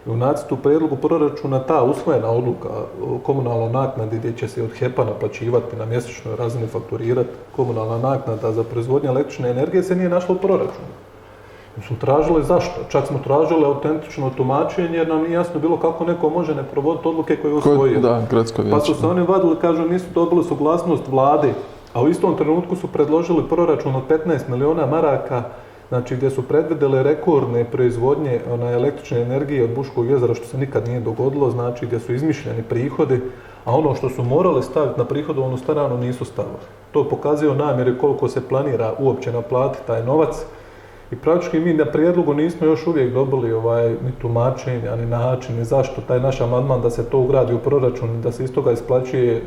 U 0.05 0.17
nacrtu 0.17 0.57
prijedlogu 0.57 0.95
proračuna 0.95 1.59
ta 1.59 1.83
usvojena 1.83 2.29
odluka 2.29 2.69
o 3.03 3.17
komunalnoj 3.23 3.69
naknadi 3.69 4.17
gdje 4.17 4.33
će 4.37 4.47
se 4.47 4.63
od 4.63 4.71
HEP-a 4.71 5.05
naplaćivati 5.05 5.75
na 5.75 5.85
mjesečnoj 5.85 6.35
razini 6.35 6.67
fakturirati 6.67 7.29
komunalna 7.55 7.97
naknada 7.97 8.51
za 8.51 8.63
proizvodnju 8.63 9.09
električne 9.09 9.49
energije 9.49 9.83
se 9.83 9.95
nije 9.95 10.09
našla 10.09 10.35
u 10.35 10.37
proračunu 10.37 10.87
smo 11.83 11.95
tražili 11.99 12.43
zašto. 12.43 12.81
Čak 12.89 13.07
smo 13.07 13.19
tražili 13.23 13.65
autentično 13.65 14.29
tumačenje 14.37 14.97
jer 14.97 15.07
nam 15.07 15.21
nije 15.21 15.31
jasno 15.31 15.59
bilo 15.59 15.77
kako 15.77 16.05
neko 16.05 16.29
može 16.29 16.55
ne 16.55 16.63
provoditi 16.63 17.07
odluke 17.07 17.35
koje 17.35 17.51
je 17.51 17.55
usvojio. 17.55 17.99
Da, 17.99 18.21
Pa 18.71 18.79
su 18.79 18.93
se 18.93 19.07
oni 19.07 19.21
vadili, 19.21 19.55
kažu, 19.61 19.85
nisu 19.85 20.05
dobili 20.13 20.43
suglasnost 20.43 21.07
vlade, 21.07 21.53
a 21.93 22.01
u 22.01 22.09
istom 22.09 22.37
trenutku 22.37 22.75
su 22.75 22.87
predložili 22.87 23.43
proračun 23.49 23.95
od 23.95 24.03
15 24.09 24.49
milijuna 24.49 24.85
maraka, 24.85 25.43
znači 25.95 26.15
gdje 26.15 26.29
su 26.29 26.41
predvidjeli 26.41 27.03
rekordne 27.03 27.63
proizvodnje 27.63 28.39
ona, 28.51 28.71
električne 28.71 29.21
energije 29.21 29.63
od 29.63 29.75
Buškog 29.75 30.09
jezera, 30.09 30.33
što 30.35 30.45
se 30.45 30.57
nikad 30.57 30.87
nije 30.87 30.99
dogodilo, 30.99 31.51
znači 31.51 31.85
gdje 31.85 31.99
su 31.99 32.13
izmišljeni 32.13 32.63
prihodi, 32.63 33.21
a 33.65 33.75
ono 33.75 33.95
što 33.95 34.09
su 34.09 34.23
morali 34.23 34.63
staviti 34.63 34.99
na 34.99 35.05
prihodovanu 35.05 35.57
stranu 35.57 35.97
nisu 35.97 36.25
stavili. 36.25 36.67
To 36.91 37.09
pokazuje 37.09 37.55
namjeri 37.55 37.97
koliko 37.97 38.27
se 38.27 38.47
planira 38.47 38.93
uopće 38.99 39.31
naplatiti 39.31 39.87
taj 39.87 40.03
novac, 40.03 40.35
i 41.11 41.15
praktički 41.15 41.59
mi 41.59 41.73
na 41.73 41.85
prijedlogu 41.85 42.33
nismo 42.33 42.67
još 42.67 42.87
uvijek 42.87 43.13
dobili 43.13 43.53
ovaj, 43.53 43.89
ni 43.89 44.11
tumačenja, 44.21 44.95
ni 44.95 45.05
način, 45.05 45.55
ni 45.55 45.65
zašto 45.65 46.01
taj 46.01 46.19
naš 46.19 46.41
amandman 46.41 46.81
da 46.81 46.89
se 46.89 47.09
to 47.09 47.19
ugradi 47.19 47.53
u 47.53 47.59
proračun, 47.59 48.21
da 48.21 48.31
se 48.31 48.43
iz 48.43 48.53
toga 48.53 48.71
isplaćuje, 48.71 49.35
eh, 49.35 49.41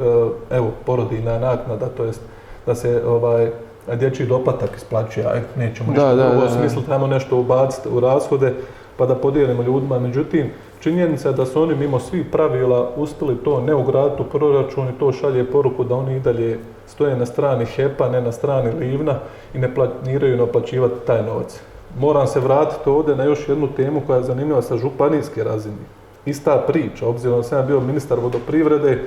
evo, 0.50 0.70
porodina 0.86 1.38
naknada, 1.38 1.88
to 1.96 2.04
jest 2.04 2.20
da 2.66 2.74
se 2.74 3.02
ovaj, 3.06 3.50
dječji 3.94 4.26
doplatak 4.26 4.70
isplaćuje, 4.76 5.26
aj, 5.26 5.40
nećemo 5.56 5.92
nešto 5.92 6.16
da, 6.16 6.32
da, 6.32 6.50
smislu, 6.50 6.82
trebamo 6.82 7.06
nešto 7.06 7.38
ubaciti 7.38 7.88
u 7.88 8.00
rashode, 8.00 8.54
pa 8.96 9.06
da 9.06 9.14
podijelimo 9.14 9.62
ljudima. 9.62 9.98
Međutim, 9.98 10.50
činjenica 10.80 11.28
je 11.28 11.34
da 11.34 11.46
su 11.46 11.62
oni 11.62 11.74
mimo 11.74 12.00
svih 12.00 12.26
pravila 12.32 12.90
uspjeli 12.96 13.36
to 13.36 13.60
ne 13.60 13.74
ugraditi 13.74 14.22
u 14.22 14.24
proračun 14.24 14.88
i 14.88 14.98
to 14.98 15.12
šalje 15.12 15.50
poruku 15.50 15.84
da 15.84 15.94
oni 15.94 16.16
i 16.16 16.20
dalje 16.20 16.58
stoje 16.86 17.16
na 17.16 17.26
strani 17.26 17.66
HEP-a, 17.66 18.08
ne 18.08 18.20
na 18.20 18.32
strani 18.32 18.70
Livna 18.70 19.14
i 19.54 19.58
ne 19.58 19.74
planiraju 19.74 20.36
naplaćivati 20.36 21.06
taj 21.06 21.22
novac. 21.22 21.60
Moram 21.98 22.26
se 22.26 22.40
vratiti 22.40 22.90
ovdje 22.90 23.16
na 23.16 23.24
još 23.24 23.48
jednu 23.48 23.68
temu 23.76 24.00
koja 24.06 24.16
je 24.16 24.24
zanimljiva 24.24 24.62
sa 24.62 24.76
županijske 24.76 25.44
razine. 25.44 25.84
Ista 26.26 26.64
priča, 26.66 27.06
obzirom 27.06 27.36
da 27.36 27.42
sam 27.42 27.58
ja 27.58 27.64
bio 27.64 27.80
ministar 27.80 28.18
vodoprivrede, 28.20 29.02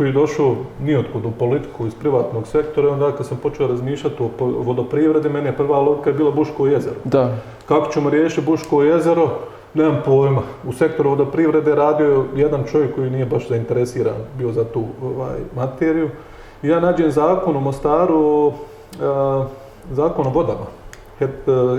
koji 0.00 0.08
je 0.08 0.12
došao 0.12 0.56
nijotkud 0.82 1.24
u 1.24 1.30
politiku 1.30 1.86
iz 1.86 1.94
privatnog 1.94 2.46
sektora 2.46 2.88
i 2.88 2.90
onda 2.90 3.12
kad 3.12 3.26
sam 3.26 3.36
počeo 3.36 3.66
razmišljati 3.66 4.22
o 4.22 4.28
vodoprivredi, 4.38 5.28
meni 5.28 5.48
je 5.48 5.56
prva 5.56 5.80
logika 5.80 6.12
bila 6.12 6.30
Buško 6.30 6.66
jezero. 6.66 6.96
Da. 7.04 7.34
Kako 7.68 7.92
ćemo 7.92 8.10
riješiti 8.10 8.46
Buško 8.46 8.82
jezero? 8.82 9.30
Nemam 9.74 10.02
pojma. 10.04 10.42
U 10.68 10.72
sektoru 10.72 11.10
vodoprivrede 11.10 11.74
radio 11.74 12.24
jedan 12.36 12.64
čovjek 12.70 12.94
koji 12.94 13.10
nije 13.10 13.26
baš 13.26 13.48
zainteresiran 13.48 14.14
bio 14.38 14.52
za 14.52 14.64
tu 14.64 14.84
ovaj, 15.02 15.38
materiju. 15.56 16.08
I 16.62 16.68
ja 16.68 16.80
nađem 16.80 17.10
zakon 17.10 17.56
u 17.56 17.60
Mostaru, 17.60 18.52
zakon 19.90 20.26
o 20.26 20.30
vodama, 20.30 20.66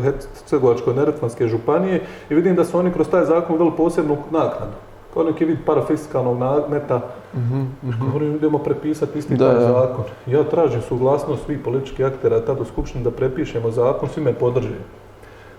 Hercegovačko 0.04 0.94
neretvanske 0.94 1.48
županije 1.48 2.02
i 2.30 2.36
vidim 2.36 2.56
da 2.56 2.66
su 2.66 2.78
oni 2.78 2.94
kroz 2.94 3.10
taj 3.10 3.26
zakon 3.26 3.56
uveli 3.56 3.72
posebnu 3.78 4.18
naknadu. 4.32 4.91
Kao 5.14 5.24
neki 5.24 5.46
vid 5.46 5.58
parafiskalnog 5.66 6.38
nameta, 6.38 7.02
mm 7.34 8.36
idemo 8.36 8.58
prepisati 8.58 9.20
isti 9.20 9.38
taj 9.38 9.60
zakon. 9.60 10.04
Ja 10.28 10.44
tražim 10.44 10.82
suglasnost 10.82 11.46
svih 11.46 11.60
političkih 11.64 12.06
aktera 12.06 12.40
tada 12.40 12.62
u 12.62 12.66
Skupštini 12.66 13.04
da 13.04 13.12
prepišemo 13.12 13.72
zakon, 13.72 14.10
svi 14.10 14.24
me 14.24 14.34
podrže. 14.34 14.78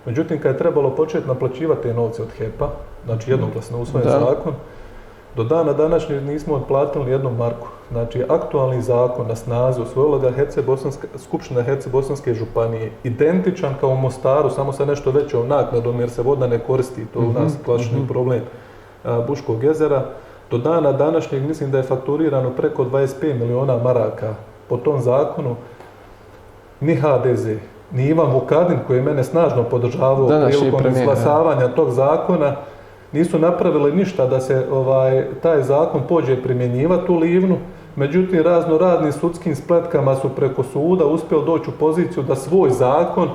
Međutim, 0.05 0.41
kad 0.41 0.51
je 0.51 0.57
trebalo 0.57 0.89
početi 0.89 1.27
naplaćivati 1.27 1.81
te 1.81 1.93
novce 1.93 2.21
od 2.21 2.29
HEP-a, 2.37 2.67
znači 3.05 3.31
jednoglasno 3.31 3.81
usvojen 3.81 4.09
zakon, 4.09 4.53
do 5.35 5.43
dana 5.43 5.73
današnjeg 5.73 6.23
nismo 6.23 6.55
otplatili 6.55 7.11
jednom 7.11 7.35
marku. 7.37 7.67
Znači, 7.91 8.23
aktualni 8.29 8.81
zakon 8.81 9.27
na 9.27 9.35
snazi 9.35 9.81
usvojila 9.81 10.17
ga 10.19 10.31
Skupština 11.17 11.61
Herce-Bosanske 11.61 12.33
županije, 12.33 12.91
identičan 13.03 13.73
kao 13.79 13.89
u 13.89 13.97
Mostaru, 13.97 14.49
samo 14.49 14.73
sa 14.73 14.85
nešto 14.85 15.11
većom 15.11 15.47
naknadom 15.47 15.99
jer 15.99 16.09
se 16.09 16.21
voda 16.21 16.47
ne 16.47 16.59
koristi, 16.59 17.05
to 17.05 17.19
u 17.19 17.21
mhm, 17.21 17.43
nas 17.43 17.53
klasični 17.65 17.97
mhm. 17.97 18.07
problem 18.07 18.41
Buškog 19.27 19.63
jezera. 19.63 20.03
Do 20.51 20.57
dana 20.57 20.91
današnjeg 20.91 21.43
mislim 21.43 21.71
da 21.71 21.77
je 21.77 21.83
fakturirano 21.83 22.49
preko 22.49 22.83
25 22.83 23.39
miliona 23.39 23.77
maraka 23.77 24.35
po 24.69 24.77
tom 24.77 25.01
zakonu. 25.01 25.55
Ni 26.79 26.95
HDZ, 26.95 27.47
ni 27.91 28.07
Ivan 28.07 28.31
Vukadin 28.31 28.79
koji 28.87 28.97
je 28.97 29.03
mene 29.03 29.23
snažno 29.23 29.63
podržavao 29.63 30.27
prilikom 30.27 30.91
izglasavanja 30.91 31.67
tog 31.67 31.91
zakona, 31.91 32.55
nisu 33.11 33.39
napravili 33.39 33.91
ništa 33.91 34.25
da 34.25 34.39
se 34.39 34.67
ovaj, 34.71 35.25
taj 35.41 35.63
zakon 35.63 36.01
pođe 36.09 36.43
primjenjivati 36.43 37.11
u 37.11 37.15
Livnu, 37.15 37.57
međutim 37.95 38.41
razno 38.41 38.77
radnim 38.77 39.11
sudskim 39.11 39.55
spletkama 39.55 40.15
su 40.15 40.29
preko 40.29 40.63
suda 40.63 41.05
uspjeli 41.05 41.45
doći 41.45 41.69
u 41.69 41.79
poziciju 41.79 42.23
da 42.23 42.35
svoj 42.35 42.69
zakon 42.69 43.29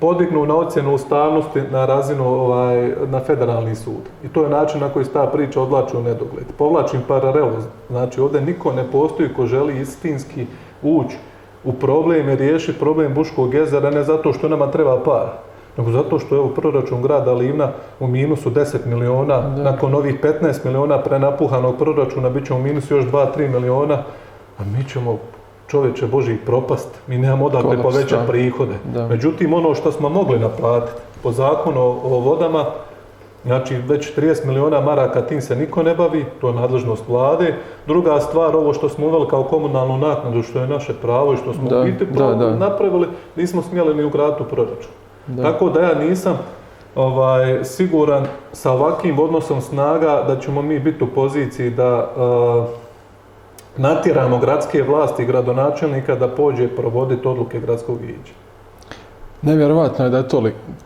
podignu 0.00 0.46
na 0.46 0.56
ocjenu 0.56 0.94
ustavnosti 0.94 1.60
na 1.70 1.86
razinu 1.86 2.26
ovaj, 2.26 2.92
na 3.06 3.20
federalni 3.20 3.74
sud. 3.74 4.08
I 4.24 4.28
to 4.28 4.42
je 4.42 4.50
način 4.50 4.80
na 4.80 4.88
koji 4.88 5.04
se 5.04 5.12
ta 5.12 5.26
priča 5.26 5.62
odlači 5.62 5.96
u 5.96 6.02
nedogled. 6.02 6.46
Povlačim 6.58 7.00
paralelu, 7.08 7.56
znači 7.90 8.20
ovdje 8.20 8.40
niko 8.40 8.72
ne 8.72 8.84
postoji 8.92 9.34
ko 9.36 9.46
želi 9.46 9.80
istinski 9.80 10.46
ući 10.82 11.16
u 11.64 11.72
problem 11.72 12.28
i 12.28 12.36
riješiti 12.36 12.78
problem 12.78 13.14
Buškog 13.14 13.54
jezera 13.54 13.90
ne 13.90 14.02
zato 14.04 14.32
što 14.32 14.48
nama 14.48 14.70
treba 14.70 15.00
par, 15.04 15.26
nego 15.76 15.90
zato 15.90 16.18
što 16.18 16.34
je 16.34 16.40
ovo 16.40 16.48
proračun 16.48 17.02
grada 17.02 17.32
Livna 17.32 17.72
u 18.00 18.06
minusu 18.06 18.50
10 18.50 18.86
miliona, 18.86 19.56
nakon 19.56 19.94
ovih 19.94 20.20
15 20.22 20.64
miliona 20.64 20.98
prenapuhanog 20.98 21.78
proračuna 21.78 22.30
bit 22.30 22.46
ćemo 22.46 22.58
u 22.58 22.62
minusu 22.62 22.96
još 22.96 23.04
2-3 23.04 23.48
miliona, 23.48 23.94
a 24.58 24.64
mi 24.64 24.84
ćemo 24.88 25.18
čovječe 25.70 26.06
Boži 26.06 26.36
propast, 26.46 26.88
mi 27.06 27.18
nemamo 27.18 27.44
odakle 27.44 27.82
povećati 27.82 28.26
prihode. 28.26 28.74
Međutim, 29.08 29.54
ono 29.54 29.74
što 29.74 29.92
smo 29.92 30.08
mogli 30.08 30.38
naplatiti 30.38 31.00
po 31.22 31.32
zakonu 31.32 31.80
o, 31.80 32.20
vodama, 32.20 32.64
Znači, 33.44 33.76
već 33.88 34.16
30 34.16 34.46
miliona 34.46 34.80
maraka 34.80 35.20
tim 35.20 35.40
se 35.40 35.56
niko 35.56 35.82
ne 35.82 35.94
bavi, 35.94 36.24
to 36.40 36.48
je 36.48 36.54
nadležnost 36.54 37.08
vlade. 37.08 37.54
Druga 37.86 38.20
stvar, 38.20 38.56
ovo 38.56 38.74
što 38.74 38.88
smo 38.88 39.06
uveli 39.06 39.28
kao 39.28 39.42
komunalnu 39.42 39.98
naknadu, 39.98 40.42
što 40.42 40.58
je 40.58 40.66
naše 40.66 40.92
pravo 41.02 41.32
i 41.32 41.36
što 41.36 41.54
smo 41.54 41.80
u 41.80 41.84
biti 41.84 42.06
napravili, 42.58 43.08
nismo 43.36 43.62
smjeli 43.62 43.94
ni 43.94 44.04
ugraditi 44.04 44.42
u 44.42 44.46
proračun. 44.46 44.92
Tako 45.42 45.70
da 45.70 45.80
ja 45.80 45.94
nisam 45.94 46.38
ovaj, 46.94 47.64
siguran 47.64 48.26
sa 48.52 48.72
ovakvim 48.72 49.18
odnosom 49.18 49.60
snaga 49.60 50.24
da 50.26 50.40
ćemo 50.40 50.62
mi 50.62 50.78
biti 50.78 51.04
u 51.04 51.06
poziciji 51.06 51.70
da 51.70 52.10
uh, 52.16 52.89
natjeramo 53.80 54.38
gradske 54.38 54.82
vlasti 54.82 55.22
i 55.22 55.26
gradonačelnika 55.26 56.14
da 56.14 56.28
pođe 56.28 56.68
provoditi 56.68 57.28
odluke 57.28 57.60
gradskog 57.60 58.00
vijeća. 58.00 58.32
Nevjerovatno 59.42 60.04
je 60.04 60.10
da 60.10 60.28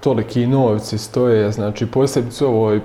toliki 0.00 0.46
novci 0.46 0.98
stoje, 0.98 1.52
znači 1.52 1.86
posebice 1.86 2.46
ovoj 2.46 2.80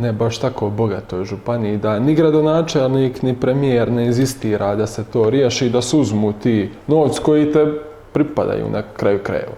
ne 0.00 0.12
baš 0.12 0.38
tako 0.38 0.70
bogatoj 0.70 1.24
županiji, 1.24 1.76
da 1.76 1.98
ni 1.98 2.14
gradonačelnik, 2.14 3.22
ni 3.22 3.40
premijer 3.40 3.92
ne 3.92 4.06
inzistira 4.06 4.74
da 4.74 4.86
se 4.86 5.04
to 5.04 5.30
riješi, 5.30 5.70
da 5.70 5.82
se 5.82 5.96
uzmu 5.96 6.32
ti 6.32 6.70
novci 6.86 7.20
koji 7.22 7.52
te 7.52 7.66
pripadaju 8.12 8.70
na 8.70 8.82
kraju 8.96 9.18
krajeva. 9.22 9.56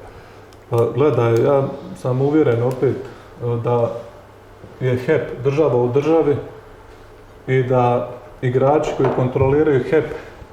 Pa, 0.71 0.87
gledaj, 0.95 1.35
ja 1.45 1.63
sam 1.97 2.23
uvjeren 2.23 2.63
opet 2.63 2.97
e, 2.97 3.47
da 3.65 3.91
je 4.81 4.97
HEP 4.97 5.43
država 5.45 5.83
u 5.83 5.89
državi 5.93 6.37
i 7.47 7.63
da 7.63 8.11
igrači 8.43 8.91
koji 8.97 9.09
kontroliraju 9.16 9.84
HEP 9.91 10.05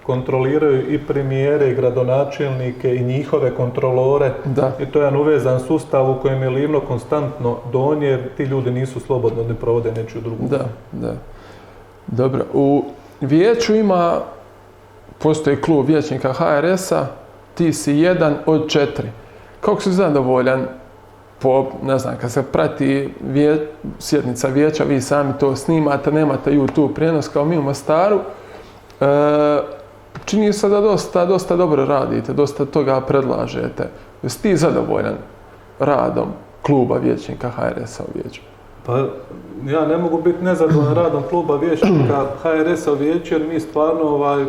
kontroliraju 0.05 0.93
i 0.93 0.99
premijere 0.99 1.69
i 1.69 1.75
gradonačelnike 1.75 2.95
i 2.95 3.03
njihove 3.03 3.55
kontrolore. 3.55 4.31
I 4.79 4.85
to 4.85 4.99
je 4.99 5.05
jedan 5.05 5.21
uvezan 5.21 5.59
sustav 5.59 6.11
u 6.11 6.19
kojem 6.21 6.43
je 6.43 6.49
Livno 6.49 6.79
konstantno 6.79 7.57
donje, 7.71 8.07
jer 8.07 8.35
ti 8.37 8.43
ljudi 8.43 8.71
nisu 8.71 8.99
slobodno 8.99 9.43
da 9.43 9.53
provode 9.53 9.91
nečiju 9.91 10.21
drugu. 10.21 10.47
Da, 10.47 10.65
da. 10.91 11.13
Dobro. 12.07 12.45
U 12.53 12.83
vijeću 13.21 13.75
ima 13.75 14.19
postoji 15.19 15.61
klub 15.61 15.87
vijećnika 15.87 16.33
HRS-a, 16.33 17.07
ti 17.55 17.73
si 17.73 17.93
jedan 17.93 18.35
od 18.45 18.69
četiri. 18.69 19.07
Kako 19.61 19.81
si 19.81 19.91
zadovoljan 19.91 20.65
po, 21.39 21.65
ne 21.83 21.99
znam, 21.99 22.15
kad 22.21 22.31
se 22.31 22.43
prati 22.43 23.13
vje, 23.21 23.67
sjednica 23.99 24.47
vijeća, 24.47 24.83
vi 24.83 25.01
sami 25.01 25.33
to 25.39 25.55
snimate, 25.55 26.11
nemate 26.11 26.51
YouTube 26.51 26.93
prijenos 26.93 27.27
kao 27.27 27.45
mi 27.45 27.57
u 27.57 27.61
Mostaru, 27.61 28.19
e, 29.01 29.05
čini 30.25 30.53
se 30.53 30.69
da 30.69 30.81
dosta, 30.81 31.25
dosta 31.25 31.55
dobro 31.55 31.85
radite, 31.85 32.33
dosta 32.33 32.65
toga 32.65 33.01
predlažete. 33.01 33.89
Jesi 34.23 34.41
ti 34.41 34.57
zadovoljan 34.57 35.15
radom 35.79 36.27
kluba 36.61 36.97
vijećnika 36.97 37.49
HRS-a 37.49 38.03
u 38.03 38.07
vijeću? 38.13 38.41
Pa 38.85 38.97
ja 39.65 39.87
ne 39.87 39.97
mogu 39.97 40.21
biti 40.21 40.43
nezadovoljan 40.43 40.95
radom 40.95 41.23
kluba 41.29 41.55
vijećnika 41.55 42.25
HRS-a 42.43 42.91
u 42.91 42.95
vijeću 42.95 43.33
jer 43.33 43.47
mi 43.47 43.59
stvarno 43.59 44.03
ovaj, 44.03 44.45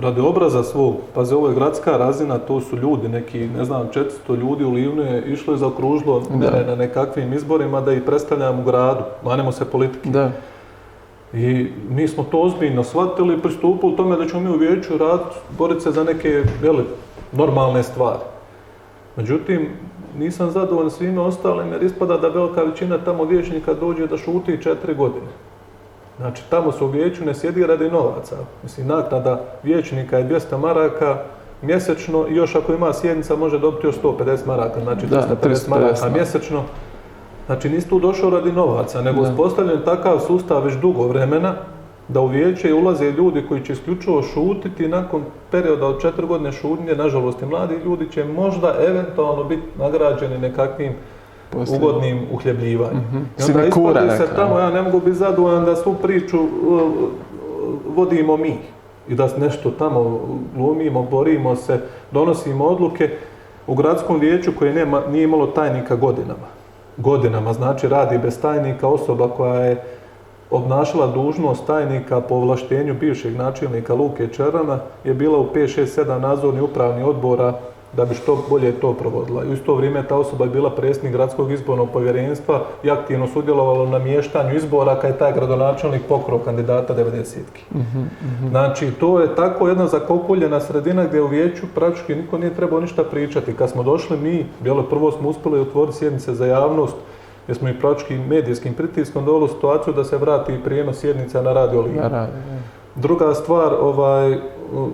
radi 0.00 0.20
obraza 0.20 0.62
svog, 0.62 0.94
pazi 1.14 1.34
ovo 1.34 1.48
je 1.48 1.54
gradska 1.54 1.96
razina, 1.96 2.38
to 2.38 2.60
su 2.60 2.76
ljudi, 2.76 3.08
neki, 3.08 3.38
ne 3.38 3.64
znam, 3.64 3.88
400 4.28 4.36
ljudi 4.36 4.64
u 4.64 4.70
Livnu 4.70 5.02
je 5.02 5.32
išlo 5.32 5.54
i 5.54 5.58
zaokružilo 5.58 6.22
mene 6.30 6.64
na 6.66 6.76
nekakvim 6.76 7.32
izborima 7.32 7.80
da 7.80 7.92
ih 7.92 8.02
predstavljam 8.02 8.60
u 8.60 8.64
gradu, 8.64 9.04
manemo 9.24 9.52
se 9.52 9.64
politike. 9.64 10.08
Da. 10.08 10.30
I 11.32 11.66
mi 11.90 12.08
smo 12.08 12.24
to 12.24 12.40
ozbiljno 12.40 12.84
shvatili 12.84 13.34
i 13.34 13.40
pristupili 13.40 13.96
tome 13.96 14.16
da 14.16 14.26
ćemo 14.26 14.40
mi 14.40 14.50
u 14.50 14.58
vijeću 14.58 14.98
raditi, 14.98 15.36
boriti 15.58 15.80
se 15.80 15.90
za 15.90 16.04
neke 16.04 16.42
veli, 16.62 16.84
normalne 17.32 17.82
stvari. 17.82 18.18
Međutim, 19.16 19.68
nisam 20.18 20.50
zadovoljan 20.50 20.90
svime 20.90 21.20
ostalim 21.20 21.72
jer 21.72 21.82
ispada 21.82 22.16
da 22.16 22.28
velika 22.28 22.62
većina 22.62 22.98
tamo 22.98 23.24
vijećnika 23.24 23.74
dođe 23.74 24.06
da 24.06 24.16
šuti 24.16 24.62
četiri 24.62 24.94
godine. 24.94 25.26
Znači, 26.18 26.42
tamo 26.50 26.72
se 26.72 26.84
u 26.84 26.86
vijeću 26.86 27.24
ne 27.24 27.34
sjedi 27.34 27.66
radi 27.66 27.90
novaca. 27.90 28.36
Mislim, 28.62 28.86
naknada 28.86 29.40
vijećnika 29.62 30.18
je 30.18 30.28
200 30.28 30.58
maraka 30.58 31.16
mjesečno 31.62 32.26
i 32.28 32.34
još 32.34 32.54
ako 32.54 32.72
ima 32.72 32.92
sjednica 32.92 33.36
može 33.36 33.58
dobiti 33.58 33.86
još 33.86 33.96
150 34.02 34.46
maraka, 34.46 34.80
znači 34.80 35.06
350 35.06 35.68
maraka 35.68 36.08
mjesečno. 36.08 36.62
Znači, 37.46 37.68
nisi 37.68 37.88
tu 37.88 37.98
došao 37.98 38.30
radi 38.30 38.52
novaca, 38.52 39.02
nego 39.02 39.20
uspostavljen 39.20 39.80
takav 39.84 40.18
sustav 40.26 40.64
već 40.64 40.74
dugo 40.74 41.06
vremena 41.06 41.54
da 42.08 42.20
u 42.20 42.26
vijeće 42.26 42.74
ulaze 42.74 43.10
ljudi 43.10 43.44
koji 43.48 43.64
će 43.64 43.72
isključivo 43.72 44.22
šutiti 44.22 44.88
nakon 44.88 45.22
perioda 45.50 45.86
od 45.86 46.00
četiri 46.00 46.26
godine 46.26 46.52
šutnje, 46.52 46.96
nažalost 46.96 47.42
i 47.42 47.46
mladi 47.46 47.74
ljudi 47.84 48.10
će 48.10 48.24
možda 48.24 48.74
eventualno 48.88 49.44
biti 49.44 49.62
nagrađeni 49.78 50.38
nekakvim 50.38 50.92
Poslije. 51.50 51.78
ugodnim 51.78 52.26
uhljebljivanjem. 52.32 52.96
Mm 52.96 53.16
-hmm. 53.16 53.42
Se 54.16 54.26
tamo, 54.36 54.58
ja 54.58 54.70
ne 54.70 54.82
mogu 54.82 55.00
biti 55.00 55.16
zadovoljan 55.16 55.64
da 55.64 55.76
svu 55.76 55.94
priču 56.02 56.38
uh, 56.40 56.82
vodimo 57.96 58.36
mi 58.36 58.58
i 59.08 59.14
da 59.14 59.28
nešto 59.38 59.70
tamo 59.70 60.20
glumimo, 60.56 61.02
borimo 61.02 61.56
se, 61.56 61.80
donosimo 62.12 62.64
odluke 62.64 63.10
u 63.66 63.74
gradskom 63.74 64.20
vijeću 64.20 64.52
koje 64.58 64.74
nema, 64.74 65.02
nije 65.10 65.24
imalo 65.24 65.46
tajnika 65.46 65.96
godinama. 65.96 66.46
Godinama, 66.96 67.52
znači 67.52 67.88
radi 67.88 68.18
bez 68.18 68.40
tajnika 68.40 68.88
osoba 68.88 69.28
koja 69.28 69.60
je 69.64 69.82
obnašala 70.50 71.06
dužnost 71.06 71.66
tajnika 71.66 72.20
po 72.20 72.34
ovlaštenju 72.34 72.94
bivšeg 72.94 73.36
načelnika 73.36 73.94
Luke 73.94 74.28
Čerana 74.28 74.78
je 75.04 75.14
bila 75.14 75.38
u 75.38 75.46
5, 75.54 75.80
6, 75.80 76.04
7 76.04 76.18
nadzorni 76.18 76.60
upravni 76.60 77.02
odbora 77.02 77.58
da 77.92 78.04
bi 78.04 78.14
što 78.14 78.44
bolje 78.48 78.72
to 78.72 78.92
provodila. 78.92 79.44
I 79.44 79.48
u 79.48 79.52
isto 79.52 79.74
vrijeme 79.74 80.08
ta 80.08 80.16
osoba 80.16 80.44
je 80.44 80.50
bila 80.50 80.70
predsjednik 80.70 81.12
gradskog 81.12 81.52
izbornog 81.52 81.88
povjerenstva 81.92 82.60
i 82.82 82.90
aktivno 82.90 83.26
sudjelovalo 83.26 83.86
na 83.86 83.98
mještanju 83.98 84.56
izbora 84.56 85.00
kad 85.00 85.10
je 85.10 85.18
taj 85.18 85.32
gradonačelnik 85.32 86.02
pokrao 86.08 86.38
kandidata 86.38 86.94
90-ki. 86.94 87.64
Uh 87.74 87.80
-huh, 87.80 88.48
Znači, 88.50 88.90
to 89.00 89.20
je 89.20 89.34
tako 89.34 89.68
jedna 89.68 89.86
zakokuljena 89.86 90.60
sredina 90.60 91.04
gdje 91.04 91.22
u 91.22 91.26
vijeću 91.26 91.66
praktički 91.74 92.14
niko 92.14 92.38
nije 92.38 92.54
trebao 92.54 92.80
ništa 92.80 93.04
pričati. 93.04 93.52
Kad 93.52 93.70
smo 93.70 93.82
došli 93.82 94.16
mi, 94.16 94.46
bilo 94.60 94.82
prvo 94.82 95.12
smo 95.12 95.28
uspjeli 95.28 95.60
otvoriti 95.60 95.98
sjednice 95.98 96.34
za 96.34 96.46
javnost, 96.46 96.96
gdje 97.44 97.54
smo 97.54 97.68
i 97.68 97.78
praktički 97.80 98.18
medijskim 98.18 98.74
pritiskom 98.74 99.24
doveli 99.24 99.48
situaciju 99.48 99.94
da 99.94 100.04
se 100.04 100.16
vrati 100.16 100.60
prijenos 100.64 100.98
sjednica 100.98 101.42
na 101.42 101.52
radio 101.52 101.84
Druga 102.94 103.34
stvar, 103.34 103.74
ovaj, 103.80 104.38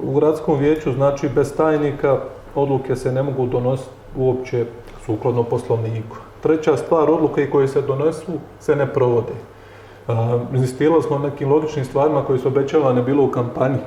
u 0.02 0.14
gradskom 0.14 0.58
vijeću, 0.58 0.92
znači 0.92 1.28
bez 1.28 1.56
tajnika, 1.56 2.18
odluke 2.54 2.96
se 2.96 3.12
ne 3.12 3.22
mogu 3.22 3.46
donositi 3.46 3.90
uopće 4.16 4.64
sukladno 5.06 5.42
poslovniku. 5.42 6.16
Treća 6.42 6.76
stvar, 6.76 7.10
odluke 7.10 7.50
koje 7.50 7.68
se 7.68 7.82
donesu 7.82 8.32
se 8.60 8.76
ne 8.76 8.86
provode. 8.86 9.32
Inzistirali 10.54 11.02
smo 11.02 11.18
nekim 11.18 11.50
logičnim 11.50 11.84
stvarima 11.84 12.24
koje 12.24 12.38
su 12.38 12.48
obećavane 12.48 13.02
bilo 13.02 13.24
u 13.24 13.30
kampanji. 13.30 13.78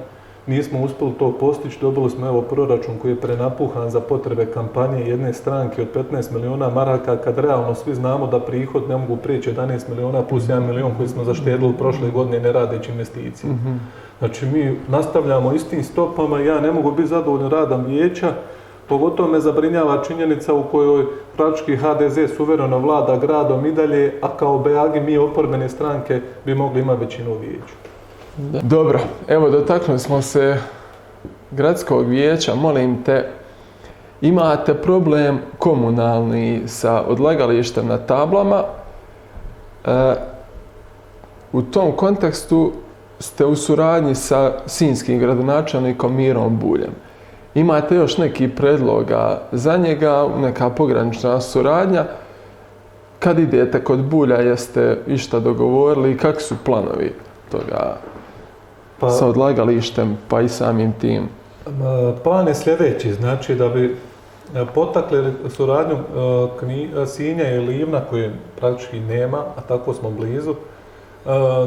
Nismo 0.47 0.81
uspjeli 0.81 1.13
to 1.19 1.31
postići, 1.39 1.77
dobili 1.81 2.09
smo 2.09 2.27
evo 2.27 2.41
proračun 2.41 2.97
koji 3.01 3.11
je 3.11 3.21
prenapuhan 3.21 3.89
za 3.89 3.99
potrebe 3.99 4.45
kampanje 4.45 5.03
jedne 5.03 5.33
stranke 5.33 5.81
od 5.81 5.87
15 6.11 6.33
milijuna 6.33 6.69
maraka, 6.69 7.17
kad 7.17 7.39
realno 7.39 7.75
svi 7.75 7.95
znamo 7.95 8.27
da 8.27 8.39
prihod 8.39 8.89
ne 8.89 8.97
mogu 8.97 9.17
prijeći 9.17 9.51
11 9.51 9.89
milijuna 9.89 10.21
plus 10.23 10.43
1 10.43 10.59
milijun 10.59 10.91
koji 10.97 11.09
smo 11.09 11.23
zaštedili 11.23 11.73
prošle 11.77 12.11
godine 12.11 12.39
ne 12.39 12.51
radeći 12.51 12.91
investicije. 12.91 13.53
Mhm. 13.53 13.75
Znači 14.19 14.45
mi 14.45 14.77
nastavljamo 14.87 15.53
istim 15.53 15.83
stopama, 15.83 16.39
ja 16.39 16.61
ne 16.61 16.71
mogu 16.71 16.91
biti 16.91 17.07
zadovoljan 17.07 17.51
radom 17.51 17.85
vijeća, 17.85 18.33
Pogotovo 18.89 19.29
me 19.29 19.39
zabrinjava 19.39 20.03
činjenica 20.03 20.53
u 20.53 20.63
kojoj 20.63 21.05
praktički 21.37 21.75
HDZ 21.75 22.17
suvereno 22.37 22.79
vlada 22.79 23.17
gradom 23.17 23.65
i 23.65 23.71
dalje, 23.71 24.19
a 24.21 24.37
kao 24.37 24.59
BAG 24.59 25.03
mi 25.05 25.17
oporbene 25.17 25.69
stranke 25.69 26.21
bi 26.45 26.55
mogli 26.55 26.81
imati 26.81 27.05
većinu 27.05 27.31
u 27.31 27.37
vijeću. 27.37 27.73
Dobro, 28.63 28.99
evo 29.27 29.49
dotaknuli 29.49 29.99
smo 29.99 30.21
se 30.21 30.57
gradskog 31.51 32.05
vijeća, 32.05 32.55
molim 32.55 33.03
te, 33.03 33.29
imate 34.21 34.73
problem 34.73 35.39
komunalni 35.57 36.61
sa 36.67 37.01
odlagalištem 37.01 37.87
na 37.87 37.97
tablama. 37.97 38.63
E, 39.85 40.13
u 41.53 41.61
tom 41.61 41.91
kontekstu 41.91 42.71
ste 43.19 43.45
u 43.45 43.55
suradnji 43.55 44.15
sa 44.15 44.51
sinjskim 44.65 45.19
gradonačelnikom 45.19 46.15
Mirom 46.15 46.59
Buljem. 46.59 46.91
Imate 47.57 47.95
još 47.95 48.17
neki 48.17 48.47
predloga 48.47 49.41
za 49.51 49.77
njega, 49.77 50.27
neka 50.37 50.69
pogranična 50.69 51.41
suradnja? 51.41 52.05
Kad 53.19 53.39
idete 53.39 53.83
kod 53.83 53.99
Bulja, 53.99 54.35
jeste 54.35 54.97
išta 55.07 55.39
dogovorili 55.39 56.11
i 56.11 56.17
kakvi 56.17 56.41
su 56.41 56.55
planovi 56.63 57.13
toga 57.51 57.97
pa, 58.99 59.09
sa 59.09 59.27
odlagalištem 59.27 60.17
pa 60.27 60.41
i 60.41 60.49
samim 60.49 60.93
tim? 61.01 61.29
Plan 62.23 62.47
je 62.47 62.55
sljedeći, 62.55 63.13
znači 63.13 63.55
da 63.55 63.69
bi 63.69 63.85
e, 64.55 64.65
potakli 64.73 65.33
suradnju 65.49 65.95
e, 65.95 67.05
Sinja 67.05 67.51
i 67.51 67.59
Livna 67.59 68.01
koje 68.09 68.33
praktički 68.59 68.99
nema, 68.99 69.37
a 69.37 69.61
tako 69.67 69.93
smo 69.93 70.11
blizu, 70.11 70.55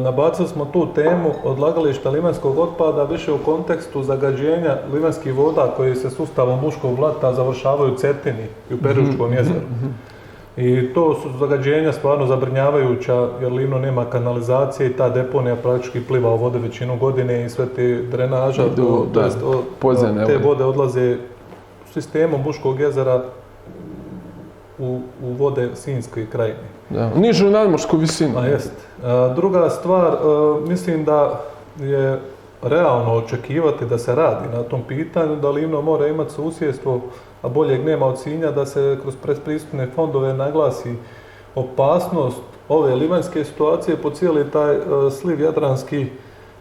nabacili 0.02 0.48
smo 0.48 0.64
tu 0.64 0.86
temu 0.94 1.32
odlagališta 1.44 2.10
limanskog 2.10 2.58
otpada 2.58 3.04
više 3.04 3.32
u 3.32 3.38
kontekstu 3.38 4.02
zagađenja 4.02 4.76
limanskih 4.92 5.34
voda 5.34 5.74
koji 5.76 5.94
se 5.94 6.10
sustavom 6.10 6.60
muškog 6.60 6.96
blata 6.96 7.34
završavaju 7.34 7.92
u 7.92 7.96
Cetini 7.96 8.46
i 8.70 8.74
u 8.74 8.78
Peručkom 8.78 9.26
mhm, 9.26 9.34
jezeru. 9.34 9.60
Mhm, 9.70 9.86
mhm. 9.86 9.90
I 10.56 10.94
to 10.94 11.14
su 11.14 11.28
zagađenja 11.38 11.92
stvarno 11.92 12.26
zabrinjavajuća 12.26 13.28
jer 13.40 13.52
Livno 13.52 13.78
nema 13.78 14.04
kanalizacije 14.04 14.90
i 14.90 14.92
ta 14.92 15.08
deponija 15.08 15.56
praktički 15.56 16.00
pliva 16.00 16.34
u 16.34 16.36
vode 16.36 16.58
većinu 16.58 16.96
godine 16.96 17.44
i 17.44 17.48
sve 17.48 17.66
te 17.66 18.02
drenaža, 18.10 18.62
do, 18.76 19.06
te 20.26 20.36
vode 20.36 20.64
odlaze 20.64 21.16
sistemom 21.92 22.42
Buškog 22.42 22.80
jezera 22.80 23.22
u, 24.78 25.00
u 25.22 25.32
vode 25.32 25.68
Sinjske 25.74 26.26
krajine. 26.26 26.79
Da, 26.90 27.10
nižu 27.14 27.50
nadmorsku 27.50 27.96
visinu. 27.96 28.38
A 28.38 28.46
jest. 28.46 28.72
druga 29.34 29.70
stvar, 29.70 30.16
mislim 30.68 31.04
da 31.04 31.40
je 31.78 32.20
realno 32.62 33.14
očekivati 33.14 33.86
da 33.86 33.98
se 33.98 34.14
radi 34.14 34.48
na 34.52 34.62
tom 34.62 34.82
pitanju, 34.88 35.36
da 35.36 35.50
Livno 35.50 35.82
mora 35.82 36.06
imati 36.06 36.32
susjedstvo, 36.32 37.00
a 37.42 37.48
boljeg 37.48 37.84
nema 37.84 38.06
od 38.06 38.20
Sinja, 38.20 38.50
da 38.50 38.66
se 38.66 38.98
kroz 39.02 39.16
predpristupne 39.16 39.88
fondove 39.94 40.34
naglasi 40.34 40.94
opasnost 41.54 42.42
ove 42.68 42.94
livanjske 42.94 43.44
situacije 43.44 43.96
po 43.96 44.10
cijeli 44.10 44.50
taj 44.50 44.76
sliv 45.10 45.40
jadranski 45.40 46.06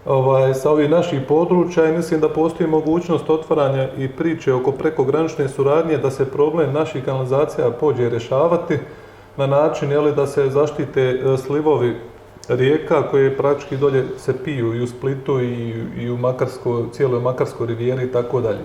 ovaj, 0.06 0.54
sa 0.54 0.72
ovih 0.72 0.90
naših 0.90 1.22
područja 1.28 1.90
i 1.90 1.98
mislim 1.98 2.22
da 2.22 2.30
postoji 2.30 2.70
mogućnost 2.70 3.30
otvaranja 3.30 3.88
i 3.98 4.08
priče 4.08 4.54
oko 4.54 4.72
prekogranične 4.72 5.50
suradnje 5.50 5.98
da 5.98 6.12
se 6.12 6.32
problem 6.32 6.74
naših 6.74 7.06
kanalizacija 7.06 7.72
pođe 7.72 8.10
rješavati 8.10 8.78
na 9.40 9.48
način 9.48 9.92
jeli, 9.92 10.16
da 10.16 10.28
se 10.28 10.50
zaštite 10.50 11.02
e, 11.02 11.38
slivovi 11.38 11.96
rijeka 12.50 13.04
koje 13.12 13.38
praktički 13.38 13.78
dolje 13.78 14.04
se 14.18 14.44
piju 14.44 14.76
i 14.76 14.82
u 14.82 14.88
Splitu 14.88 15.42
i, 15.42 15.84
i 15.98 16.10
u 16.12 16.18
Makarskoj, 16.18 16.84
cijeloj 16.92 17.22
Makarskoj 17.22 17.68
rivijeri 17.68 18.04
i 18.04 18.12
tako 18.12 18.42
dalje. 18.42 18.60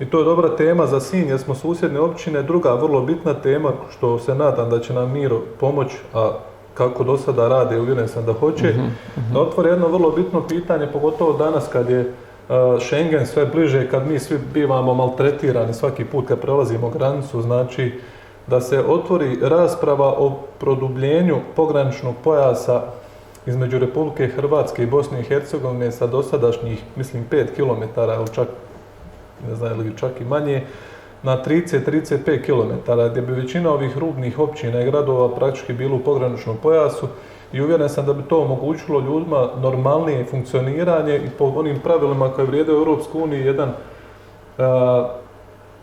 I 0.00 0.04
to 0.04 0.18
je 0.18 0.24
dobra 0.24 0.56
tema 0.56 0.86
za 0.86 1.00
Sinj 1.00 1.28
jer 1.28 1.38
smo 1.38 1.54
susjedne 1.54 2.00
općine. 2.00 2.42
Druga 2.42 2.74
vrlo 2.74 3.00
bitna 3.00 3.34
tema 3.34 3.72
što 3.90 4.18
se 4.18 4.34
nadam 4.34 4.70
da 4.70 4.80
će 4.80 4.94
nam 4.94 5.12
Miro 5.12 5.40
pomoć, 5.60 5.92
a 6.14 6.30
kako 6.74 7.04
do 7.04 7.16
sada 7.16 7.48
rade, 7.48 7.80
uvjeren 7.80 8.08
sam 8.08 8.26
da 8.26 8.32
hoće, 8.32 8.72
mm 8.72 8.90
da 9.32 9.40
otvore 9.40 9.70
jedno 9.70 9.88
vrlo 9.88 10.10
bitno 10.10 10.46
pitanje, 10.48 10.86
pogotovo 10.92 11.32
danas 11.32 11.68
kad 11.72 11.90
je 11.90 12.12
Schengen 12.80 13.26
sve 13.26 13.46
bliže 13.46 13.88
kad 13.90 14.06
mi 14.06 14.18
svi 14.18 14.38
bivamo 14.54 14.94
maltretirani 14.94 15.74
svaki 15.74 16.04
put 16.04 16.28
kad 16.28 16.40
prelazimo 16.40 16.90
granicu, 16.90 17.42
znači 17.42 18.00
da 18.46 18.60
se 18.60 18.84
otvori 18.88 19.38
rasprava 19.42 20.06
o 20.06 20.38
produbljenju 20.58 21.36
pograničnog 21.56 22.14
pojasa 22.24 22.82
između 23.46 23.78
Republike 23.78 24.26
Hrvatske 24.26 24.82
i 24.82 24.86
Bosne 24.86 25.20
i 25.20 25.24
Hercegovine 25.24 25.92
sa 25.92 26.06
dosadašnjih, 26.06 26.82
mislim, 26.96 27.26
5 27.30 27.46
km 27.56 28.00
ili 28.00 28.34
čak, 28.34 28.48
ne 29.48 29.54
znam, 29.54 29.80
ili 29.80 29.96
čak 29.96 30.20
i 30.20 30.24
manje, 30.24 30.62
na 31.22 31.44
30-35 31.44 32.44
km, 32.44 32.92
gdje 33.10 33.22
bi 33.22 33.32
većina 33.32 33.70
ovih 33.70 33.98
rubnih 33.98 34.38
općina 34.38 34.80
i 34.80 34.84
gradova 34.84 35.36
praktički 35.36 35.72
bilo 35.72 35.96
u 35.96 36.00
pograničnom 36.00 36.56
pojasu 36.62 37.08
i 37.52 37.60
uvjeren 37.60 37.88
sam 37.88 38.06
da 38.06 38.12
bi 38.12 38.22
to 38.22 38.40
omogućilo 38.40 39.00
ljudima 39.00 39.48
normalnije 39.60 40.24
funkcioniranje 40.24 41.16
i 41.16 41.30
po 41.38 41.44
onim 41.56 41.78
pravilima 41.78 42.28
koje 42.28 42.46
vrijede 42.46 42.72
u 42.72 42.76
Europskoj 42.76 43.22
uniji 43.22 43.46
jedan 43.46 43.72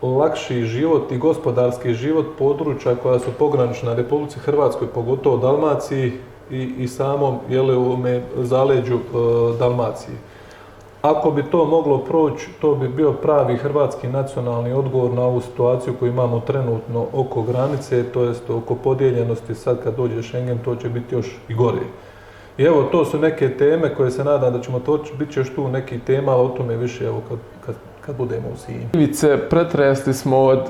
lakši 0.02 0.64
život 0.64 1.12
i 1.12 1.18
gospodarski 1.18 1.94
život 1.94 2.26
područja 2.38 2.94
koja 2.94 3.18
su 3.18 3.30
pogranična 3.38 3.94
Republici 3.94 4.38
Hrvatskoj, 4.38 4.88
pogotovo 4.94 5.36
Dalmaciji 5.36 6.12
i, 6.50 6.74
i 6.78 6.88
samom 6.88 7.38
jele, 7.48 7.76
u 7.76 7.96
zaleđu 8.36 8.94
e, 8.94 8.98
Dalmacije. 9.58 10.16
Ako 11.02 11.30
bi 11.30 11.42
to 11.42 11.64
moglo 11.64 11.98
proći, 11.98 12.48
to 12.60 12.74
bi 12.74 12.88
bio 12.88 13.12
pravi 13.12 13.56
hrvatski 13.56 14.08
nacionalni 14.08 14.72
odgovor 14.72 15.10
na 15.10 15.22
ovu 15.22 15.40
situaciju 15.40 15.94
koju 15.98 16.12
imamo 16.12 16.40
trenutno 16.40 17.06
oko 17.12 17.42
granice, 17.42 18.04
to 18.12 18.24
jest 18.24 18.50
oko 18.50 18.74
podijeljenosti, 18.74 19.54
sad 19.54 19.82
kad 19.82 19.96
dođe 19.96 20.22
Schengen 20.22 20.58
to 20.64 20.76
će 20.76 20.88
biti 20.88 21.14
još 21.14 21.36
i 21.48 21.54
gore. 21.54 21.80
I 22.58 22.62
evo, 22.62 22.82
to 22.82 23.04
su 23.04 23.18
neke 23.18 23.56
teme 23.56 23.94
koje 23.94 24.10
se 24.10 24.24
nadam 24.24 24.52
da 24.52 24.60
ćemo 24.60 24.80
to, 24.80 24.98
bit 25.18 25.32
će 25.32 25.40
još 25.40 25.54
tu 25.54 25.68
neki 25.68 25.98
tema, 25.98 26.32
ali 26.32 26.42
o 26.42 26.48
tome 26.48 26.76
više 26.76 27.04
evo 27.04 27.22
kad, 27.28 27.38
kad, 27.66 27.74
kad 28.10 28.16
budemo 28.16 28.48
u 28.54 28.56
Sinju. 28.56 28.86
Ivice, 28.92 29.38
pretresli 29.50 30.14
smo 30.14 30.38
od 30.38 30.60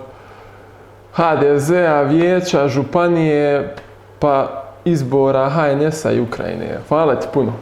HDZ-a, 1.12 2.02
vijeća, 2.02 2.68
županije, 2.68 3.74
pa 4.18 4.64
izbora 4.84 5.48
HNS-a 5.48 6.12
i 6.12 6.20
Ukrajine. 6.20 6.78
Hvala 6.88 7.14
ti 7.14 7.26
puno 7.34 7.52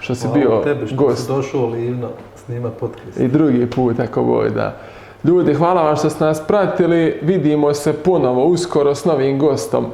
što 0.00 0.14
si 0.14 0.26
Hvala 0.26 0.38
bio 0.38 0.60
tebi 0.64 0.86
što 0.86 0.96
gost. 0.96 1.22
si 1.22 1.28
došao 1.28 1.66
livno 1.66 2.08
snimat 2.46 2.72
podcast. 2.80 3.20
I 3.20 3.28
drugi 3.28 3.66
put, 3.66 4.00
ako 4.00 4.22
boj, 4.22 4.50
da. 4.50 4.76
Ljudi, 5.24 5.54
hvala 5.54 5.82
vam 5.82 5.96
što 5.96 6.10
ste 6.10 6.24
nas 6.24 6.46
pratili. 6.46 7.18
Vidimo 7.22 7.74
se 7.74 7.92
ponovo 7.92 8.44
uskoro 8.44 8.94
s 8.94 9.04
novim 9.04 9.38
gostom. 9.38 9.86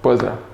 Pozdrav! 0.00 0.47